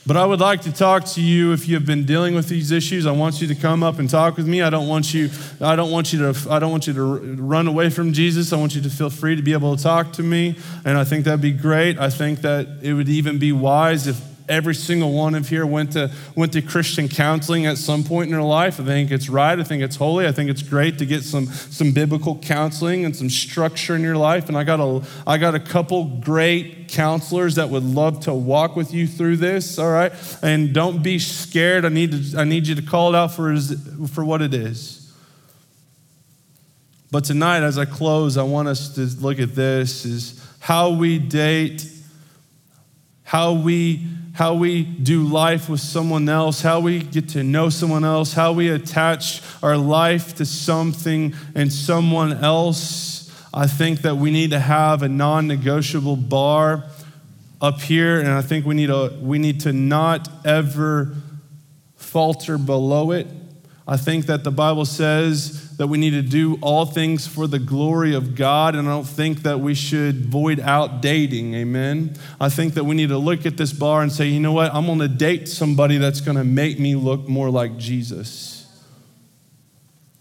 But 0.07 0.19
I 0.19 0.27
would 0.27 0.39
like 0.39 0.61
to 0.63 0.73
talk 0.73 1.07
to 1.07 1.23
you 1.23 1.55
if 1.55 1.67
you 1.67 1.75
have 1.77 1.87
been 1.87 2.05
dealing 2.05 2.35
with 2.35 2.51
these 2.51 2.71
issues. 2.71 3.07
I 3.07 3.13
want 3.13 3.41
you 3.41 3.47
to 3.49 3.55
come 3.55 3.83
up 3.83 3.99
and 3.99 4.11
talk 4.11 4.37
with 4.37 4.47
me. 4.47 4.61
I 4.61 4.69
don't 4.69 4.89
want 4.89 5.15
you 5.15 5.31
I 5.59 5.75
don't 5.75 5.91
want 5.91 6.13
you 6.13 6.31
to 6.31 6.51
I 6.51 6.59
don't 6.59 6.71
want 6.71 6.87
you 6.87 6.93
to 6.93 7.03
run 7.43 7.67
away 7.67 7.89
from 7.89 8.13
Jesus. 8.13 8.53
I 8.53 8.59
want 8.59 8.75
you 8.75 8.83
to 8.83 8.91
feel 8.91 9.09
free 9.09 9.35
to 9.35 9.43
be 9.43 9.55
able 9.55 9.75
to 9.75 9.83
talk 9.83 10.13
to 10.15 10.23
me, 10.23 10.59
and 10.85 10.99
I 10.99 11.05
think 11.05 11.25
that'd 11.25 11.41
be 11.41 11.53
great. 11.53 11.99
I 11.99 12.11
think 12.11 12.43
that 12.43 12.69
it 12.83 12.93
would 12.93 13.09
even 13.09 13.39
be 13.39 13.53
wise 13.53 14.07
if 14.07 14.21
every 14.49 14.75
single 14.75 15.13
one 15.13 15.35
of 15.35 15.49
here 15.49 15.67
went 15.67 15.93
to, 15.93 16.11
went 16.35 16.53
to 16.53 16.63
Christian 16.63 17.09
counseling 17.09 17.67
at 17.67 17.79
some 17.79 18.05
point 18.05 18.29
in 18.29 18.33
their 18.33 18.43
life. 18.43 18.81
I 18.81 18.85
think 18.85 19.11
it's 19.11 19.29
right. 19.29 19.59
I 19.59 19.63
think 19.65 19.83
it's 19.83 19.97
holy. 19.97 20.27
I 20.27 20.33
think 20.33 20.51
it's 20.51 20.63
great 20.63 20.99
to 20.99 21.07
get 21.07 21.23
some, 21.23 21.47
some 21.47 21.93
biblical 21.93 22.39
counseling 22.39 23.05
and 23.05 23.15
some 23.15 23.31
structure 23.31 23.97
in 23.97 24.03
your 24.03 24.17
life. 24.17 24.49
And 24.49 24.57
I 24.57 24.65
got, 24.65 24.81
a, 24.81 25.03
I 25.27 25.39
got 25.39 25.55
a 25.55 25.61
couple 25.61 26.05
great 26.05 26.89
counselors 26.89 27.57
that 27.57 27.69
would 27.69 27.85
love 27.85 28.21
to 28.21 28.35
walk 28.35 28.77
with 28.77 28.93
you 28.93 29.07
through 29.07 29.37
this, 29.37 29.79
all 29.79 29.91
right? 29.91 30.13
And 30.43 30.73
don't 30.73 31.03
be 31.03 31.19
scared. 31.19 31.85
I 31.85 31.89
need, 31.89 32.33
to, 32.33 32.39
I 32.41 32.45
need 32.45 32.67
you 32.67 32.75
to 32.75 32.83
call 32.83 33.15
it 33.15 33.17
out 33.17 33.33
for, 33.33 33.57
for 34.09 34.25
what 34.25 34.43
it 34.43 34.55
is. 34.55 34.99
But 37.11 37.25
tonight, 37.25 37.63
as 37.63 37.79
I 37.79 37.87
close, 37.87 38.37
I 38.37 38.43
want 38.43 38.69
us 38.69 38.95
to 38.97 39.03
look 39.23 39.39
at 39.39 39.55
this 39.55 40.05
is 40.05 40.45
how 40.61 40.91
we 40.91 41.19
date, 41.19 41.91
how 43.23 43.55
we 43.55 44.07
how 44.39 44.55
we 44.55 44.85
do 44.85 45.25
life 45.25 45.69
with 45.69 45.81
someone 45.81 46.29
else, 46.29 46.63
how 46.63 46.79
we 46.79 47.01
get 47.01 47.29
to 47.31 47.43
know 47.43 47.69
someone 47.69 48.05
else, 48.05 48.35
how 48.35 48.53
we 48.53 48.69
attach 48.69 49.43
our 49.65 49.77
life 49.77 50.37
to 50.37 50.47
something 50.47 51.35
and 51.57 51.73
someone 51.73 52.33
else. 52.33 53.35
I 53.53 53.67
think 53.67 54.03
that 54.03 54.17
we 54.17 54.31
need 54.31 54.51
to 54.51 54.61
have 54.61 55.03
a 55.03 55.09
non 55.09 55.49
negotiable 55.49 56.15
bar 56.15 56.85
up 57.61 57.81
here, 57.81 58.21
and 58.21 58.29
I 58.29 58.43
think 58.43 58.65
we 58.65 58.77
need, 58.77 58.91
a, 58.91 59.09
we 59.21 59.41
need 59.41 59.59
to 59.63 59.73
not 59.73 60.29
ever 60.47 61.17
falter 61.97 62.59
below 62.59 63.11
it. 63.11 63.27
I 63.89 63.97
think 63.97 64.27
that 64.27 64.45
the 64.45 64.53
Bible 64.53 64.85
says 64.85 65.68
that 65.79 65.87
we 65.87 65.97
need 65.97 66.11
to 66.11 66.23
do 66.23 66.59
all 66.61 66.85
things 66.85 67.27
for 67.27 67.47
the 67.47 67.59
glory 67.59 68.15
of 68.15 68.35
God, 68.35 68.75
and 68.75 68.87
I 68.87 68.91
don't 68.91 69.07
think 69.07 69.43
that 69.43 69.61
we 69.61 69.75
should 69.75 70.27
void 70.27 70.59
out 70.61 71.01
dating. 71.01 71.55
Amen. 71.55 72.17
I 72.41 72.49
think 72.49 72.75
that 72.75 72.85
we 72.85 72.97
need 72.97 73.09
to 73.09 73.19
look 73.19 73.47
at 73.47 73.57
this 73.57 73.73
bar 73.73 74.03
and 74.03 74.13
say, 74.13 74.27
you 74.27 74.41
know 74.41 74.53
what? 74.53 74.75
I'm 74.75 74.87
going 74.87 74.99
to 74.99 75.09
date 75.09 75.49
somebody 75.49 75.97
that's 75.97 76.21
going 76.21 76.37
to 76.37 76.45
make 76.45 76.81
me 76.81 76.97
look 76.97 77.29
more 77.29 77.49
like 77.49 77.77
Jesus. 77.77 78.58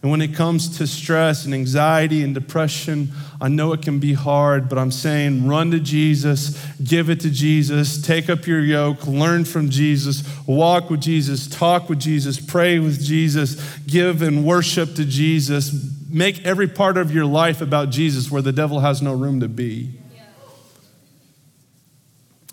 And 0.01 0.11
when 0.11 0.21
it 0.21 0.35
comes 0.35 0.77
to 0.77 0.85
stress 0.85 1.45
and 1.45 1.55
anxiety 1.55 2.23
and 2.23 2.33
depression, 2.33 3.09
I 3.41 3.47
know 3.47 3.73
it 3.73 3.81
can 3.81 3.97
be 3.97 4.13
hard, 4.13 4.69
but 4.69 4.77
I'm 4.77 4.91
saying 4.91 5.47
run 5.47 5.71
to 5.71 5.79
Jesus, 5.79 6.63
give 6.83 7.09
it 7.09 7.19
to 7.21 7.31
Jesus, 7.31 7.99
take 7.99 8.29
up 8.29 8.45
your 8.45 8.61
yoke, 8.61 9.07
learn 9.07 9.43
from 9.43 9.69
Jesus, 9.69 10.23
walk 10.45 10.91
with 10.91 11.01
Jesus, 11.01 11.47
talk 11.47 11.89
with 11.89 11.99
Jesus, 11.99 12.39
pray 12.39 12.77
with 12.77 13.03
Jesus, 13.03 13.77
give 13.79 14.21
and 14.21 14.45
worship 14.45 14.93
to 14.95 15.05
Jesus. 15.05 15.73
Make 16.09 16.45
every 16.45 16.67
part 16.67 16.97
of 16.97 17.11
your 17.11 17.25
life 17.25 17.59
about 17.59 17.89
Jesus 17.89 18.29
where 18.29 18.43
the 18.43 18.53
devil 18.53 18.79
has 18.81 19.01
no 19.01 19.13
room 19.13 19.39
to 19.39 19.47
be. 19.47 19.99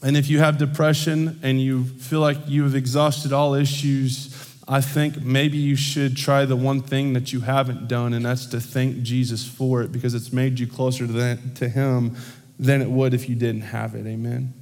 And 0.02 0.18
if 0.18 0.28
you 0.28 0.38
have 0.38 0.58
depression 0.58 1.40
and 1.42 1.60
you 1.60 1.84
feel 1.84 2.20
like 2.20 2.36
you 2.46 2.64
have 2.64 2.74
exhausted 2.74 3.32
all 3.32 3.54
issues, 3.54 4.33
I 4.66 4.80
think 4.80 5.22
maybe 5.22 5.58
you 5.58 5.76
should 5.76 6.16
try 6.16 6.46
the 6.46 6.56
one 6.56 6.80
thing 6.80 7.12
that 7.12 7.32
you 7.32 7.40
haven't 7.40 7.86
done, 7.86 8.14
and 8.14 8.24
that's 8.24 8.46
to 8.46 8.60
thank 8.60 9.02
Jesus 9.02 9.46
for 9.46 9.82
it 9.82 9.92
because 9.92 10.14
it's 10.14 10.32
made 10.32 10.58
you 10.58 10.66
closer 10.66 11.06
to, 11.06 11.12
that, 11.12 11.56
to 11.56 11.68
Him 11.68 12.16
than 12.58 12.80
it 12.80 12.88
would 12.88 13.12
if 13.12 13.28
you 13.28 13.34
didn't 13.34 13.62
have 13.62 13.94
it. 13.94 14.06
Amen. 14.06 14.54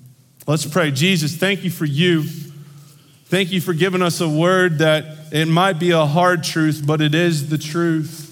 Let's 0.47 0.67
pray. 0.67 0.91
Jesus, 0.91 1.37
thank 1.37 1.63
you 1.63 1.71
for 1.71 1.85
you. 1.85 2.25
Thank 3.27 3.53
you 3.53 3.61
for 3.61 3.73
giving 3.73 4.03
us 4.03 4.21
a 4.21 4.29
word 4.29 4.79
that 4.79 5.05
it 5.31 5.47
might 5.47 5.79
be 5.79 5.93
a 5.93 6.05
hard 6.05 6.43
truth, 6.43 6.83
but 6.85 7.01
it 7.01 7.15
is 7.15 7.49
the 7.49 7.59
truth. 7.59 8.29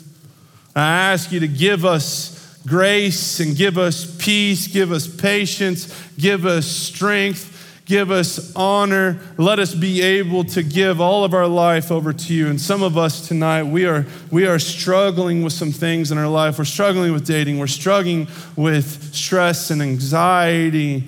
I 0.74 1.12
ask 1.12 1.30
you 1.30 1.40
to 1.40 1.48
give 1.48 1.84
us 1.84 2.58
grace 2.66 3.40
and 3.40 3.56
give 3.56 3.78
us 3.78 4.16
peace, 4.18 4.66
give 4.66 4.92
us 4.92 5.06
patience, 5.06 6.08
give 6.18 6.44
us 6.46 6.66
strength, 6.66 7.49
give 7.90 8.12
us 8.12 8.54
honor. 8.54 9.18
Let 9.36 9.58
us 9.58 9.74
be 9.74 10.00
able 10.00 10.44
to 10.44 10.62
give 10.62 11.00
all 11.00 11.24
of 11.24 11.34
our 11.34 11.48
life 11.48 11.90
over 11.90 12.12
to 12.12 12.32
you. 12.32 12.46
And 12.46 12.60
some 12.60 12.84
of 12.84 12.96
us 12.96 13.26
tonight, 13.26 13.64
we 13.64 13.84
are, 13.84 14.06
we 14.30 14.46
are 14.46 14.60
struggling 14.60 15.42
with 15.42 15.52
some 15.52 15.72
things 15.72 16.12
in 16.12 16.16
our 16.16 16.28
life. 16.28 16.60
We're 16.60 16.66
struggling 16.66 17.12
with 17.12 17.26
dating, 17.26 17.58
we're 17.58 17.66
struggling 17.66 18.28
with 18.54 19.12
stress 19.12 19.72
and 19.72 19.82
anxiety. 19.82 21.02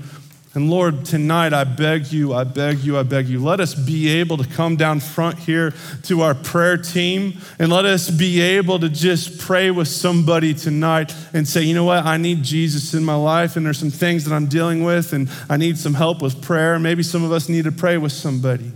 And 0.55 0.68
Lord, 0.68 1.07
tonight 1.07 1.55
I 1.55 1.64
beg 1.64 2.12
you, 2.12 2.34
I 2.34 2.44
beg 2.44 2.80
you, 2.80 2.98
I 2.98 3.05
beg 3.05 3.26
you, 3.26 3.42
let 3.42 3.59
us 3.59 3.74
be 3.74 4.09
able 4.09 4.36
to 4.36 4.46
come 4.46 4.76
down 4.76 5.00
front 5.00 5.38
here 5.38 5.72
to 6.03 6.20
our 6.20 6.34
prayer 6.34 6.76
team 6.76 7.38
and 7.59 7.72
let 7.72 7.86
us 7.86 8.11
be 8.11 8.38
able 8.42 8.78
to 8.80 8.90
just 8.90 9.38
pray 9.38 9.70
with 9.70 9.88
somebody 9.88 10.53
tonight 10.53 11.14
and 11.32 11.48
say, 11.48 11.62
you 11.62 11.74
know 11.74 11.84
what, 11.84 12.05
I 12.05 12.18
need 12.18 12.42
Jesus 12.42 12.92
in 12.92 13.03
my 13.03 13.14
life 13.14 13.57
and 13.57 13.64
there's 13.64 13.78
some 13.78 13.90
things 13.90 14.26
that 14.26 14.34
I'm 14.34 14.44
dealing 14.44 14.84
with 14.84 15.14
and 15.14 15.30
I 15.48 15.57
need 15.57 15.78
some 15.78 15.94
help 15.94 16.20
with 16.20 16.42
prayer. 16.42 16.78
Maybe 16.78 17.03
some 17.03 17.24
of 17.24 17.32
us 17.32 17.48
need 17.48 17.64
to 17.64 17.72
pray 17.72 17.96
with 17.96 18.12
somebody. 18.12 18.72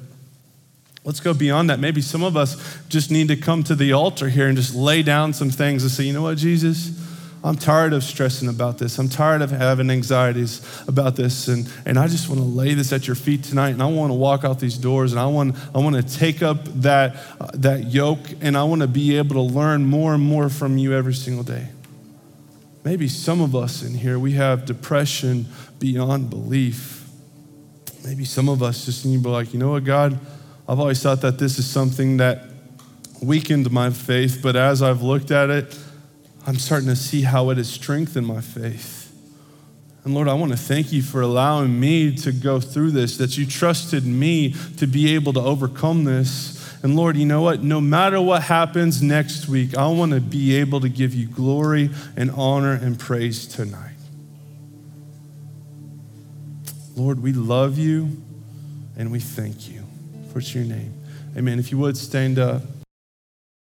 Let's 1.04 1.20
go 1.20 1.34
beyond 1.34 1.68
that. 1.68 1.78
Maybe 1.78 2.00
some 2.00 2.22
of 2.22 2.38
us 2.38 2.80
just 2.88 3.10
need 3.10 3.28
to 3.28 3.36
come 3.36 3.62
to 3.64 3.74
the 3.74 3.92
altar 3.92 4.30
here 4.30 4.48
and 4.48 4.56
just 4.56 4.74
lay 4.74 5.02
down 5.02 5.34
some 5.34 5.50
things 5.50 5.82
and 5.82 5.92
say, 5.92 6.04
you 6.04 6.14
know 6.14 6.22
what, 6.22 6.38
Jesus? 6.38 7.05
I'm 7.46 7.56
tired 7.56 7.92
of 7.92 8.02
stressing 8.02 8.48
about 8.48 8.78
this. 8.78 8.98
I'm 8.98 9.08
tired 9.08 9.40
of 9.40 9.52
having 9.52 9.88
anxieties 9.88 10.60
about 10.88 11.14
this. 11.14 11.46
And, 11.46 11.72
and 11.84 11.96
I 11.96 12.08
just 12.08 12.28
want 12.28 12.40
to 12.40 12.46
lay 12.46 12.74
this 12.74 12.92
at 12.92 13.06
your 13.06 13.14
feet 13.14 13.44
tonight. 13.44 13.70
And 13.70 13.80
I 13.80 13.86
want 13.86 14.10
to 14.10 14.14
walk 14.14 14.42
out 14.42 14.58
these 14.58 14.76
doors 14.76 15.12
and 15.12 15.20
I 15.20 15.26
want, 15.26 15.54
I 15.72 15.78
want 15.78 15.94
to 15.94 16.02
take 16.02 16.42
up 16.42 16.64
that, 16.82 17.14
uh, 17.40 17.46
that 17.54 17.86
yoke 17.86 18.18
and 18.40 18.58
I 18.58 18.64
want 18.64 18.82
to 18.82 18.88
be 18.88 19.16
able 19.16 19.34
to 19.34 19.42
learn 19.42 19.86
more 19.86 20.12
and 20.12 20.22
more 20.22 20.48
from 20.48 20.76
you 20.76 20.92
every 20.92 21.14
single 21.14 21.44
day. 21.44 21.68
Maybe 22.82 23.06
some 23.06 23.40
of 23.40 23.54
us 23.54 23.84
in 23.84 23.94
here, 23.94 24.18
we 24.18 24.32
have 24.32 24.66
depression 24.66 25.46
beyond 25.78 26.30
belief. 26.30 27.08
Maybe 28.04 28.24
some 28.24 28.48
of 28.48 28.60
us 28.60 28.86
just 28.86 29.06
need 29.06 29.18
to 29.18 29.22
be 29.22 29.28
like, 29.28 29.52
you 29.52 29.60
know 29.60 29.70
what, 29.70 29.84
God, 29.84 30.18
I've 30.68 30.80
always 30.80 31.00
thought 31.00 31.20
that 31.20 31.38
this 31.38 31.60
is 31.60 31.66
something 31.68 32.16
that 32.16 32.42
weakened 33.22 33.70
my 33.70 33.90
faith, 33.90 34.40
but 34.42 34.56
as 34.56 34.82
I've 34.82 35.02
looked 35.02 35.30
at 35.30 35.48
it, 35.48 35.78
I'm 36.46 36.58
starting 36.58 36.88
to 36.88 36.96
see 36.96 37.22
how 37.22 37.50
it 37.50 37.58
has 37.58 37.68
strengthened 37.68 38.26
my 38.26 38.40
faith. 38.40 39.12
And 40.04 40.14
Lord, 40.14 40.28
I 40.28 40.34
want 40.34 40.52
to 40.52 40.58
thank 40.58 40.92
you 40.92 41.02
for 41.02 41.20
allowing 41.20 41.80
me 41.80 42.14
to 42.18 42.30
go 42.30 42.60
through 42.60 42.92
this, 42.92 43.16
that 43.16 43.36
you 43.36 43.44
trusted 43.44 44.06
me 44.06 44.54
to 44.76 44.86
be 44.86 45.14
able 45.16 45.32
to 45.32 45.40
overcome 45.40 46.04
this. 46.04 46.54
And 46.84 46.94
Lord, 46.94 47.16
you 47.16 47.26
know 47.26 47.42
what? 47.42 47.64
No 47.64 47.80
matter 47.80 48.20
what 48.20 48.42
happens 48.42 49.02
next 49.02 49.48
week, 49.48 49.76
I 49.76 49.88
want 49.88 50.12
to 50.12 50.20
be 50.20 50.54
able 50.54 50.80
to 50.82 50.88
give 50.88 51.12
you 51.12 51.26
glory 51.26 51.90
and 52.16 52.30
honor 52.30 52.74
and 52.74 52.96
praise 52.96 53.48
tonight. 53.48 53.96
Lord, 56.94 57.20
we 57.20 57.32
love 57.32 57.76
you 57.76 58.22
and 58.96 59.10
we 59.10 59.18
thank 59.18 59.68
you. 59.68 59.82
For 60.32 60.40
your 60.40 60.64
name. 60.64 60.92
Amen. 61.36 61.58
If 61.58 61.72
you 61.72 61.78
would 61.78 61.96
stand 61.96 62.38
up. 62.38 62.62